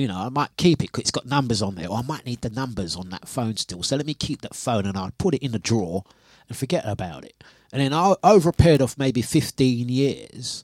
You 0.01 0.07
know, 0.07 0.17
I 0.17 0.29
might 0.29 0.55
keep 0.57 0.83
it 0.83 0.91
'cause 0.91 1.01
it's 1.01 1.11
got 1.11 1.25
numbers 1.27 1.61
on 1.61 1.75
there, 1.75 1.89
or 1.89 1.97
I 1.99 2.01
might 2.01 2.25
need 2.25 2.41
the 2.41 2.49
numbers 2.49 2.95
on 2.95 3.09
that 3.11 3.27
phone 3.27 3.55
still. 3.57 3.83
So 3.83 3.95
let 3.95 4.05
me 4.05 4.13
keep 4.13 4.41
that 4.41 4.55
phone 4.55 4.85
and 4.85 4.97
I'll 4.97 5.11
put 5.17 5.35
it 5.35 5.43
in 5.43 5.53
a 5.55 5.59
drawer 5.59 6.03
and 6.49 6.57
forget 6.57 6.83
about 6.85 7.23
it. 7.25 7.43
And 7.71 7.81
then 7.81 7.93
o- 7.93 8.17
over 8.23 8.49
a 8.49 8.53
period 8.53 8.81
of 8.81 8.97
maybe 8.97 9.21
15 9.21 9.89
years, 9.89 10.63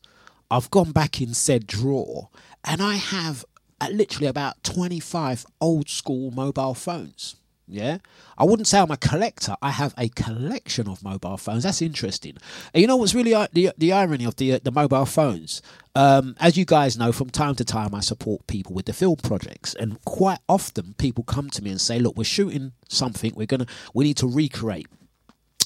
I've 0.50 0.72
gone 0.72 0.92
back 0.92 1.22
in 1.22 1.34
said 1.34 1.68
drawer 1.68 2.30
and 2.64 2.82
I 2.82 2.96
have 2.96 3.46
uh, 3.80 3.90
literally 3.92 4.28
about 4.28 4.64
25 4.64 5.46
old 5.62 5.88
school 5.90 6.32
mobile 6.32 6.74
phones. 6.74 7.36
Yeah, 7.70 7.98
I 8.38 8.46
wouldn't 8.46 8.66
say 8.68 8.80
I'm 8.80 8.92
a 8.92 8.98
collector. 8.98 9.58
I 9.62 9.72
have 9.72 9.94
a 9.98 10.08
collection 10.08 10.88
of 10.88 11.04
mobile 11.04 11.36
phones. 11.36 11.64
That's 11.64 11.82
interesting. 11.82 12.38
And 12.74 12.80
you 12.82 12.88
know 12.88 12.96
what's 12.96 13.14
really 13.14 13.36
i- 13.36 13.50
the 13.52 13.72
the 13.78 13.92
irony 13.92 14.24
of 14.24 14.38
the 14.38 14.60
the 14.60 14.72
mobile 14.72 15.06
phones? 15.06 15.62
Um, 15.94 16.36
as 16.40 16.56
you 16.56 16.64
guys 16.64 16.98
know, 16.98 17.12
from 17.12 17.30
time 17.30 17.56
to 17.56 17.66
time, 17.66 17.94
I 17.94 18.00
support 18.00 18.48
people 18.48 18.74
with 18.74 18.86
the 18.86 18.94
film 18.94 19.18
projects, 19.18 19.74
and 19.74 20.02
quite 20.06 20.40
often 20.48 20.96
people 20.98 21.26
come 21.26 21.50
to 21.50 21.62
me 21.62 21.70
and 21.72 21.82
say, 21.82 22.00
"Look, 22.00 22.16
we're 22.16 22.24
shooting 22.24 22.72
something. 22.88 23.34
We're 23.36 23.48
gonna 23.48 23.66
we 23.94 24.06
need 24.06 24.18
to 24.18 24.28
recreate." 24.28 24.88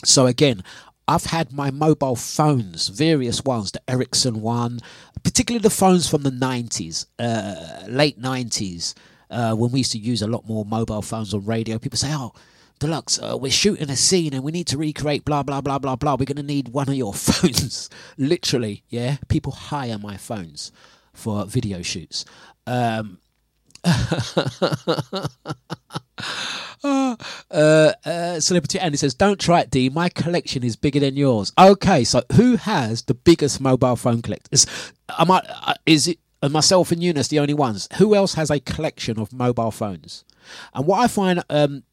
So 0.03 0.26
again, 0.26 0.64
I've 1.07 1.26
had 1.26 1.52
my 1.53 1.69
mobile 1.69 2.15
phones, 2.15 2.88
various 2.88 3.44
ones, 3.44 3.72
the 3.72 3.82
Ericsson 3.88 4.41
one, 4.41 4.80
particularly 5.23 5.61
the 5.61 5.69
phones 5.69 6.07
from 6.07 6.23
the 6.23 6.32
90s, 6.32 7.06
uh, 7.19 7.86
late 7.88 8.19
90s, 8.19 8.95
uh, 9.32 9.56
when 9.56 9.72
we 9.72 9.80
used 9.80 9.94
to 9.94 9.98
use 9.98 10.22
a 10.22 10.28
lot 10.28 10.48
more 10.48 10.66
mobile 10.66 11.02
phones 11.02 11.34
on 11.34 11.45
radio. 11.45 11.80
People 11.80 11.98
say, 11.98 12.12
oh, 12.14 12.34
Dlux, 12.80 13.22
uh, 13.22 13.38
we're 13.38 13.52
shooting 13.52 13.90
a 13.90 13.95
scene 13.95 14.34
and 14.34 14.44
we 14.44 14.52
need 14.52 14.68
to 14.68 14.78
recreate 14.78 15.24
blah, 15.24 15.44
blah, 15.44 15.62
blah, 15.62 15.80
blah, 15.80 15.95
blah. 15.95 16.14
We're 16.14 16.26
going 16.26 16.38
to 16.38 16.44
need 16.44 16.70
one 16.70 16.90
of 16.90 16.95
your 16.95 17.14
phones. 17.16 17.90
Literally, 18.18 18.84
yeah. 18.90 19.18
People 19.28 19.53
hire 19.53 19.98
my 19.98 20.18
phones 20.18 20.72
for 21.14 21.45
video 21.45 21.82
shoots. 21.82 22.26
Um, 22.68 23.20
uh, 26.84 27.16
uh, 27.52 28.40
celebrity 28.40 28.80
Andy 28.80 28.98
says, 28.98 29.16
"Don't 29.16 29.40
try 29.40 29.62
it, 29.62 29.72
D. 29.72 29.90
My 29.90 30.08
collection 30.10 30.64
is 30.64 30.76
bigger 30.76 30.99
than 30.99 31.16
yours." 31.16 31.52
Okay, 31.58 32.03
so 32.03 32.22
who 32.34 32.58
has 32.58 33.02
the 33.02 33.16
biggest 33.16 33.60
mobile 33.60 33.95
phone 33.95 34.22
collectors? 34.22 34.68
Am 35.18 35.32
I? 35.32 35.41
Uh, 35.66 35.74
is 35.88 36.08
it 36.08 36.20
are 36.41 36.49
myself 36.49 36.91
and 36.91 37.03
Eunice 37.03 37.27
the 37.27 37.39
only 37.39 37.53
ones? 37.53 37.88
Who 37.97 38.15
else 38.15 38.34
has 38.35 38.49
a 38.49 38.59
collection 38.59 39.19
of 39.19 39.34
mobile 39.34 39.72
phones? 39.72 40.23
And 40.73 40.85
what 40.85 40.99
I 40.99 41.07
find 41.07 41.43
um, 41.49 41.84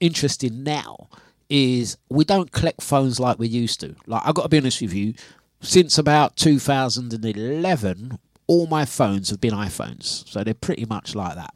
interesting 0.00 0.62
now 0.62 1.08
is 1.48 1.96
we 2.08 2.24
don't 2.24 2.52
collect 2.52 2.82
phones 2.82 3.20
like 3.20 3.38
we 3.38 3.48
used 3.48 3.80
to. 3.80 3.94
Like 4.06 4.22
I've 4.24 4.34
got 4.34 4.42
to 4.42 4.48
be 4.48 4.58
honest 4.58 4.80
with 4.80 4.92
you, 4.92 5.14
since 5.60 5.98
about 5.98 6.36
2011, 6.36 8.18
all 8.46 8.66
my 8.66 8.84
phones 8.84 9.30
have 9.30 9.40
been 9.40 9.54
iPhones, 9.54 10.28
so 10.28 10.44
they're 10.44 10.54
pretty 10.54 10.84
much 10.84 11.14
like 11.14 11.34
that. 11.36 11.54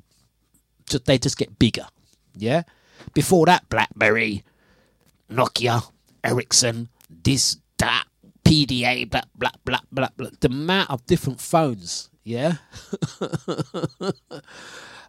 Just, 0.88 1.04
they 1.04 1.18
just 1.18 1.36
get 1.36 1.58
bigger. 1.58 1.86
Yeah. 2.34 2.62
Before 3.12 3.46
that, 3.46 3.68
BlackBerry, 3.68 4.44
Nokia, 5.30 5.90
Ericsson, 6.24 6.88
this, 7.10 7.58
that, 7.78 8.04
PDA, 8.48 9.10
blah 9.10 9.22
blah 9.34 9.50
blah 9.64 9.80
blah 9.92 10.08
blah. 10.16 10.30
The 10.40 10.48
amount 10.48 10.90
of 10.90 11.04
different 11.06 11.40
phones. 11.40 12.10
Yeah. 12.24 12.56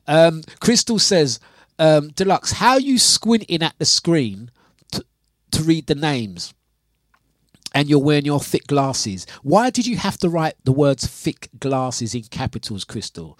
um, 0.08 0.44
Crystal 0.60 1.00
says, 1.00 1.40
um, 1.78 2.12
Dlux, 2.12 2.54
how 2.54 2.78
you 2.78 2.98
squinting 2.98 3.62
at 3.62 3.78
the 3.78 3.86
screen 3.86 4.52
to, 4.94 5.04
to 5.52 5.64
read 5.64 5.88
the 5.88 5.96
names? 5.96 6.54
and 7.74 7.88
you're 7.88 8.00
wearing 8.00 8.26
your 8.26 8.40
thick 8.40 8.66
glasses. 8.66 9.28
Why 9.44 9.70
did 9.70 9.86
you 9.86 9.98
have 9.98 10.18
to 10.20 10.30
write 10.30 10.56
the 10.64 10.72
words 10.72 11.06
thick 11.06 11.50
glasses 11.60 12.16
in 12.16 12.24
capitals, 12.24 12.84
Crystal? 12.84 13.38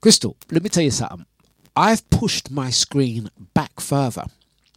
Crystal, 0.00 0.36
let 0.50 0.62
me 0.62 0.68
tell 0.68 0.82
you 0.82 0.90
something. 0.90 1.24
I've 1.76 2.08
pushed 2.10 2.50
my 2.50 2.70
screen 2.70 3.30
back 3.54 3.78
further. 3.78 4.24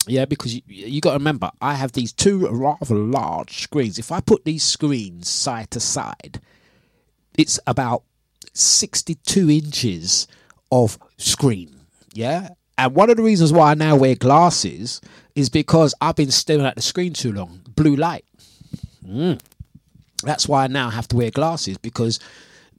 Yeah, 0.07 0.26
because 0.26 0.56
you, 0.56 0.61
you 0.68 1.02
got 1.02 1.11
to 1.11 1.18
remember, 1.18 1.52
I 1.61 1.76
have 1.76 1.91
these 1.91 2.11
two 2.11 2.48
rather 2.48 2.95
large 2.95 3.61
screens. 3.61 3.99
If 3.99 4.11
I 4.11 4.19
put 4.19 4.45
these 4.45 4.64
screens 4.64 5.30
side 5.30 5.72
to 5.72 5.80
side, 5.80 6.41
it's 7.38 7.60
about 7.68 8.03
62 8.53 9.49
inches 9.49 10.28
of 10.72 10.98
screen. 11.18 11.76
Yeah. 12.14 12.49
And 12.78 12.95
one 12.95 13.10
of 13.10 13.18
the 13.18 13.23
reasons 13.23 13.53
why 13.53 13.72
I 13.72 13.73
now 13.76 13.95
wear 13.95 14.15
glasses 14.15 15.02
is 15.36 15.49
because 15.49 15.94
I've 16.02 16.15
been 16.15 16.32
staring 16.32 16.65
at 16.65 16.76
the 16.76 16.82
screen 16.82 17.14
too 17.14 17.32
long. 17.32 17.61
Blue 17.76 17.95
light. 17.95 18.26
Mm. 19.06 19.40
That's 20.23 20.48
why 20.48 20.64
I 20.64 20.68
now 20.68 20.90
have 20.90 21.07
to 21.10 21.15
wear 21.15 21.32
glasses 21.32 21.78
because 21.78 22.19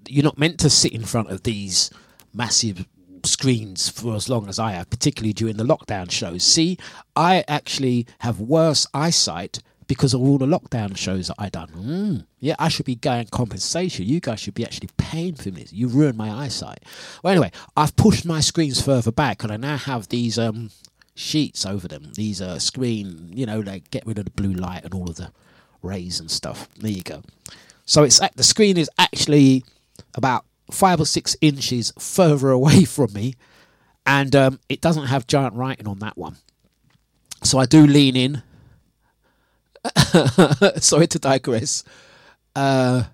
you're 0.08 0.24
not 0.24 0.38
meant 0.38 0.58
to 0.60 0.70
sit 0.70 0.92
in 0.92 1.04
front 1.04 1.30
of 1.30 1.42
these 1.44 1.90
massive 2.34 2.86
screens 3.24 3.88
for 3.88 4.14
as 4.14 4.28
long 4.28 4.48
as 4.48 4.58
I 4.58 4.72
have, 4.72 4.90
particularly 4.90 5.32
during 5.32 5.56
the 5.56 5.64
lockdown 5.64 6.10
shows. 6.10 6.42
See, 6.42 6.78
I 7.16 7.44
actually 7.48 8.06
have 8.20 8.40
worse 8.40 8.86
eyesight 8.94 9.60
because 9.86 10.14
of 10.14 10.22
all 10.22 10.38
the 10.38 10.46
lockdown 10.46 10.96
shows 10.96 11.28
that 11.28 11.34
I 11.38 11.48
done. 11.48 11.68
Mm. 11.68 12.26
Yeah, 12.40 12.54
I 12.58 12.68
should 12.68 12.86
be 12.86 12.94
getting 12.94 13.26
compensation. 13.26 14.06
You 14.06 14.20
guys 14.20 14.40
should 14.40 14.54
be 14.54 14.64
actually 14.64 14.88
paying 14.96 15.34
for 15.34 15.50
this. 15.50 15.72
You 15.72 15.88
ruined 15.88 16.16
my 16.16 16.30
eyesight. 16.30 16.82
Well, 17.22 17.32
anyway, 17.32 17.52
I've 17.76 17.94
pushed 17.96 18.24
my 18.24 18.40
screens 18.40 18.80
further 18.80 19.12
back, 19.12 19.42
and 19.42 19.52
I 19.52 19.56
now 19.56 19.76
have 19.76 20.08
these 20.08 20.38
um 20.38 20.70
sheets 21.14 21.66
over 21.66 21.88
them. 21.88 22.12
These 22.14 22.40
uh 22.40 22.58
screen, 22.58 23.30
you 23.34 23.44
know, 23.44 23.60
like 23.60 23.90
get 23.90 24.06
rid 24.06 24.18
of 24.18 24.24
the 24.24 24.30
blue 24.30 24.54
light 24.54 24.84
and 24.84 24.94
all 24.94 25.10
of 25.10 25.16
the 25.16 25.30
rays 25.82 26.20
and 26.20 26.30
stuff. 26.30 26.68
There 26.76 26.90
you 26.90 27.02
go. 27.02 27.22
So 27.84 28.04
it's 28.04 28.20
the 28.34 28.44
screen 28.44 28.78
is 28.78 28.90
actually 28.98 29.64
about 30.14 30.44
five 30.72 31.00
or 31.00 31.06
six 31.06 31.36
inches 31.40 31.92
further 31.98 32.50
away 32.50 32.84
from 32.96 33.12
me, 33.12 33.34
and 34.06 34.34
um, 34.34 34.60
it 34.68 34.80
doesn't 34.80 35.06
have 35.06 35.26
giant 35.26 35.54
writing 35.54 35.86
on 35.86 35.98
that 36.00 36.16
one. 36.16 36.36
So 37.42 37.58
I 37.58 37.66
do 37.66 37.86
lean 37.86 38.16
in. 38.16 38.42
Sorry 40.76 41.06
to 41.08 41.18
digress. 41.18 41.82
Uh, 42.54 43.04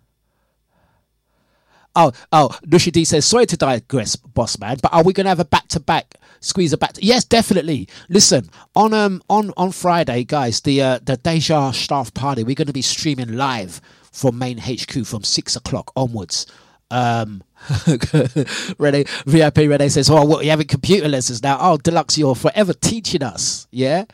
oh, 1.97 2.12
oh, 2.32 2.59
Nushi 2.66 2.93
D 2.93 3.05
says, 3.05 3.24
sorry 3.24 3.47
to 3.47 3.56
digress, 3.56 4.16
boss 4.16 4.59
man, 4.59 4.78
but 4.82 4.93
are 4.93 5.02
we 5.02 5.12
going 5.12 5.24
to 5.24 5.30
have 5.30 5.40
a 5.40 5.44
back 5.44 5.68
to 5.68 5.80
back 5.80 6.14
squeeze 6.40 6.72
a 6.72 6.78
back? 6.78 6.94
To- 6.94 7.05
yes, 7.05 7.24
definitely. 7.24 7.89
Listen, 8.09 8.51
on 8.74 8.93
um 8.93 9.22
on 9.28 9.52
on 9.56 9.72
Friday, 9.72 10.24
guys, 10.24 10.60
the 10.62 10.82
uh, 10.82 10.98
the 11.02 11.16
Deja 11.16 11.72
staff 11.72 12.12
party, 12.14 12.43
we're 12.43 12.55
going 12.55 12.66
to 12.66 12.72
be 12.72 12.82
streaming 12.82 13.36
live 13.36 13.80
from 14.12 14.39
main 14.39 14.59
HQ 14.59 15.06
from 15.06 15.22
six 15.22 15.56
o'clock 15.56 15.93
onwards. 15.97 16.47
Um, 16.90 17.43
Rene 18.78 19.05
VIP 19.27 19.56
Rene 19.59 19.89
says, 19.89 20.09
"Oh, 20.10 20.24
what 20.24 20.44
you 20.44 20.51
having 20.51 20.66
computer 20.66 21.09
lessons 21.09 21.43
now? 21.43 21.59
Oh, 21.60 21.77
Dlux, 21.78 22.16
you're 22.16 22.35
forever 22.35 22.73
teaching 22.73 23.23
us, 23.23 23.66
yeah." 23.70 24.05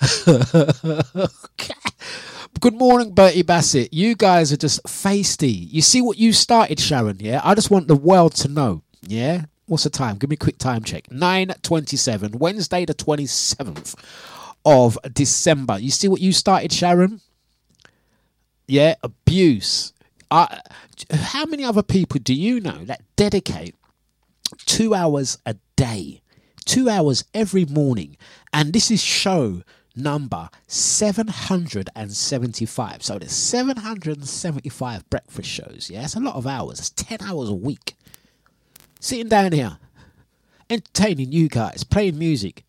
Good 2.60 2.74
morning, 2.74 3.14
Bertie 3.14 3.42
Bassett. 3.42 3.92
You 3.92 4.14
guys 4.14 4.52
are 4.52 4.56
just 4.56 4.82
feisty. 4.84 5.66
You 5.70 5.82
see 5.82 6.00
what 6.00 6.18
you 6.18 6.32
started, 6.32 6.78
Sharon, 6.78 7.18
yeah? 7.18 7.40
I 7.42 7.54
just 7.54 7.70
want 7.70 7.88
the 7.88 7.96
world 7.96 8.34
to 8.36 8.48
know, 8.48 8.82
yeah? 9.02 9.46
What's 9.66 9.84
the 9.84 9.90
time? 9.90 10.16
Give 10.18 10.30
me 10.30 10.34
a 10.34 10.36
quick 10.36 10.58
time 10.58 10.84
check. 10.84 11.08
9.27, 11.08 12.36
Wednesday 12.36 12.84
the 12.84 12.94
27th 12.94 13.94
of 14.64 14.98
December. 15.12 15.78
You 15.78 15.90
see 15.90 16.08
what 16.08 16.20
you 16.20 16.32
started, 16.32 16.72
Sharon? 16.72 17.20
Yeah, 18.68 18.94
abuse. 19.02 19.91
I, 20.32 20.60
how 21.12 21.44
many 21.44 21.62
other 21.62 21.82
people 21.82 22.18
do 22.18 22.32
you 22.32 22.58
know 22.58 22.86
that 22.86 23.02
dedicate 23.16 23.74
two 24.64 24.94
hours 24.94 25.36
a 25.44 25.56
day, 25.76 26.22
two 26.64 26.88
hours 26.88 27.26
every 27.34 27.66
morning, 27.66 28.16
and 28.50 28.72
this 28.72 28.90
is 28.90 29.02
show 29.02 29.60
number 29.94 30.48
775. 30.68 33.02
So 33.02 33.18
there's 33.18 33.32
775 33.32 35.10
breakfast 35.10 35.50
shows. 35.50 35.90
Yeah, 35.92 36.08
a 36.16 36.20
lot 36.20 36.36
of 36.36 36.46
hours. 36.46 36.78
It's 36.78 36.88
10 36.88 37.20
hours 37.20 37.50
a 37.50 37.54
week. 37.54 37.94
Sitting 39.00 39.28
down 39.28 39.52
here, 39.52 39.76
entertaining 40.70 41.32
you 41.32 41.50
guys, 41.50 41.84
playing 41.84 42.18
music, 42.18 42.64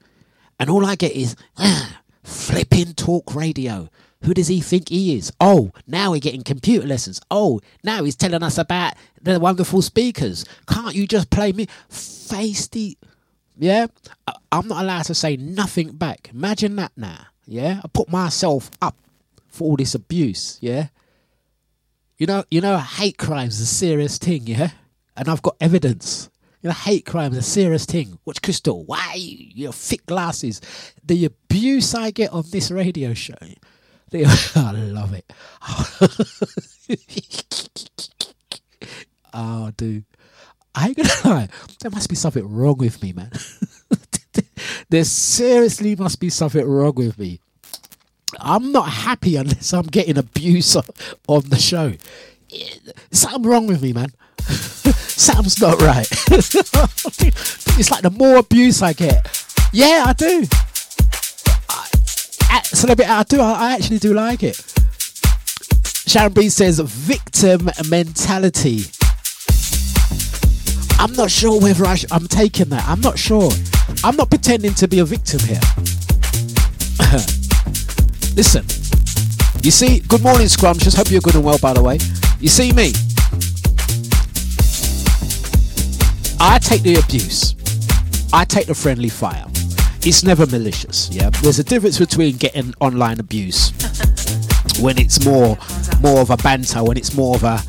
and 0.59 0.69
all 0.69 0.85
I 0.85 0.95
get 0.95 1.13
is 1.13 1.37
flipping 2.23 2.93
talk 2.93 3.33
radio. 3.33 3.87
Who 4.23 4.33
does 4.33 4.47
he 4.47 4.61
think 4.61 4.89
he 4.89 5.17
is? 5.17 5.31
Oh, 5.39 5.71
now 5.85 6.11
we're 6.11 6.19
getting 6.19 6.43
computer 6.43 6.87
lessons. 6.87 7.19
Oh, 7.29 7.59
now 7.83 8.03
he's 8.03 8.15
telling 8.15 8.41
us 8.43 8.57
about 8.57 8.93
the 9.21 9.39
wonderful 9.39 9.81
speakers. 9.81 10.45
Can't 10.67 10.95
you 10.95 11.05
just 11.07 11.29
play 11.29 11.51
me? 11.51 11.67
Face 11.89 12.67
the. 12.67 12.97
Yeah? 13.57 13.87
I- 14.27 14.33
I'm 14.51 14.67
not 14.67 14.81
allowed 14.81 15.03
to 15.03 15.15
say 15.15 15.35
nothing 15.37 15.91
back. 15.93 16.29
Imagine 16.33 16.75
that 16.77 16.91
now. 16.95 17.27
Yeah? 17.45 17.81
I 17.83 17.87
put 17.89 18.09
myself 18.09 18.71
up 18.81 18.95
for 19.47 19.65
all 19.65 19.75
this 19.75 19.93
abuse. 19.93 20.57
Yeah? 20.61 20.87
You 22.17 22.27
know, 22.27 22.43
you 22.49 22.61
know, 22.61 22.77
hate 22.77 23.17
crimes 23.17 23.59
a 23.59 23.65
serious 23.65 24.17
thing, 24.17 24.47
yeah? 24.47 24.69
And 25.17 25.27
I've 25.27 25.41
got 25.41 25.57
evidence. 25.59 26.29
You 26.61 26.69
know, 26.69 26.73
hate 26.75 27.05
crime 27.05 27.33
is 27.33 27.37
a 27.39 27.41
serious 27.41 27.85
thing. 27.85 28.17
Watch 28.23 28.41
Crystal. 28.41 28.85
Why? 28.85 29.15
Your 29.17 29.73
thick 29.73 30.05
glasses. 30.05 30.61
The 31.03 31.25
abuse 31.25 31.93
I 31.93 32.11
get 32.11 32.31
on 32.31 32.45
this 32.51 32.71
radio 32.71 33.13
show. 33.13 33.35
I 34.55 34.71
love 34.71 35.13
it. 35.13 35.31
oh, 39.33 39.71
dude. 39.75 40.05
I 40.75 40.87
ain't 40.87 40.97
gonna 40.97 41.09
lie. 41.25 41.49
There 41.81 41.91
must 41.91 42.09
be 42.09 42.15
something 42.15 42.47
wrong 42.51 42.77
with 42.77 43.01
me, 43.01 43.13
man. 43.13 43.31
there 44.89 45.03
seriously 45.03 45.95
must 45.95 46.19
be 46.19 46.29
something 46.29 46.65
wrong 46.65 46.93
with 46.95 47.17
me. 47.17 47.39
I'm 48.39 48.71
not 48.71 48.89
happy 48.89 49.35
unless 49.35 49.73
I'm 49.73 49.85
getting 49.85 50.17
abuse 50.17 50.75
on, 50.75 50.83
on 51.27 51.49
the 51.49 51.57
show. 51.57 51.93
Something 53.11 53.43
wrong 53.43 53.67
with 53.67 53.81
me, 53.81 53.93
man. 53.93 54.11
Something's 54.39 55.61
not 55.61 55.81
right. 55.81 56.07
it's 56.11 57.91
like 57.91 58.01
the 58.01 58.11
more 58.11 58.37
abuse 58.37 58.81
I 58.81 58.93
get, 58.93 59.25
Yeah, 59.71 60.05
I 60.07 60.13
do. 60.13 60.45
Celebrity, 62.61 63.09
I 63.09 63.23
do. 63.23 63.39
I 63.41 63.73
actually 63.73 63.99
do 63.99 64.13
like 64.13 64.43
it. 64.43 64.57
Sharon 66.07 66.33
B 66.33 66.49
says 66.49 66.79
victim 66.79 67.69
mentality. 67.89 68.85
I'm 70.99 71.13
not 71.13 71.31
sure 71.31 71.59
whether 71.59 71.85
I 71.85 71.95
sh- 71.95 72.05
I'm 72.11 72.27
taking 72.27 72.69
that. 72.69 72.87
I'm 72.87 73.01
not 73.01 73.17
sure. 73.17 73.51
I'm 74.03 74.15
not 74.15 74.29
pretending 74.29 74.73
to 74.75 74.87
be 74.87 74.99
a 74.99 75.05
victim 75.05 75.39
here. 75.39 75.59
Listen, 78.35 78.65
you 79.63 79.71
see, 79.71 79.99
good 80.01 80.21
morning, 80.21 80.47
Scrumptious. 80.47 80.95
Hope 80.95 81.09
you're 81.09 81.21
good 81.21 81.35
and 81.35 81.43
well, 81.43 81.57
by 81.57 81.73
the 81.73 81.81
way. 81.81 81.97
You 82.39 82.49
see 82.49 82.71
me? 82.73 82.93
I 86.39 86.59
take 86.59 86.81
the 86.83 86.95
abuse. 86.95 87.55
I 88.33 88.45
take 88.45 88.67
the 88.67 88.75
friendly 88.75 89.09
fire. 89.09 89.45
It's 90.05 90.23
never 90.23 90.45
malicious. 90.45 91.09
Yeah, 91.11 91.29
there's 91.29 91.59
a 91.59 91.63
difference 91.63 91.97
between 91.97 92.35
getting 92.37 92.73
online 92.81 93.19
abuse 93.19 93.71
when 94.81 94.97
it's 94.97 95.23
more, 95.25 95.57
more 96.01 96.19
of 96.21 96.29
a 96.29 96.37
banter, 96.37 96.83
when 96.83 96.97
it's 96.97 97.13
more 97.15 97.35
of 97.35 97.43
a, 97.43 97.59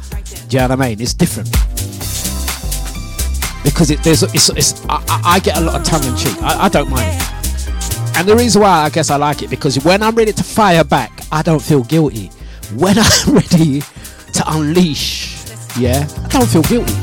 do 0.49 0.57
you 0.57 0.63
know 0.63 0.69
what 0.69 0.81
I 0.81 0.89
mean? 0.89 1.01
It's 1.01 1.15
different 1.15 1.51
because 3.63 3.91
it, 3.91 4.03
there's, 4.03 4.23
it's, 4.25 4.49
it's 4.51 4.85
I, 4.89 5.03
I- 5.25 5.41
get 5.41 5.57
a 5.57 5.61
lot 5.61 5.77
of 5.81 5.85
tongue 5.87 6.05
in 6.05 6.17
cheek. 6.17 6.37
I, 6.43 6.65
I 6.65 6.69
don't 6.69 6.91
mind. 6.91 7.09
it. 7.09 8.17
And 8.17 8.29
the 8.29 8.37
reason 8.37 8.63
why 8.63 8.83
I 8.85 8.91
guess 8.91 9.11
I 9.11 9.17
like 9.17 9.43
it 9.43 9.51
because 9.51 9.83
when 9.85 10.03
I'm 10.03 10.15
ready 10.15 10.33
to 10.33 10.45
fire 10.45 10.85
back, 10.85 11.13
I 11.33 11.43
don't 11.43 11.63
feel 11.63 11.83
guilty. 11.85 12.29
When 12.77 12.97
I'm 12.99 13.35
ready 13.35 13.81
to 13.81 14.45
unleash, 14.49 15.37
yeah, 15.79 16.07
I 16.25 16.29
don't 16.29 16.49
feel 16.49 16.63
guilty. 16.63 16.95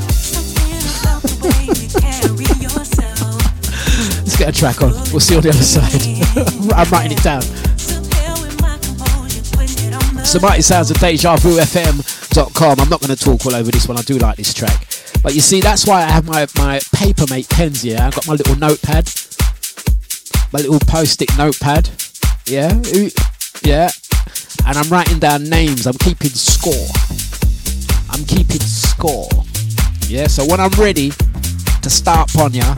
Let's 4.32 4.44
get 4.44 4.56
a 4.56 4.58
track 4.58 4.80
on. 4.80 4.92
We'll 5.12 5.20
see 5.20 5.34
you 5.34 5.40
on 5.40 5.42
the 5.42 5.50
other 5.50 5.60
side. 5.60 6.72
I'm 6.74 6.88
writing 6.88 7.12
it 7.12 7.22
down. 7.22 7.42
So 10.24 10.40
mighty 10.40 10.62
sounds 10.62 10.90
of 10.90 10.96
DejaVuFM.com. 10.96 12.80
I'm 12.80 12.88
not 12.88 13.02
going 13.02 13.14
to 13.14 13.22
talk 13.22 13.44
all 13.44 13.54
over 13.54 13.70
this 13.70 13.86
one. 13.86 13.98
I 13.98 14.02
do 14.02 14.16
like 14.16 14.38
this 14.38 14.54
track. 14.54 14.88
But 15.22 15.34
you 15.34 15.42
see, 15.42 15.60
that's 15.60 15.86
why 15.86 16.02
I 16.02 16.06
have 16.06 16.24
my, 16.26 16.46
my 16.56 16.80
Papermate 16.94 17.50
pens 17.50 17.82
here. 17.82 17.98
I've 18.00 18.14
got 18.14 18.26
my 18.26 18.32
little 18.32 18.56
notepad. 18.56 19.12
My 20.50 20.60
little 20.60 20.80
post-it 20.80 21.36
notepad. 21.36 21.90
Yeah. 22.46 22.72
Yeah. 23.62 23.90
And 24.66 24.78
I'm 24.78 24.88
writing 24.88 25.18
down 25.18 25.44
names. 25.44 25.86
I'm 25.86 25.98
keeping 25.98 26.30
score. 26.30 26.88
I'm 28.08 28.24
keeping 28.24 28.60
score. 28.60 29.28
Yeah. 30.08 30.26
So 30.26 30.46
when 30.46 30.58
I'm 30.58 30.72
ready 30.80 31.10
to 31.82 31.90
start 31.90 32.30
ya, 32.54 32.76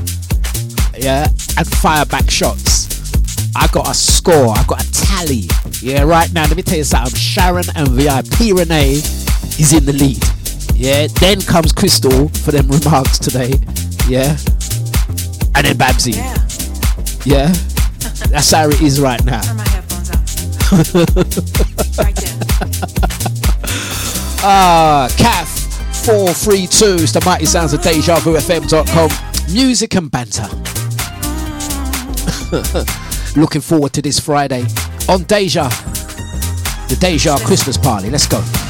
yeah, 0.99 1.27
and 1.57 1.67
fire 1.67 2.05
back 2.07 2.31
shots. 2.31 2.85
I 3.57 3.69
got 3.69 3.89
a 3.89 3.95
score, 3.95 4.51
I 4.51 4.65
got 4.67 4.83
a 4.85 4.93
tally. 4.93 5.45
Yeah, 5.81 6.03
right 6.03 6.33
now, 6.33 6.43
let 6.47 6.57
me 6.57 6.63
tell 6.63 6.79
you 6.79 6.85
something. 6.85 7.15
Sharon 7.15 7.65
and 7.77 7.89
VIP 7.89 8.53
Renee 8.57 8.95
is 9.59 9.73
in 9.73 9.85
the 9.85 9.93
lead. 9.93 10.23
Yeah, 10.75 11.07
then 11.21 11.41
comes 11.41 11.73
Crystal 11.73 12.29
for 12.29 12.51
them 12.51 12.69
remarks 12.85 13.19
today. 13.19 13.55
Yeah, 14.09 14.37
and 15.55 15.67
then 15.67 15.77
Babsy. 15.77 16.15
Yeah, 17.25 17.53
that's 18.29 18.51
how 18.51 18.69
it 18.69 18.83
is 18.83 19.01
right 19.01 19.25
now. 19.25 19.43
Ah, 24.47 25.09
CAF 25.17 26.05
432 26.05 26.85
is 27.05 27.13
the 27.15 27.23
mighty 27.25 27.47
sounds 27.47 27.73
of 27.73 27.81
DejaVuFM.com. 27.81 29.11
Music 29.55 29.95
and 29.95 30.11
banter. 30.11 30.74
Looking 33.37 33.61
forward 33.61 33.93
to 33.95 34.03
this 34.03 34.21
Friday 34.21 34.65
on 35.09 35.25
Deja, 35.25 35.69
the 36.89 36.97
Deja 37.01 37.37
Christmas 37.39 37.77
party. 37.77 38.11
Let's 38.11 38.27
go. 38.27 38.64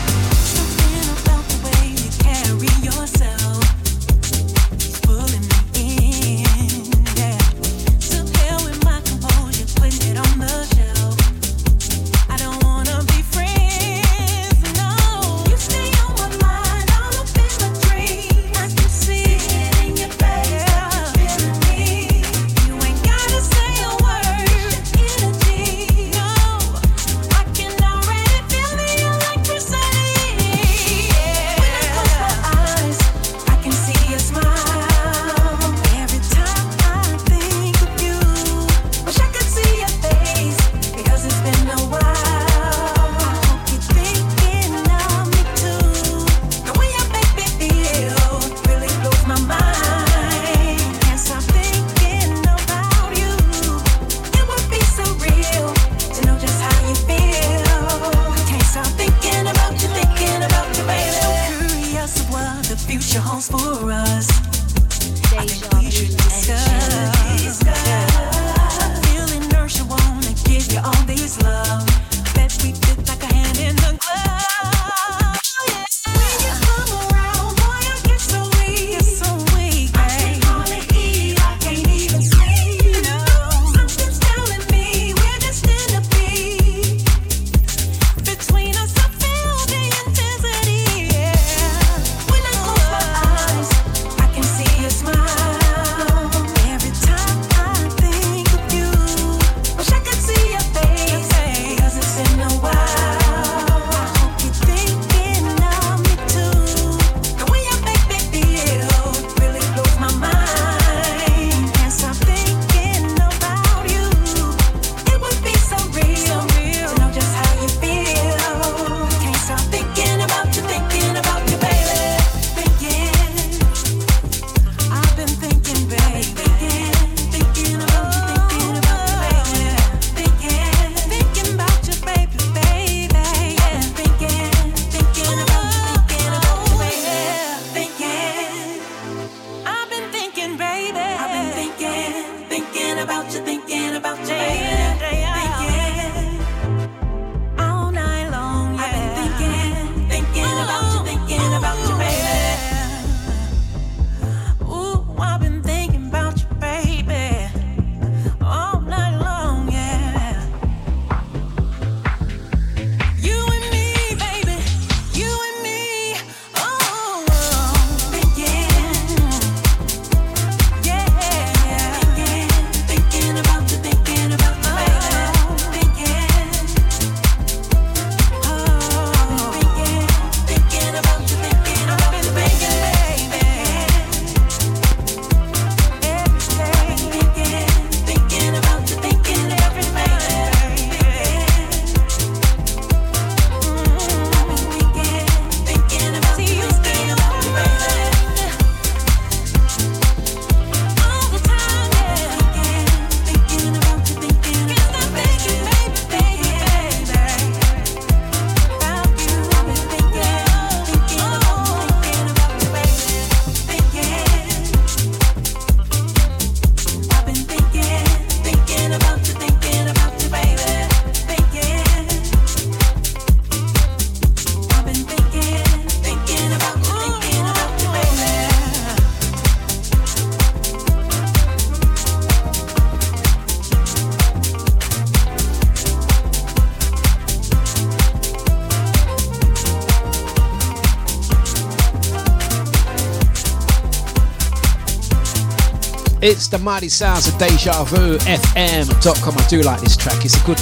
It's 246.27 246.49
the 246.49 246.59
mighty 246.59 246.89
sounds 246.89 247.29
of 247.29 247.37
Deja 247.37 247.85
Vu 247.85 248.17
FM.com. 248.17 249.37
I 249.37 249.47
do 249.47 249.61
like 249.61 249.83
this 249.83 249.95
track. 249.95 250.25
It's 250.25 250.41
a 250.41 250.47
good 250.47 250.57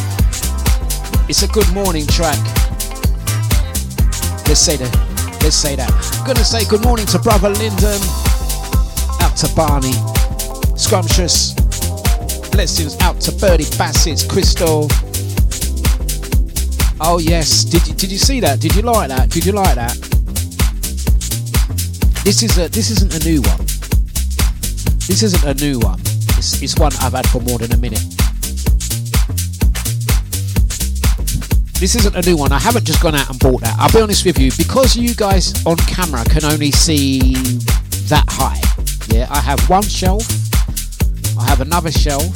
it's 1.30 1.44
a 1.44 1.48
good 1.55 1.72
morning 1.72 2.05
track. 2.05 2.36
Let's 4.51 4.59
say 4.59 4.74
that. 4.74 4.90
Let's 5.40 5.55
say 5.55 5.76
that. 5.76 5.89
I'm 6.18 6.26
Gonna 6.26 6.43
say 6.43 6.64
good 6.64 6.82
morning 6.82 7.06
to 7.06 7.18
brother 7.20 7.51
Lyndon. 7.51 8.02
Out 9.22 9.36
to 9.39 9.48
Barney. 9.55 9.94
Scrumptious. 10.74 11.55
Blessings 12.51 12.98
out 13.01 13.20
to 13.20 13.30
Birdie 13.30 13.70
Bassett's 13.78 14.26
Crystal. 14.26 14.89
Oh 17.01 17.20
yes. 17.22 17.62
Did 17.62 17.86
you 17.86 17.94
did 17.94 18.10
you 18.10 18.18
see 18.18 18.40
that? 18.40 18.59
Did 18.59 18.74
you 18.74 18.82
like 18.82 19.10
that? 19.10 19.30
Did 19.30 19.47
you 19.47 19.52
like 19.52 19.76
that? 19.76 19.94
This 22.24 22.43
is 22.43 22.59
a 22.59 22.66
this 22.68 22.90
isn't 22.90 23.14
a 23.14 23.24
new 23.24 23.43
one. 23.43 23.61
This 25.12 25.24
isn't 25.24 25.44
a 25.44 25.52
new 25.62 25.78
one. 25.78 26.01
It's, 26.39 26.62
it's 26.62 26.74
one 26.78 26.90
I've 27.02 27.12
had 27.12 27.28
for 27.28 27.43
more 27.43 27.59
than 27.59 27.70
a 27.74 27.76
minute. 27.76 28.01
This 31.78 31.94
isn't 31.97 32.16
a 32.16 32.22
new 32.22 32.39
one. 32.39 32.51
I 32.51 32.59
haven't 32.59 32.86
just 32.86 33.02
gone 33.02 33.14
out 33.14 33.28
and 33.28 33.39
bought 33.39 33.60
that. 33.60 33.76
I'll 33.78 33.93
be 33.93 34.01
honest 34.01 34.24
with 34.24 34.39
you, 34.39 34.51
because 34.56 34.97
you 34.97 35.14
guys 35.14 35.52
on 35.66 35.76
camera 35.76 36.24
can 36.24 36.47
only 36.47 36.70
see 36.70 37.34
that 38.09 38.24
high. 38.26 38.59
Yeah, 39.14 39.26
I 39.30 39.40
have 39.40 39.60
one 39.68 39.82
shelf, 39.82 40.26
I 41.39 41.44
have 41.44 41.60
another 41.60 41.93
shelf, 41.93 42.32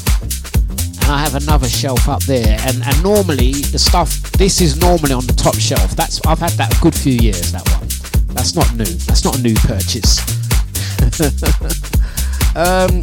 and 1.01 1.11
I 1.11 1.19
have 1.19 1.35
another 1.35 1.71
shelf 1.71 2.11
up 2.11 2.25
there. 2.25 2.59
And 2.61 2.85
and 2.85 3.03
normally 3.03 3.53
the 3.53 3.79
stuff 3.79 4.11
this 4.33 4.61
is 4.61 4.79
normally 4.79 5.15
on 5.15 5.25
the 5.25 5.33
top 5.33 5.55
shelf. 5.55 5.97
That's 5.97 6.21
I've 6.27 6.41
had 6.41 6.53
that 6.61 6.77
a 6.77 6.81
good 6.83 6.95
few 6.95 7.15
years. 7.15 7.53
That 7.53 7.67
one. 7.71 7.89
That's 8.37 8.55
not 8.55 8.71
new. 8.75 8.85
That's 9.09 9.25
not 9.25 9.39
a 9.39 9.41
new 9.41 9.55
purchase. 9.55 10.21
um, 12.57 13.03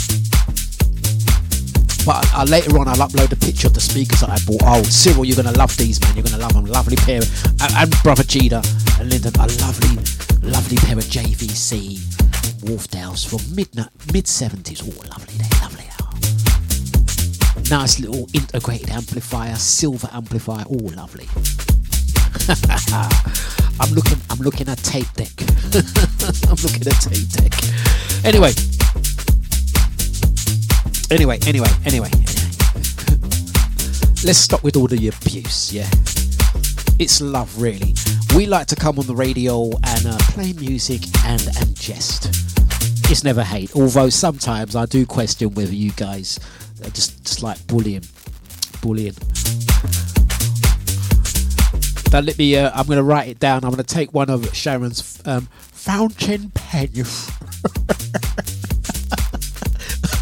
but 2.05 2.25
uh, 2.33 2.43
later 2.49 2.77
on, 2.79 2.87
I'll 2.87 3.07
upload 3.07 3.31
a 3.31 3.35
picture 3.35 3.67
of 3.67 3.73
the 3.73 3.79
speakers 3.79 4.19
that 4.21 4.29
I 4.29 4.37
bought. 4.45 4.61
Oh, 4.65 4.83
Cyril, 4.83 5.23
you're 5.25 5.37
gonna 5.37 5.55
love 5.57 5.75
these, 5.77 6.01
man. 6.01 6.15
You're 6.15 6.25
gonna 6.25 6.39
love 6.41 6.53
them. 6.53 6.65
Lovely 6.65 6.97
pair, 6.97 7.21
and, 7.61 7.73
and 7.77 7.95
brother 8.03 8.23
Jida 8.23 8.59
and 8.99 9.09
Lyndon, 9.09 9.33
a 9.39 9.47
lovely, 9.63 9.95
lovely 10.41 10.77
pair 10.77 10.97
of 10.97 11.05
JVC 11.05 11.97
Wharfedales 12.65 13.29
from 13.29 13.55
mid 13.55 13.69
mid 14.11 14.27
seventies. 14.27 14.81
Oh, 14.81 14.91
lovely, 15.07 15.35
they 15.37 15.47
lovely. 15.61 15.85
Oh. 16.01 16.09
Nice 17.69 17.99
little 17.99 18.27
integrated 18.33 18.89
amplifier, 18.89 19.55
silver 19.55 20.09
amplifier. 20.11 20.65
Oh, 20.69 20.91
lovely. 20.97 21.27
I'm 23.79 23.93
looking. 23.93 24.17
I'm 24.29 24.39
looking 24.39 24.67
at 24.67 24.79
tape 24.79 25.11
deck. 25.13 25.31
I'm 26.49 26.59
looking 26.59 26.87
at 26.87 26.99
tape 26.99 27.29
deck. 27.29 27.53
Anyway. 28.25 28.51
Anyway. 31.13 31.37
Anyway. 31.45 31.67
Anyway. 31.85 32.09
Let's 34.25 34.39
stop 34.39 34.63
with 34.63 34.75
all 34.75 34.87
the 34.87 35.11
abuse. 35.13 35.71
Yeah. 35.71 35.87
It's 36.97 37.21
love, 37.21 37.61
really. 37.61 37.93
We 38.35 38.47
like 38.47 38.65
to 38.67 38.75
come 38.75 38.97
on 38.97 39.05
the 39.05 39.13
radio 39.15 39.65
and 39.83 40.07
uh, 40.07 40.17
play 40.31 40.53
music 40.53 41.01
and 41.25 41.39
and 41.59 41.75
jest. 41.75 42.29
It's 43.11 43.23
never 43.23 43.43
hate. 43.43 43.75
Although 43.75 44.09
sometimes 44.09 44.75
I 44.75 44.87
do 44.87 45.05
question 45.05 45.53
whether 45.53 45.71
you 45.71 45.91
guys 45.91 46.39
just 46.93 47.23
just 47.23 47.43
like 47.43 47.65
bullying, 47.67 48.05
bullying. 48.81 49.13
Don't 52.05 52.25
let 52.25 52.39
me. 52.39 52.57
Uh, 52.57 52.71
I'm 52.73 52.87
going 52.87 52.97
to 52.97 53.03
write 53.03 53.27
it 53.27 53.37
down. 53.37 53.63
I'm 53.63 53.69
going 53.69 53.83
to 53.83 53.95
take 53.95 54.15
one 54.15 54.31
of 54.31 54.51
Sharon's 54.55 55.21
um, 55.25 55.47
fountain 55.51 56.49
pens. 56.55 57.29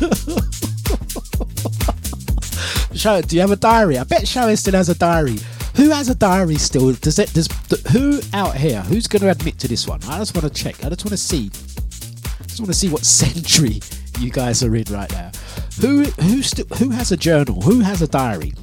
Sharon, 3.01 3.23
do 3.23 3.35
you 3.35 3.41
have 3.41 3.49
a 3.49 3.55
diary? 3.55 3.97
I 3.97 4.03
bet 4.03 4.27
Sharon 4.27 4.55
still 4.55 4.75
has 4.75 4.87
a 4.87 4.93
diary. 4.93 5.37
Who 5.75 5.89
has 5.89 6.09
a 6.09 6.13
diary 6.13 6.57
still? 6.57 6.93
Does 6.93 7.17
it? 7.17 7.33
Does 7.33 7.47
who 7.91 8.21
out 8.31 8.55
here? 8.55 8.81
Who's 8.81 9.07
going 9.07 9.23
to 9.23 9.31
admit 9.31 9.57
to 9.57 9.67
this 9.67 9.87
one? 9.87 9.99
I 10.03 10.19
just 10.19 10.35
want 10.35 10.45
to 10.45 10.63
check. 10.63 10.75
I 10.85 10.89
just 10.89 11.03
want 11.03 11.09
to 11.09 11.17
see. 11.17 11.47
I 11.47 12.43
just 12.43 12.59
want 12.59 12.67
to 12.67 12.75
see 12.75 12.89
what 12.89 13.03
century 13.23 13.79
you 14.19 14.29
guys 14.29 14.61
are 14.61 14.75
in 14.75 14.83
right 14.91 15.11
now. 15.13 15.31
Who 15.79 16.03
who 16.03 16.43
still 16.43 16.67
who 16.77 16.91
has 16.91 17.11
a 17.11 17.17
journal? 17.17 17.59
Who 17.61 17.79
has 17.79 18.03
a 18.03 18.07
diary? 18.07 18.53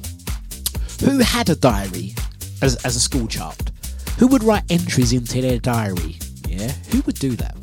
Who 1.01 1.19
had 1.19 1.49
a 1.49 1.55
diary 1.55 2.15
as, 2.61 2.77
as 2.85 2.95
a 2.95 2.99
school 3.01 3.27
child? 3.27 3.73
Who 4.19 4.27
would 4.27 4.45
write 4.45 4.63
entries 4.71 5.11
into 5.11 5.41
their 5.41 5.59
diary? 5.59 6.17
Yeah, 6.47 6.71
who 6.91 7.01
would 7.01 7.19
do 7.19 7.35
that? 7.35 7.57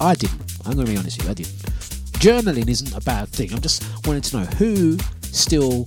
I 0.00 0.14
didn't. 0.14 0.58
I'm 0.64 0.74
going 0.74 0.86
to 0.86 0.92
be 0.92 0.96
honest 0.98 1.18
with 1.18 1.26
you, 1.26 1.30
I 1.32 1.34
didn't. 1.34 1.58
Journaling 2.22 2.68
isn't 2.68 2.94
a 2.94 3.00
bad 3.00 3.30
thing. 3.30 3.52
I'm 3.52 3.60
just 3.60 3.82
wanting 4.06 4.22
to 4.22 4.36
know 4.36 4.44
who 4.44 4.96
still 5.32 5.86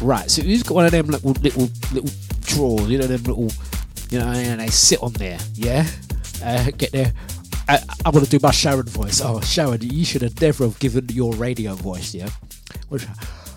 right. 0.00 0.30
So 0.30 0.42
who's 0.42 0.62
got 0.62 0.74
one 0.74 0.86
of 0.86 0.92
them 0.92 1.06
little 1.06 1.32
little 1.32 1.68
little 1.92 2.10
drawers? 2.42 2.88
You 2.88 2.98
know 2.98 3.06
them 3.06 3.22
little, 3.24 3.50
you 4.10 4.18
know, 4.18 4.26
and 4.26 4.60
they 4.60 4.68
sit 4.68 5.02
on 5.02 5.12
there. 5.14 5.38
Yeah, 5.54 5.86
uh, 6.44 6.70
get 6.76 6.92
there. 6.92 7.12
I, 7.68 7.80
I'm 8.04 8.12
gonna 8.12 8.26
do 8.26 8.38
my 8.42 8.52
Sharon 8.52 8.86
voice. 8.86 9.20
Oh, 9.20 9.40
Sharon, 9.40 9.80
you 9.82 10.04
should 10.04 10.22
have 10.22 10.40
never 10.40 10.64
have 10.64 10.78
given 10.78 11.08
your 11.08 11.32
radio 11.34 11.74
voice. 11.74 12.14
Yeah, 12.14 12.28
Which- 12.88 13.06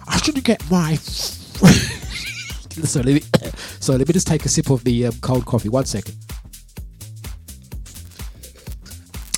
I 0.07 0.17
shouldn't 0.17 0.45
get 0.45 0.67
my. 0.71 0.95
so 0.95 3.01
let 3.01 3.05
me, 3.13 3.21
so 3.79 3.95
let 3.95 4.07
me 4.07 4.13
just 4.13 4.25
take 4.25 4.43
a 4.45 4.49
sip 4.49 4.71
of 4.71 4.83
the 4.83 5.05
um, 5.07 5.13
cold 5.21 5.45
coffee. 5.45 5.69
One 5.69 5.85
second. 5.85 6.15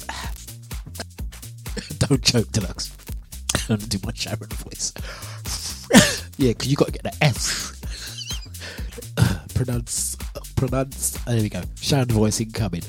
Don't 1.99 2.23
choke, 2.23 2.47
Dlux. 2.47 2.91
I'm 3.69 3.75
gonna 3.77 3.87
do 3.89 3.99
my 4.05 4.13
Sharon 4.13 4.47
voice. 4.49 4.93
Yeah, 6.41 6.49
because 6.49 6.67
you 6.69 6.75
got 6.75 6.87
to 6.87 6.91
get 6.91 7.03
the 7.03 7.13
F. 7.21 7.77
pronounce, 9.53 10.15
pronounce. 10.55 11.19
oh, 11.27 11.31
there 11.31 11.41
we 11.41 11.49
go. 11.49 11.61
Sharon 11.79 12.07
voice 12.07 12.41
incoming. 12.41 12.81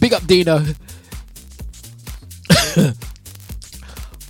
Big 0.00 0.12
up, 0.12 0.26
Dino. 0.26 0.64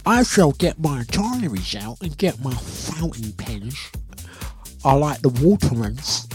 I 0.06 0.22
shall 0.24 0.52
get 0.52 0.78
my 0.78 1.05
diaries 1.09 1.74
out 1.74 1.96
and 2.02 2.16
get 2.18 2.38
my 2.40 2.52
fountain 2.52 3.32
pens. 3.32 3.78
I 4.84 4.92
like 4.92 5.22
the 5.22 5.30
Watermans. 5.30 6.26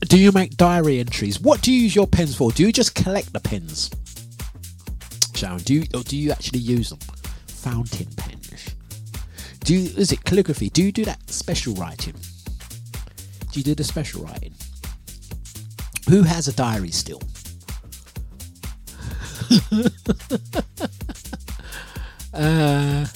do 0.00 0.18
you 0.18 0.32
make 0.32 0.58
diary 0.58 1.00
entries? 1.00 1.40
What 1.40 1.62
do 1.62 1.72
you 1.72 1.80
use 1.84 1.96
your 1.96 2.06
pens 2.06 2.36
for? 2.36 2.52
Do 2.52 2.62
you 2.62 2.72
just 2.72 2.94
collect 2.94 3.32
the 3.32 3.40
pens? 3.40 3.90
Sharon, 5.34 5.58
do 5.58 5.72
you 5.74 5.84
or 5.94 6.02
do 6.02 6.16
you 6.16 6.30
actually 6.30 6.60
use 6.60 6.90
them? 6.90 6.98
Fountain 7.46 8.08
pens. 8.16 8.41
Do 9.64 9.74
is 9.74 10.10
it 10.12 10.24
calligraphy? 10.24 10.70
Do 10.70 10.82
you 10.82 10.90
do 10.92 11.04
that 11.04 11.30
special 11.30 11.74
writing? 11.74 12.14
Do 13.52 13.60
you 13.60 13.64
do 13.64 13.74
the 13.74 13.84
special 13.84 14.24
writing? 14.24 14.54
Who 16.08 16.22
has 16.22 16.48
a 16.48 16.52
diary 16.52 16.90
still? 16.90 17.20
uh, 22.34 23.06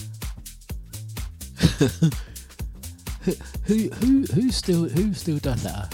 who 3.64 3.89
who 3.89 4.24
who 4.32 4.51
still 4.51 4.89
who 4.89 5.14
still 5.14 5.39
does 5.39 5.64
that? 5.64 5.93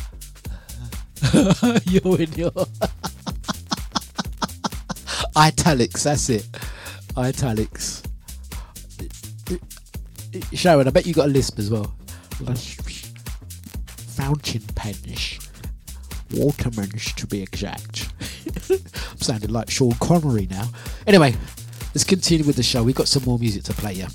You're 1.87 2.21
in 2.21 2.33
your 2.33 2.53
italics. 5.37 6.03
That's 6.03 6.29
it. 6.29 6.47
Italics. 7.17 8.03
Sharon, 10.53 10.87
I 10.87 10.91
bet 10.91 11.07
you 11.07 11.15
got 11.15 11.27
a 11.27 11.31
lisp 11.31 11.59
as 11.59 11.71
well. 11.71 11.95
Fountain 14.17 14.63
pens. 14.75 15.39
Watermans 16.31 17.15
to 17.17 17.27
be 17.27 17.43
exact. 17.43 18.13
I'm 18.71 19.19
sounding 19.19 19.51
like 19.51 19.71
Sean 19.71 19.93
Connery 20.01 20.47
now. 20.51 20.69
Anyway, 21.07 21.35
let's 21.95 22.05
continue 22.05 22.47
with 22.47 22.57
the 22.57 22.63
show. 22.63 22.83
We've 22.83 22.95
got 22.95 23.09
some 23.09 23.25
more 23.25 23.39
music 23.39 23.65
to 23.65 23.75
play 23.75 23.95
here. 23.95 24.09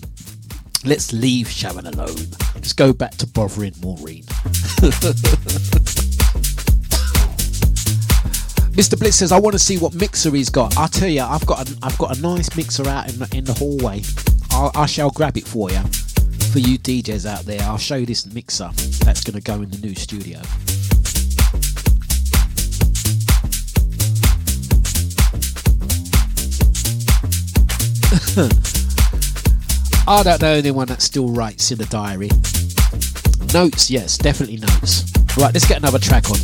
Let's 0.86 1.14
leave 1.14 1.50
Sharon 1.50 1.86
alone. 1.86 2.16
Let's 2.56 2.74
go 2.74 2.94
back 2.94 3.12
to 3.18 3.28
bothering 3.28 3.74
Maureen. 3.82 4.24
Mr. 8.78 8.98
Blitz 8.98 9.18
says, 9.18 9.32
"I 9.32 9.40
want 9.40 9.54
to 9.54 9.60
see 9.60 9.78
what 9.78 9.96
mixer 9.96 10.30
he's 10.32 10.50
got." 10.50 10.78
I'll 10.78 10.88
tell 10.88 11.10
you, 11.10 11.22
I've 11.22 11.46
got 11.48 11.68
a, 11.68 11.78
I've 11.82 11.98
got 11.98 12.16
a 12.18 12.22
nice 12.22 12.56
mixer 12.56 12.88
out 12.88 13.10
in 13.12 13.20
the, 13.20 13.28
in 13.36 13.44
the 13.44 13.54
hallway. 13.54 14.04
I'll, 14.52 14.72
I 14.76 14.86
shall 14.86 15.10
grab 15.10 15.36
it 15.36 15.48
for 15.48 15.72
you, 15.72 15.82
for 16.58 16.68
you 16.68 16.80
DJs 16.80 17.28
out 17.28 17.46
there. 17.46 17.62
I'll 17.62 17.78
show 17.78 17.98
you 17.98 18.08
this 18.08 18.26
mixer 18.26 18.72
that's 19.06 19.24
going 19.24 19.40
to 19.40 19.42
go 19.42 19.62
in 19.62 19.70
the 19.70 19.78
new 19.78 19.94
studio. 19.94 20.40
I 30.08 30.24
don't 30.24 30.42
know 30.42 30.54
anyone 30.54 30.88
that 30.88 31.04
still 31.04 31.30
writes 31.30 31.70
in 31.70 31.80
a 31.80 31.86
diary. 31.86 32.30
Notes, 33.54 33.92
yes, 33.92 34.18
definitely 34.18 34.58
notes. 34.58 35.06
Right, 35.38 35.54
let's 35.54 35.68
get 35.68 35.78
another 35.78 36.00
track 36.00 36.28
on. 36.32 36.40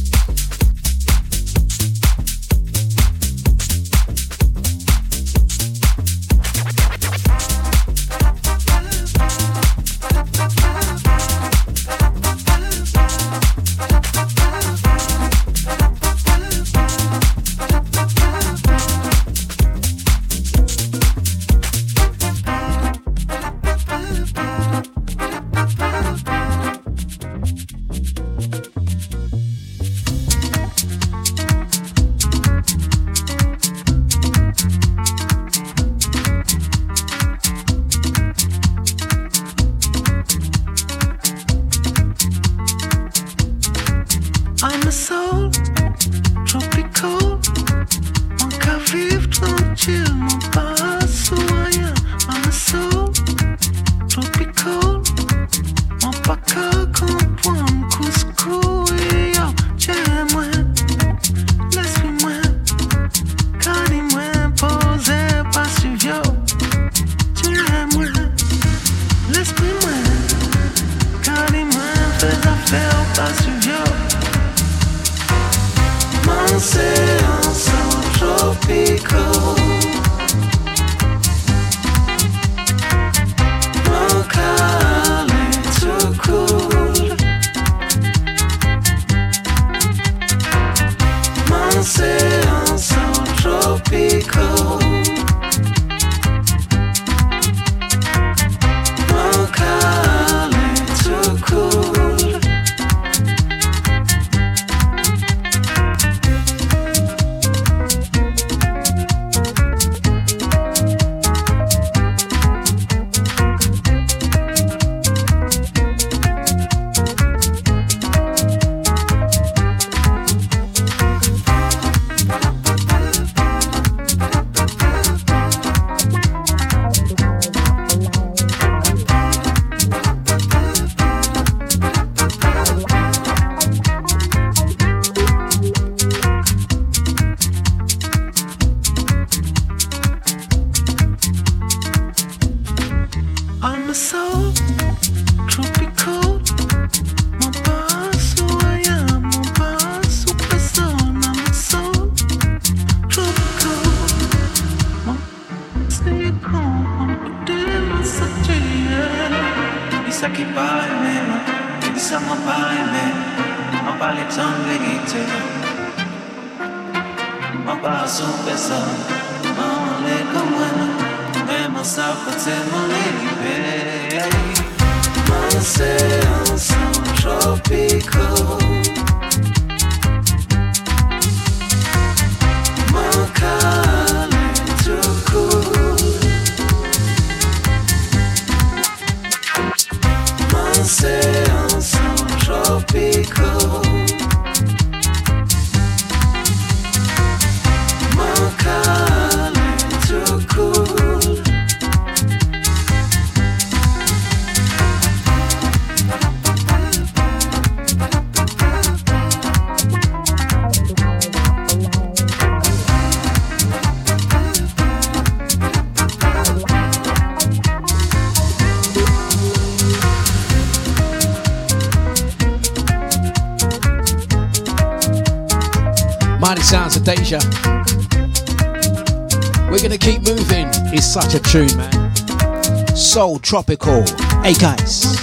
We're 229.72 229.82
gonna 229.82 229.98
keep 229.98 230.22
moving. 230.22 230.70
It's 230.94 231.08
such 231.08 231.34
a 231.34 231.40
tune, 231.40 231.76
man. 231.76 232.96
Soul 232.96 233.40
tropical. 233.40 234.04
Hey 234.44 234.54
guys. 234.54 235.18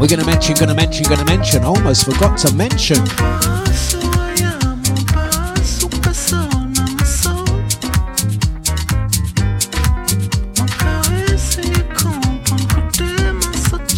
We're 0.00 0.08
gonna 0.08 0.26
mention, 0.26 0.56
gonna 0.56 0.74
mention, 0.74 1.04
gonna 1.04 1.24
mention. 1.24 1.62
Almost 1.62 2.06
forgot 2.06 2.38
to 2.38 2.52
mention. 2.54 3.06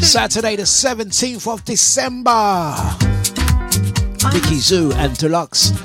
Saturday, 0.03 0.57
the 0.57 0.65
17th 0.65 1.49
of 1.51 1.65
December. 1.65 3.02
Vicky 4.33 4.57
Zoo 4.57 4.91
and 4.93 5.13
Dlux 5.13 5.77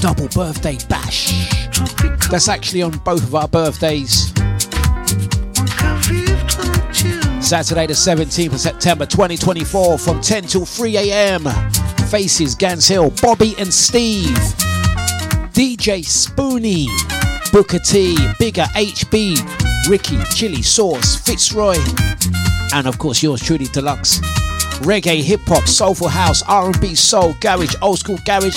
double 0.00 0.28
birthday 0.28 0.78
bash. 0.88 1.50
That's 2.30 2.48
actually 2.48 2.82
on 2.82 2.92
both 2.98 3.24
of 3.24 3.34
our 3.34 3.48
birthdays. 3.48 4.28
Saturday, 7.44 7.86
the 7.86 7.94
17th 7.94 8.52
of 8.52 8.60
September 8.60 9.06
2024, 9.06 9.98
from 9.98 10.20
10 10.20 10.44
till 10.44 10.64
3 10.64 10.96
a.m. 10.98 11.44
Faces, 12.08 12.54
Gants 12.54 12.86
Hill, 12.86 13.12
Bobby 13.20 13.54
and 13.58 13.74
Steve, 13.74 14.36
DJ 15.52 16.04
Spoonie, 16.04 16.86
Booker 17.50 17.80
T, 17.80 18.16
Bigger 18.38 18.66
HB, 18.74 19.88
Ricky, 19.88 20.18
Chili 20.32 20.62
Sauce, 20.62 21.16
Fitzroy, 21.16 21.76
and 22.72 22.86
of 22.86 22.98
course 22.98 23.22
yours 23.22 23.40
truly 23.40 23.66
Dlux 23.66 24.35
reggae 24.80 25.22
hip 25.22 25.40
hop 25.46 25.66
soulful 25.66 26.08
house 26.08 26.42
r&b 26.48 26.94
soul 26.94 27.34
garage 27.40 27.74
old 27.82 27.98
school 27.98 28.18
garage. 28.24 28.56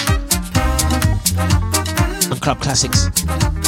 And 2.29 2.41
club 2.41 2.59
classics. 2.59 3.09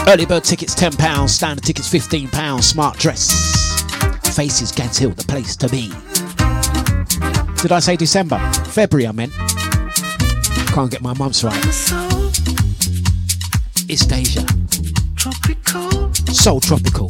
Early 0.08 0.26
bird 0.26 0.44
tickets 0.44 0.76
10 0.76 0.94
pounds. 0.94 1.34
Standard 1.34 1.64
tickets 1.64 1.88
15 1.88 2.30
pounds. 2.30 2.68
Smart 2.68 2.98
dress. 2.98 3.32
Faces 4.36 4.72
Gants 4.72 4.98
Hill 4.98 5.12
the 5.12 5.24
place 5.24 5.56
to 5.58 5.68
be. 5.70 5.92
Did 7.62 7.72
i 7.72 7.80
say 7.80 7.96
december? 7.96 8.40
February 8.66 9.08
i 9.08 9.12
meant. 9.12 9.34
Can't 10.74 10.90
get 10.90 11.02
my 11.02 11.14
months 11.14 11.44
right. 11.44 11.66
It's 13.88 14.06
deja. 14.06 14.46
Soul 16.32 16.60
tropical 16.60 17.10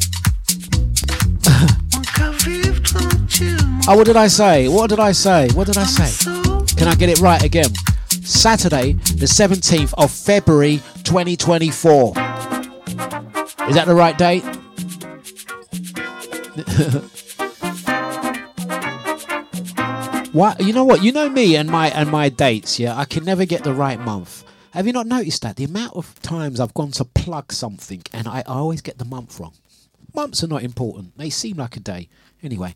Oh, 3.40 3.94
what 3.96 4.06
did 4.06 4.16
I 4.16 4.26
say? 4.26 4.68
What 4.68 4.90
did 4.90 5.00
I 5.00 5.12
say? 5.12 5.48
What 5.54 5.66
did 5.66 5.78
I 5.78 5.84
say? 5.84 6.30
Can 6.76 6.88
I 6.88 6.94
get 6.94 7.08
it 7.08 7.18
right 7.20 7.42
again? 7.42 7.72
Saturday, 8.10 8.92
the 8.92 9.24
17th 9.26 9.94
of 9.96 10.10
February 10.10 10.82
2024. 11.04 12.08
Is 13.68 13.74
that 13.74 13.84
the 13.86 13.94
right 13.94 14.18
date? 14.18 14.42
what? 20.32 20.60
You 20.60 20.74
know 20.74 20.84
what? 20.84 21.02
You 21.02 21.12
know 21.12 21.30
me 21.30 21.56
and 21.56 21.70
my 21.70 21.88
and 21.90 22.10
my 22.10 22.28
dates, 22.28 22.78
yeah? 22.78 22.94
I 22.96 23.06
can 23.06 23.24
never 23.24 23.46
get 23.46 23.64
the 23.64 23.72
right 23.72 23.98
month. 23.98 24.44
Have 24.72 24.86
you 24.86 24.92
not 24.92 25.06
noticed 25.06 25.40
that? 25.42 25.56
The 25.56 25.64
amount 25.64 25.96
of 25.96 26.20
times 26.20 26.60
I've 26.60 26.74
gone 26.74 26.90
to 26.92 27.04
plug 27.06 27.50
something 27.52 28.02
and 28.12 28.28
I, 28.28 28.40
I 28.40 28.54
always 28.54 28.82
get 28.82 28.98
the 28.98 29.04
month 29.06 29.40
wrong. 29.40 29.54
Months 30.14 30.44
are 30.44 30.48
not 30.48 30.62
important. 30.62 31.16
They 31.16 31.30
seem 31.30 31.56
like 31.56 31.76
a 31.76 31.80
day. 31.80 32.08
Anyway, 32.42 32.74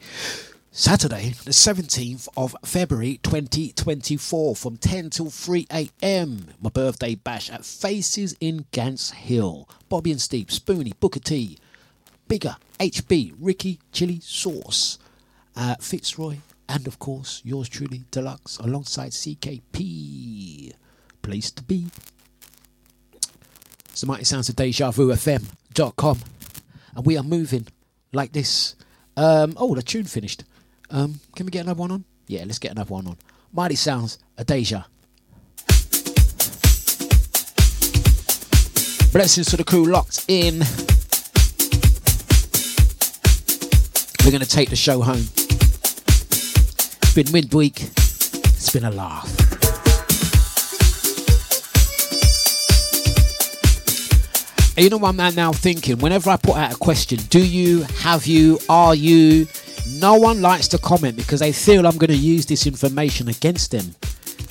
Saturday, 0.71 1.31
the 1.45 1.51
17th 1.51 2.29
of 2.37 2.55
February 2.65 3.19
2024, 3.23 4.55
from 4.55 4.77
10 4.77 5.11
till 5.11 5.31
3 5.31 5.67
a.m. 5.73 6.49
My 6.61 6.71
birthday 6.71 7.17
bash 7.17 7.51
at 7.51 7.65
Faces 7.65 8.37
in 8.41 8.67
Gants 8.71 9.11
Hill. 9.11 9.69
Bobby 9.89 10.13
and 10.13 10.21
Steve, 10.21 10.49
Spoonie, 10.49 10.93
Booker 11.01 11.19
T, 11.19 11.59
Bigger, 12.29 12.57
HB, 12.79 13.35
Ricky, 13.41 13.81
Chili 13.91 14.21
Sauce, 14.21 14.99
uh, 15.57 15.77
Fitzroy, 15.81 16.37
and 16.69 16.87
of 16.87 16.99
course, 16.99 17.43
yours 17.45 17.69
truly, 17.69 18.05
Dlux, 18.13 18.61
alongside 18.61 19.13
CKP. 19.13 20.73
Place 21.23 21.51
to 21.53 21.63
be. 21.63 21.87
It's 23.87 24.01
the 24.03 24.07
Mighty 24.07 24.25
Sounds 24.25 24.49
of 24.49 24.57
Deja 24.57 24.91
Vu 24.91 25.09
FM.com. 25.09 26.21
And 26.95 27.07
we 27.07 27.17
are 27.17 27.23
moving 27.25 27.67
like 28.13 28.33
this. 28.33 28.77
Um, 29.17 29.55
oh, 29.57 29.75
the 29.75 29.83
tune 29.83 30.05
finished. 30.05 30.45
Um, 30.91 31.21
can 31.35 31.47
we 31.47 31.51
get 31.51 31.65
another 31.65 31.81
one 31.81 31.91
on? 31.91 32.05
Yeah, 32.27 32.45
let's 32.45 32.59
get 32.59 32.73
another 32.73 32.93
one 32.93 33.07
on. 33.07 33.17
Mighty 33.53 33.77
Sounds, 33.77 34.19
a 34.37 34.45
Deja. 34.45 34.85
Blessings 39.13 39.47
to 39.47 39.57
the 39.57 39.65
crew 39.65 39.87
locked 39.87 40.27
in. 40.29 40.59
We're 44.25 44.33
going 44.33 44.43
to 44.43 44.49
take 44.49 44.69
the 44.69 44.77
show 44.77 45.01
home. 45.01 45.25
It's 47.03 47.15
been 47.15 47.33
midweek. 47.33 47.81
It's 47.81 48.71
been 48.71 48.85
a 48.85 48.91
laugh. 48.91 49.46
And 54.77 54.85
you 54.85 54.91
know 54.91 54.99
what 54.99 55.19
I'm 55.19 55.35
now 55.35 55.53
thinking? 55.53 55.99
Whenever 55.99 56.29
I 56.29 56.37
put 56.37 56.57
out 56.57 56.75
a 56.75 56.77
question, 56.77 57.19
do 57.31 57.45
you, 57.45 57.83
have 58.01 58.27
you, 58.27 58.59
are 58.69 58.95
you? 58.95 59.47
No 59.95 60.17
one 60.17 60.43
likes 60.43 60.69
to 60.69 60.79
comment 60.79 61.17
because 61.17 61.41
they 61.41 61.53
feel 61.53 61.87
I'm 61.87 61.97
going 61.97 62.11
to 62.11 62.17
use 62.17 62.45
this 62.45 62.67
information 62.67 63.29
against 63.29 63.71
them 63.71 63.95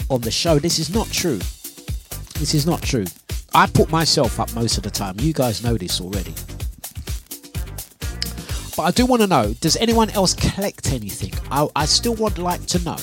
on 0.09 0.21
the 0.21 0.31
show. 0.31 0.57
This 0.57 0.79
is 0.79 0.91
not 0.91 1.07
true. 1.11 1.37
This 2.39 2.55
is 2.55 2.65
not 2.65 2.81
true. 2.81 3.05
I 3.53 3.67
put 3.67 3.91
myself 3.91 4.39
up 4.39 4.51
most 4.55 4.77
of 4.77 4.83
the 4.83 4.89
time. 4.89 5.15
You 5.19 5.31
guys 5.31 5.63
know 5.63 5.77
this 5.77 6.01
already. 6.01 6.33
But 8.75 8.83
I 8.83 8.91
do 8.91 9.05
want 9.05 9.21
to 9.21 9.27
know 9.27 9.53
does 9.61 9.77
anyone 9.77 10.09
else 10.09 10.33
collect 10.33 10.91
anything? 10.91 11.33
I, 11.51 11.67
I 11.75 11.85
still 11.85 12.15
would 12.15 12.39
like 12.39 12.65
to 12.67 12.83
know 12.83 12.97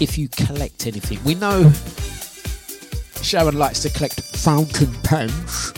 if 0.00 0.18
you 0.18 0.28
collect 0.28 0.86
anything. 0.86 1.22
We 1.24 1.36
know 1.36 1.70
Sharon 3.22 3.56
likes 3.56 3.80
to 3.82 3.90
collect 3.90 4.20
fountain 4.20 4.92
pens. 5.04 5.72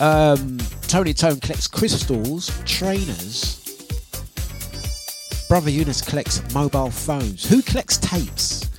Um, 0.00 0.56
Tony 0.88 1.12
Tone 1.12 1.38
collects 1.40 1.68
crystals, 1.68 2.50
trainers. 2.64 3.58
Brother 5.46 5.68
Eunice 5.70 6.00
collects 6.00 6.42
mobile 6.54 6.90
phones. 6.90 7.46
Who 7.46 7.60
collects 7.60 7.98
tapes? 7.98 8.70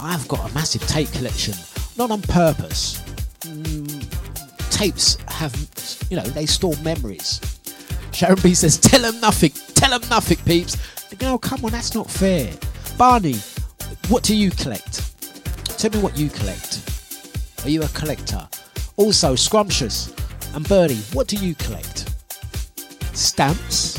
I've 0.00 0.26
got 0.28 0.48
a 0.48 0.54
massive 0.54 0.86
tape 0.86 1.10
collection, 1.10 1.54
not 1.96 2.12
on 2.12 2.22
purpose. 2.22 3.02
Mm, 3.40 4.70
tapes 4.70 5.16
have, 5.26 5.52
you 6.10 6.16
know, 6.16 6.22
they 6.22 6.46
store 6.46 6.74
memories. 6.84 7.40
Sharon 8.12 8.38
B 8.40 8.54
says, 8.54 8.78
"Tell 8.78 9.02
them 9.02 9.20
nothing. 9.20 9.50
Tell 9.74 9.98
them 9.98 10.08
nothing, 10.08 10.38
peeps." 10.44 10.76
No, 11.20 11.38
come 11.38 11.64
on, 11.64 11.72
that's 11.72 11.94
not 11.94 12.08
fair. 12.08 12.52
Barney, 12.96 13.38
what 14.08 14.22
do 14.22 14.36
you 14.36 14.52
collect? 14.52 15.02
Tell 15.78 15.90
me 15.90 15.98
what 15.98 16.16
you 16.16 16.28
collect. 16.28 16.80
Are 17.64 17.70
you 17.70 17.82
a 17.82 17.88
collector? 17.88 18.48
Also, 18.96 19.34
Scrumptious 19.34 20.12
and 20.54 20.68
Birdie, 20.68 21.02
what 21.12 21.26
do 21.28 21.36
you 21.36 21.54
collect? 21.54 22.10
Stamps? 23.12 23.96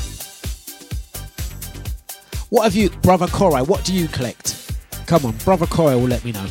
What 2.49 2.63
have 2.63 2.75
you, 2.75 2.89
Brother 2.89 3.27
Korai, 3.27 3.67
what 3.67 3.83
do 3.85 3.93
you 3.93 4.07
collect? 4.07 4.75
Come 5.05 5.25
on, 5.25 5.35
Brother 5.37 5.65
Korai 5.65 5.95
will 5.95 6.07
let 6.07 6.25
me 6.25 6.31
know. 6.31 6.45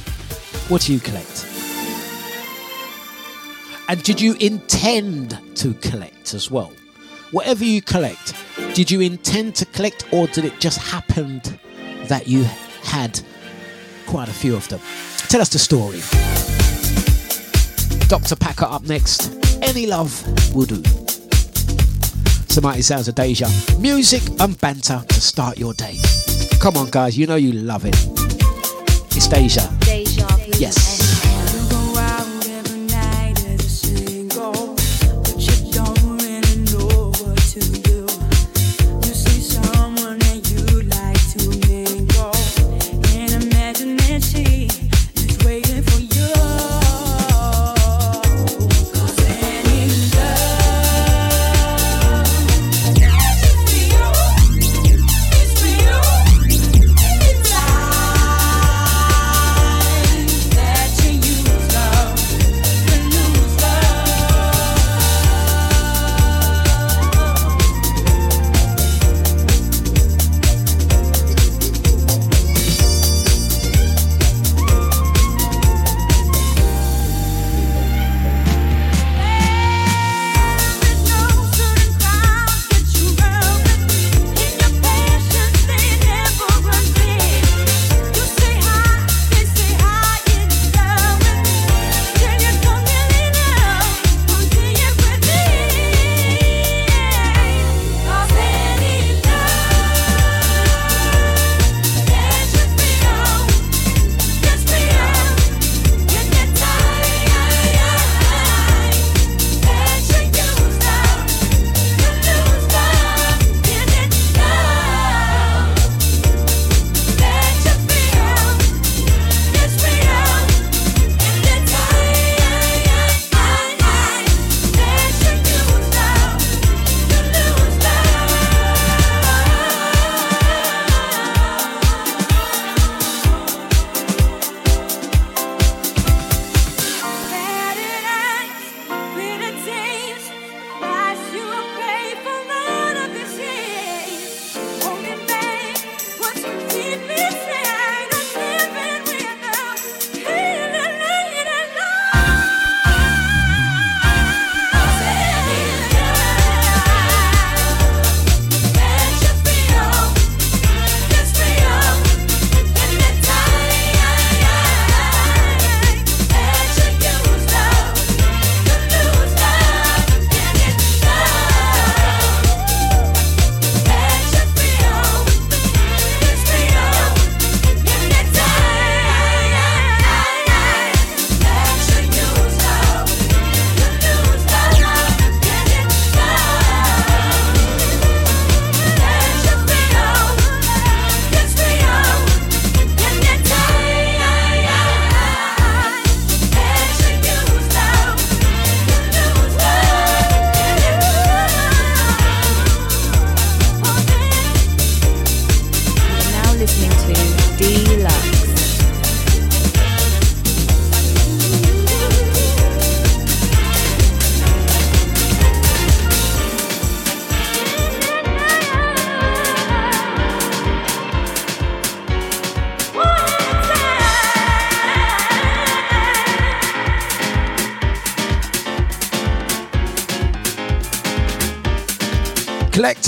What 0.69 0.83
do 0.83 0.93
you 0.93 1.01
collect? 1.01 1.47
And 3.89 4.03
did 4.03 4.21
you 4.21 4.35
intend 4.35 5.39
to 5.57 5.75
collect 5.75 6.35
as 6.35 6.51
well? 6.51 6.73
Whatever 7.31 7.65
you 7.65 7.83
collect, 7.83 8.35
did 8.75 8.91
you 8.91 9.01
intend 9.01 9.55
to 9.57 9.65
collect 9.67 10.13
or 10.13 10.27
did 10.27 10.45
it 10.45 10.61
just 10.61 10.79
happen 10.79 11.41
that 12.05 12.29
you 12.29 12.45
had 12.83 13.21
quite 14.07 14.29
a 14.29 14.33
few 14.33 14.55
of 14.55 14.69
them? 14.69 14.81
Tell 15.29 15.41
us 15.41 15.49
the 15.49 15.59
story. 15.59 16.01
Dr. 18.09 18.37
Packer 18.37 18.67
up 18.67 18.85
next. 18.85 19.48
Any 19.63 19.87
love 19.87 20.13
will 20.55 20.67
do. 20.67 20.83
Some 22.49 22.65
mighty 22.65 22.83
sounds 22.83 23.09
of 23.09 23.15
Deja. 23.15 23.49
Music 23.79 24.23
and 24.41 24.59
banter 24.61 25.03
to 25.07 25.21
start 25.21 25.59
your 25.59 25.75
day. 25.75 25.99
Come 26.61 26.77
on, 26.77 26.91
guys, 26.91 27.17
you 27.17 27.27
know 27.27 27.37
you 27.37 27.53
love 27.53 27.85
it. 27.85 27.95
It's 29.17 29.29
Deja. 29.29 29.67
Deja. 29.81 30.27
Yes. 30.59 30.98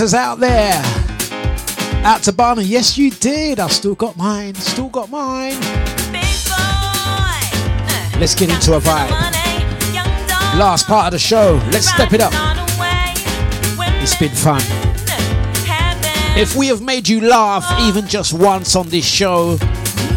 Collectors 0.01 0.14
out 0.14 0.39
there. 0.39 0.82
Out 2.05 2.22
to 2.22 2.32
Barney. 2.32 2.64
Yes, 2.64 2.97
you 2.97 3.10
did. 3.10 3.60
I've 3.60 3.72
still 3.72 3.94
got 3.94 4.16
mine. 4.16 4.55
Still 4.55 4.89
got 4.89 5.10
mine. 5.10 5.60
Let's 8.18 8.35
get 8.35 8.48
into 8.48 8.74
a 8.74 8.81
vibe. 8.81 9.10
Last 10.59 10.86
part 10.86 11.06
of 11.06 11.12
the 11.12 11.18
show. 11.18 11.60
Let's 11.70 11.89
step 11.89 12.12
it 12.14 12.20
up. 12.20 12.32
It's 14.02 14.16
been 14.16 14.31
fun. 14.31 14.62
If 16.36 16.56
we 16.56 16.68
have 16.68 16.81
made 16.81 17.06
you 17.06 17.20
laugh 17.20 17.66
even 17.82 18.06
just 18.06 18.32
once 18.32 18.77
on 18.77 18.89
this 18.89 19.05
show, 19.05 19.59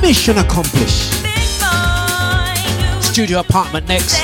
mission 0.02 0.38
accomplished. 0.38 1.12
Studio 3.04 3.40
apartment 3.40 3.88
next. 3.90 4.24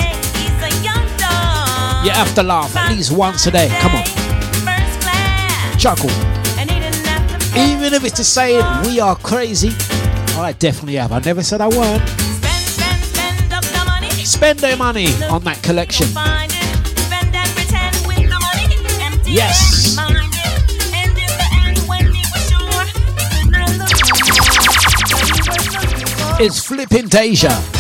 You 2.06 2.12
have 2.12 2.34
to 2.36 2.44
laugh 2.44 2.74
at 2.78 2.92
least 2.92 3.12
once 3.12 3.46
a 3.48 3.52
day. 3.52 3.68
Come 3.82 3.96
on 3.96 4.19
juggle. 5.80 6.10
Even 7.56 7.94
if 7.94 8.04
it's 8.04 8.18
to 8.18 8.24
say 8.24 8.58
we 8.86 9.00
are 9.00 9.16
crazy, 9.16 9.70
I 10.38 10.54
definitely 10.60 10.96
have. 10.96 11.14
I 11.14 11.20
never 11.20 11.42
said 11.42 11.62
I 11.62 11.70
weren't. 11.70 12.06
Spend, 12.10 12.66
spend, 12.66 13.04
spend, 13.06 14.28
spend 14.28 14.60
their 14.60 14.76
money 14.76 15.08
on 15.30 15.42
that 15.46 15.64
collection. 15.64 16.08
Yes. 19.26 19.96
It's 26.42 26.66
flipping 26.66 27.08
Deja. 27.08 27.79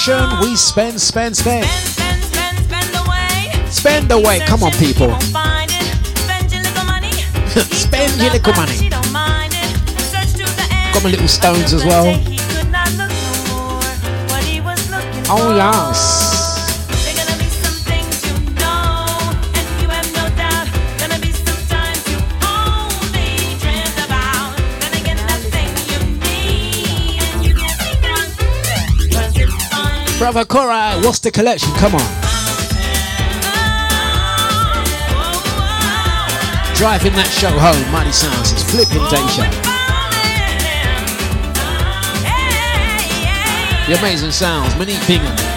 We 0.00 0.56
spend, 0.56 0.98
spend, 0.98 1.36
collection, 1.36 1.36
we 1.36 1.36
spend, 1.36 1.36
spend, 1.36 1.36
spend. 1.36 1.66
Spend 3.70 4.10
away. 4.10 4.40
Come 4.46 4.62
on, 4.62 4.72
people. 4.72 5.10
spend 7.70 8.20
your 8.20 8.32
little 8.32 8.54
money. 8.54 8.88
Got 10.92 11.04
my 11.04 11.10
little 11.10 11.28
stones 11.28 11.74
as 11.74 11.84
well. 11.84 12.06
Oh, 15.28 15.54
yes. 15.54 16.29
Brother 30.20 30.44
Cora, 30.44 31.00
what's 31.02 31.18
the 31.20 31.30
collection? 31.30 31.72
Come 31.76 31.94
on. 31.94 32.00
Driving 36.74 37.14
that 37.14 37.30
show 37.32 37.48
home, 37.48 37.90
Mighty 37.90 38.12
Sounds. 38.12 38.52
It's 38.52 38.62
flipping 38.62 39.00
Deja. 39.08 39.48
The 43.88 43.98
amazing 43.98 44.32
sounds, 44.32 44.76
Monique 44.76 45.00
Bingham. 45.06 45.49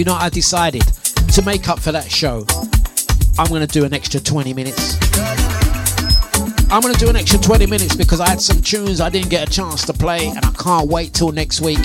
You 0.00 0.06
know, 0.06 0.14
I 0.14 0.30
decided 0.30 0.80
to 1.34 1.42
make 1.42 1.68
up 1.68 1.78
for 1.78 1.92
that 1.92 2.10
show. 2.10 2.46
I'm 3.38 3.48
going 3.48 3.60
to 3.60 3.66
do 3.66 3.84
an 3.84 3.92
extra 3.92 4.18
20 4.18 4.54
minutes. 4.54 4.96
I'm 6.72 6.80
going 6.80 6.94
to 6.94 6.98
do 6.98 7.10
an 7.10 7.16
extra 7.16 7.38
20 7.38 7.66
minutes 7.66 7.96
because 7.96 8.18
I 8.18 8.30
had 8.30 8.40
some 8.40 8.62
tunes 8.62 9.02
I 9.02 9.10
didn't 9.10 9.28
get 9.28 9.46
a 9.46 9.52
chance 9.52 9.84
to 9.84 9.92
play 9.92 10.28
and 10.28 10.38
I 10.38 10.52
can't 10.52 10.88
wait 10.88 11.12
till 11.12 11.32
next 11.32 11.60
week. 11.60 11.80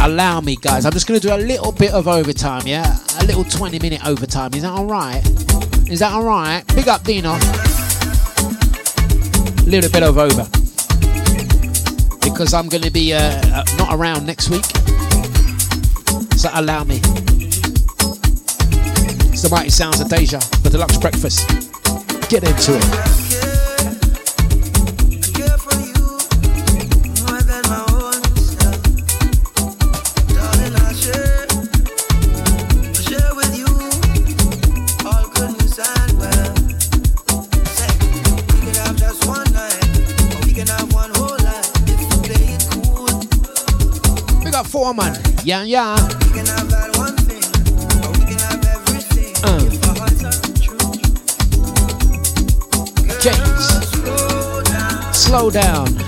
Allow 0.00 0.40
me, 0.40 0.56
guys. 0.56 0.86
I'm 0.86 0.92
just 0.92 1.06
going 1.06 1.20
to 1.20 1.28
do 1.28 1.34
a 1.34 1.36
little 1.36 1.70
bit 1.70 1.92
of 1.92 2.08
overtime, 2.08 2.62
yeah? 2.66 2.96
A 3.20 3.24
little 3.26 3.44
20 3.44 3.78
minute 3.80 4.02
overtime. 4.06 4.54
Is 4.54 4.62
that 4.62 4.72
all 4.72 4.86
right? 4.86 5.20
Is 5.90 5.98
that 5.98 6.12
all 6.12 6.24
right? 6.24 6.66
Big 6.68 6.88
up, 6.88 7.04
Dino. 7.04 7.32
A 9.58 9.68
little 9.68 9.90
bit 9.90 10.02
of 10.02 10.16
over. 10.16 10.48
Because 12.22 12.54
I'm 12.54 12.70
going 12.70 12.84
to 12.84 12.90
be 12.90 13.12
uh, 13.12 13.18
uh, 13.20 13.64
not 13.76 13.94
around 13.94 14.24
next 14.24 14.48
week. 14.48 14.64
So 16.44 16.50
allow 16.52 16.84
me. 16.84 16.96
It's 19.32 19.40
the 19.40 19.48
mighty 19.50 19.70
sounds 19.70 19.98
of 20.00 20.10
Deja, 20.10 20.40
the 20.62 20.68
Dlux 20.68 21.00
breakfast. 21.00 21.48
Get 22.28 22.44
into 22.44 22.76
it. 22.76 23.14
Foreman. 44.68 45.14
Yeah, 45.44 45.62
yeah. 45.62 46.23
Uh. 46.36 46.42
Slow 55.12 55.50
down. 55.50 56.03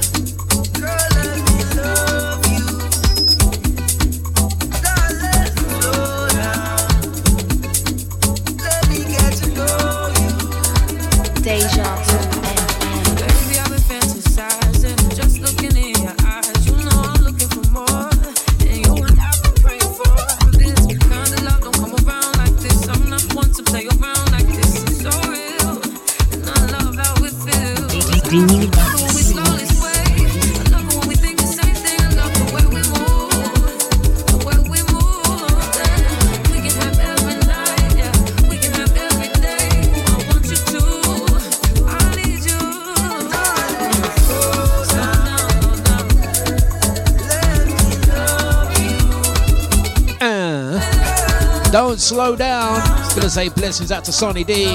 Slow 52.06 52.36
down. 52.36 52.78
Gonna 53.16 53.28
say 53.28 53.48
blessings 53.48 53.90
out 53.90 54.04
to 54.04 54.12
Sonny 54.12 54.44
D. 54.44 54.66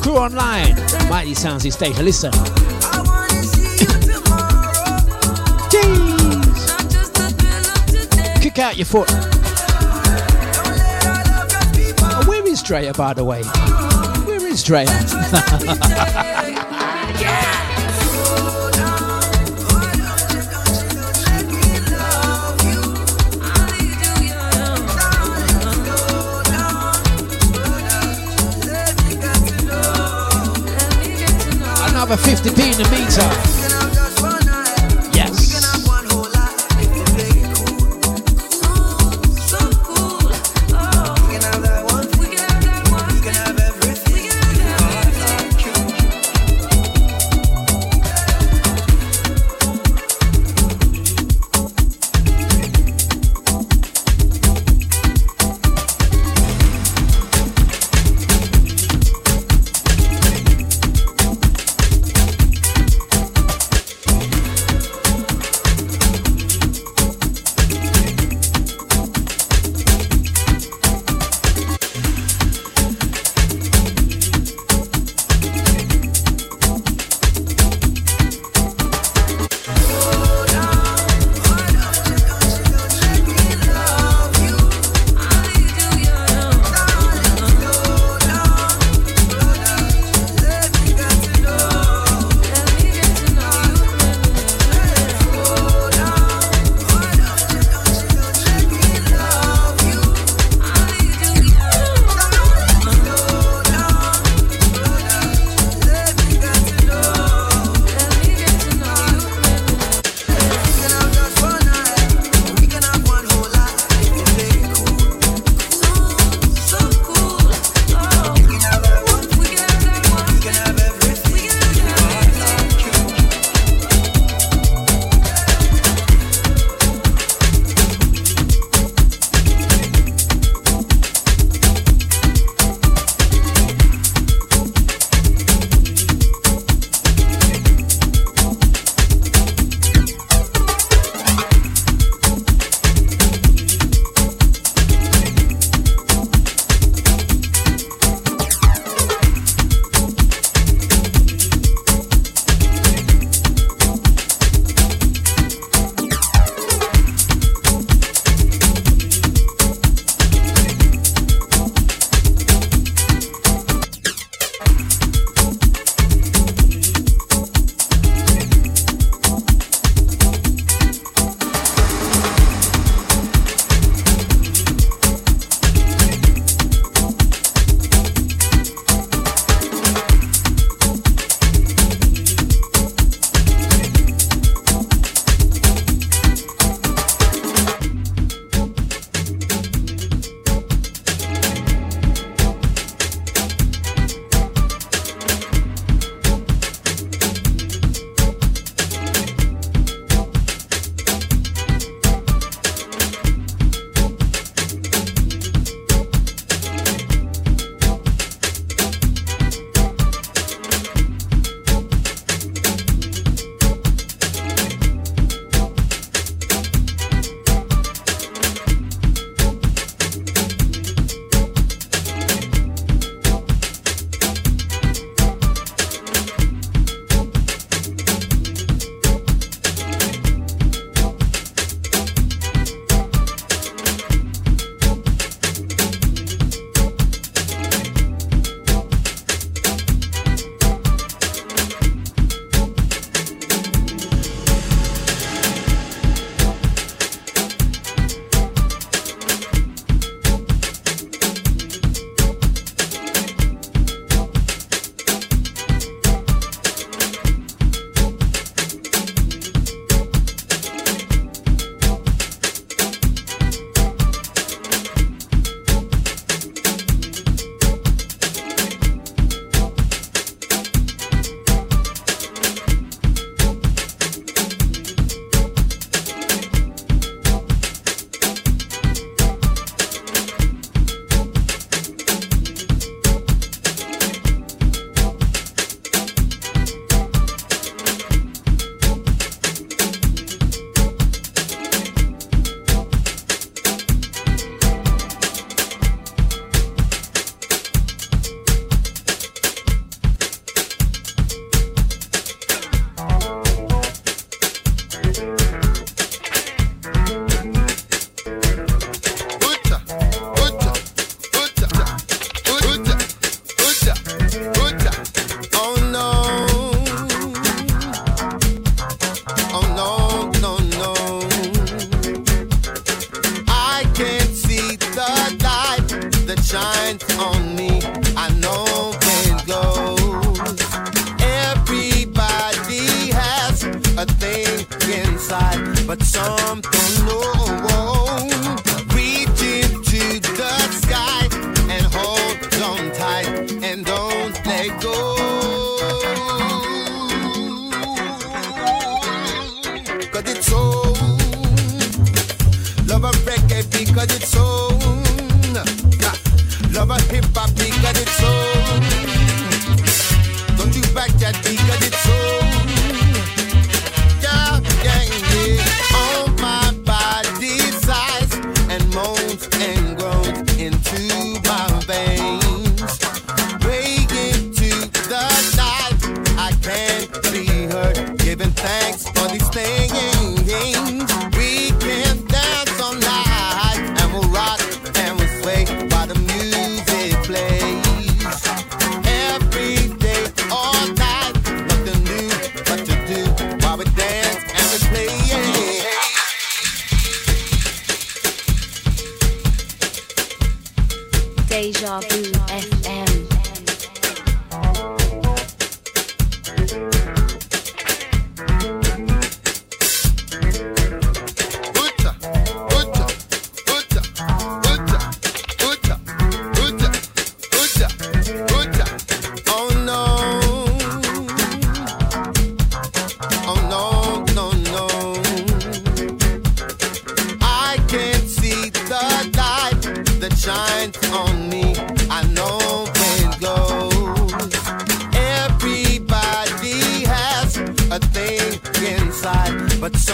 Crew 0.00 0.16
online. 0.16 0.76
Mighty 1.08 1.34
sounds 1.34 1.64
is 1.64 1.74
Deja. 1.74 2.02
Listen. 2.02 2.30
Kick 8.40 8.58
out 8.60 8.76
your 8.76 8.86
foot. 8.86 9.10
Where 12.28 12.46
is 12.46 12.62
Drea, 12.62 12.92
by 12.92 13.12
the 13.12 13.24
way? 13.24 13.42
Where 13.42 14.46
is 14.46 14.62
Drea? 14.62 14.86
Another 32.12 32.30
50p 32.30 32.72
in 32.72 32.76
the 32.76 32.90
meter. 32.90 33.61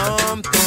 Inside, 0.09 0.58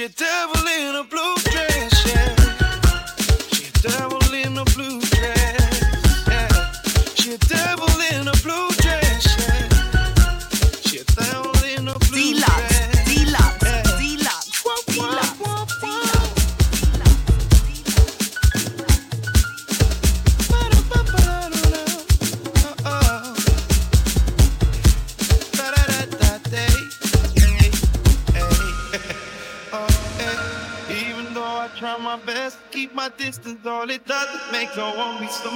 you 0.00 0.08
do. 0.08 0.39
the. 35.42 35.50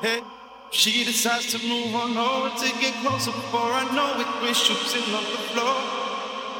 Hey, 0.00 0.22
she 0.70 1.04
decides 1.04 1.52
to 1.52 1.58
move 1.66 1.94
on 1.94 2.16
over 2.16 2.50
to 2.50 2.80
get 2.80 2.94
closer 3.02 3.30
before 3.30 3.72
I 3.72 3.84
know 3.94 4.20
it. 4.20 4.26
We're 4.42 4.54
shooting 4.54 5.14
on 5.14 5.24
the 5.24 5.38
floor. 5.52 5.76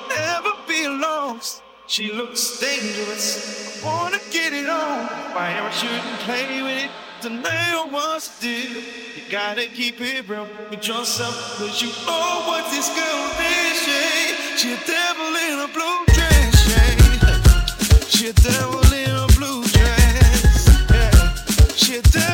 Never 0.08 0.52
be 0.68 0.86
lost. 0.88 1.62
She 1.86 2.12
looks 2.12 2.60
dangerous. 2.60 3.82
I 3.82 3.86
wanna 3.86 4.18
get 4.30 4.52
it 4.52 4.68
on. 4.68 5.06
Why 5.34 5.58
I 5.60 5.70
shooting 5.70 6.18
play 6.24 6.62
with 6.62 6.84
it. 6.84 6.90
Delay 7.20 7.40
nail 7.42 7.90
what's 7.90 8.38
to? 8.40 8.48
You 8.48 9.22
gotta 9.30 9.66
keep 9.66 10.00
it 10.00 10.28
real 10.28 10.48
with 10.70 10.86
yourself, 10.86 11.34
cause 11.58 11.82
you 11.82 11.88
know 12.06 12.44
what 12.46 12.70
this 12.70 12.88
girl 12.88 13.24
is. 13.40 13.86
Yeah. 13.88 14.56
She 14.56 14.72
a 14.72 14.80
devil 14.86 15.34
in 15.46 15.58
a 15.60 15.68
blue 15.72 16.04
dress. 16.14 16.54
Yeah. 16.70 18.08
She 18.08 18.28
a 18.28 18.32
devil. 18.32 18.83
you 21.94 22.02
do. 22.02 22.33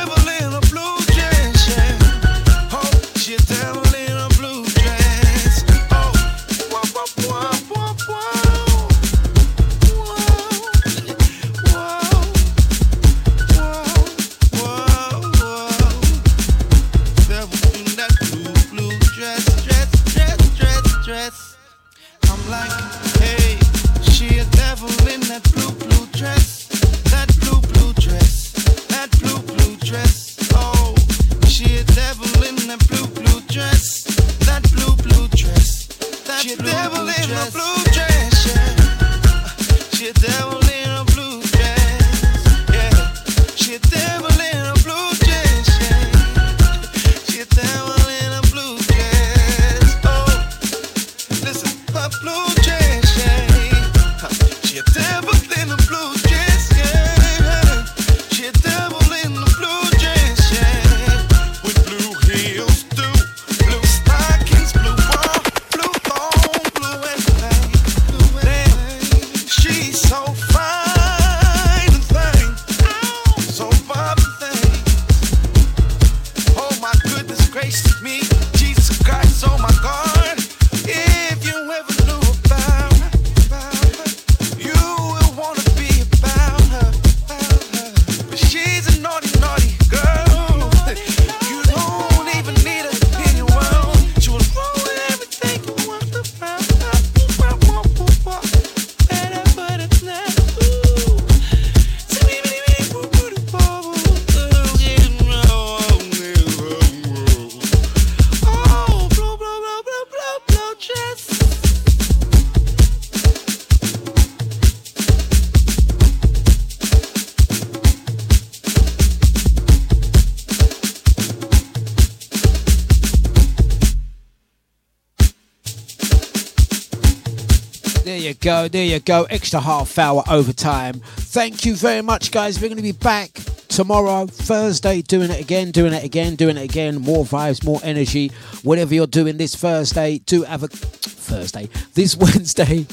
There 128.69 128.85
you 128.85 129.01
go. 129.01 129.25
Extra 129.25 129.61
half 129.61 129.99
hour 129.99 130.23
overtime. 130.29 131.01
Thank 131.05 131.65
you 131.65 131.75
very 131.75 132.03
much, 132.03 132.31
guys. 132.31 132.61
We're 132.61 132.69
going 132.69 132.77
to 132.77 132.83
be 132.83 132.93
back 132.93 133.31
tomorrow, 133.69 134.27
Thursday, 134.27 135.03
doing 135.03 135.31
it 135.31 135.41
again, 135.41 135.71
doing 135.71 135.93
it 135.93 136.05
again, 136.05 136.37
doing 136.37 136.57
it 136.57 136.65
again. 136.65 137.01
More 137.01 137.25
vibes, 137.25 137.65
more 137.65 137.81
energy. 137.83 138.33
Whatever 138.63 138.95
you're 138.95 139.07
doing 139.07 139.37
this 139.37 139.55
Thursday, 139.55 140.19
do 140.19 140.43
have 140.43 140.63
a 140.63 140.69
Thursday, 140.69 141.69
this 141.95 142.17
Wednesday. 142.19 142.87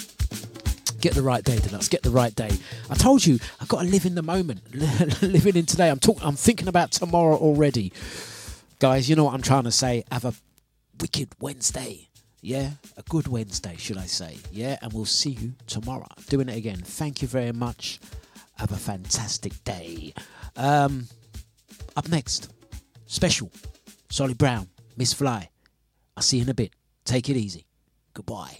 Get 1.01 1.13
the 1.13 1.21
right 1.21 1.43
day, 1.43 1.57
Dlux. 1.57 1.89
Get 1.89 2.03
the 2.03 2.11
right 2.11 2.33
day. 2.33 2.51
I 2.89 2.95
told 2.95 3.25
you, 3.25 3.39
I've 3.59 3.67
got 3.67 3.81
to 3.81 3.87
live 3.87 4.05
in 4.05 4.15
the 4.15 4.23
moment, 4.23 4.61
living 5.21 5.55
in 5.55 5.65
today. 5.65 5.89
I'm 5.89 5.99
talking. 5.99 6.23
I'm 6.23 6.35
thinking 6.35 6.67
about 6.67 6.91
tomorrow 6.91 7.35
already, 7.35 7.91
guys. 8.79 9.09
You 9.09 9.15
know 9.15 9.25
what 9.25 9.33
I'm 9.33 9.41
trying 9.41 9.63
to 9.65 9.71
say. 9.71 10.03
Have 10.11 10.25
a 10.25 10.33
wicked 10.99 11.29
Wednesday. 11.39 12.06
Yeah, 12.47 12.69
a 12.95 13.01
good 13.09 13.27
Wednesday, 13.27 13.75
should 13.77 13.97
I 13.97 14.05
say? 14.05 14.37
Yeah, 14.53 14.77
and 14.81 14.93
we'll 14.93 15.03
see 15.03 15.31
you 15.31 15.51
tomorrow. 15.65 16.07
Doing 16.29 16.47
it 16.47 16.55
again. 16.55 16.77
Thank 16.77 17.21
you 17.21 17.27
very 17.27 17.51
much. 17.51 17.99
Have 18.55 18.71
a 18.71 18.77
fantastic 18.77 19.61
day. 19.65 20.13
Um, 20.55 21.07
up 21.97 22.07
next, 22.07 22.53
special, 23.05 23.51
Solly 24.09 24.33
Brown, 24.33 24.69
Miss 24.95 25.11
Fly. 25.11 25.49
I'll 26.15 26.23
see 26.23 26.37
you 26.37 26.43
in 26.43 26.49
a 26.49 26.53
bit. 26.53 26.71
Take 27.03 27.29
it 27.29 27.35
easy. 27.35 27.65
Goodbye. 28.13 28.59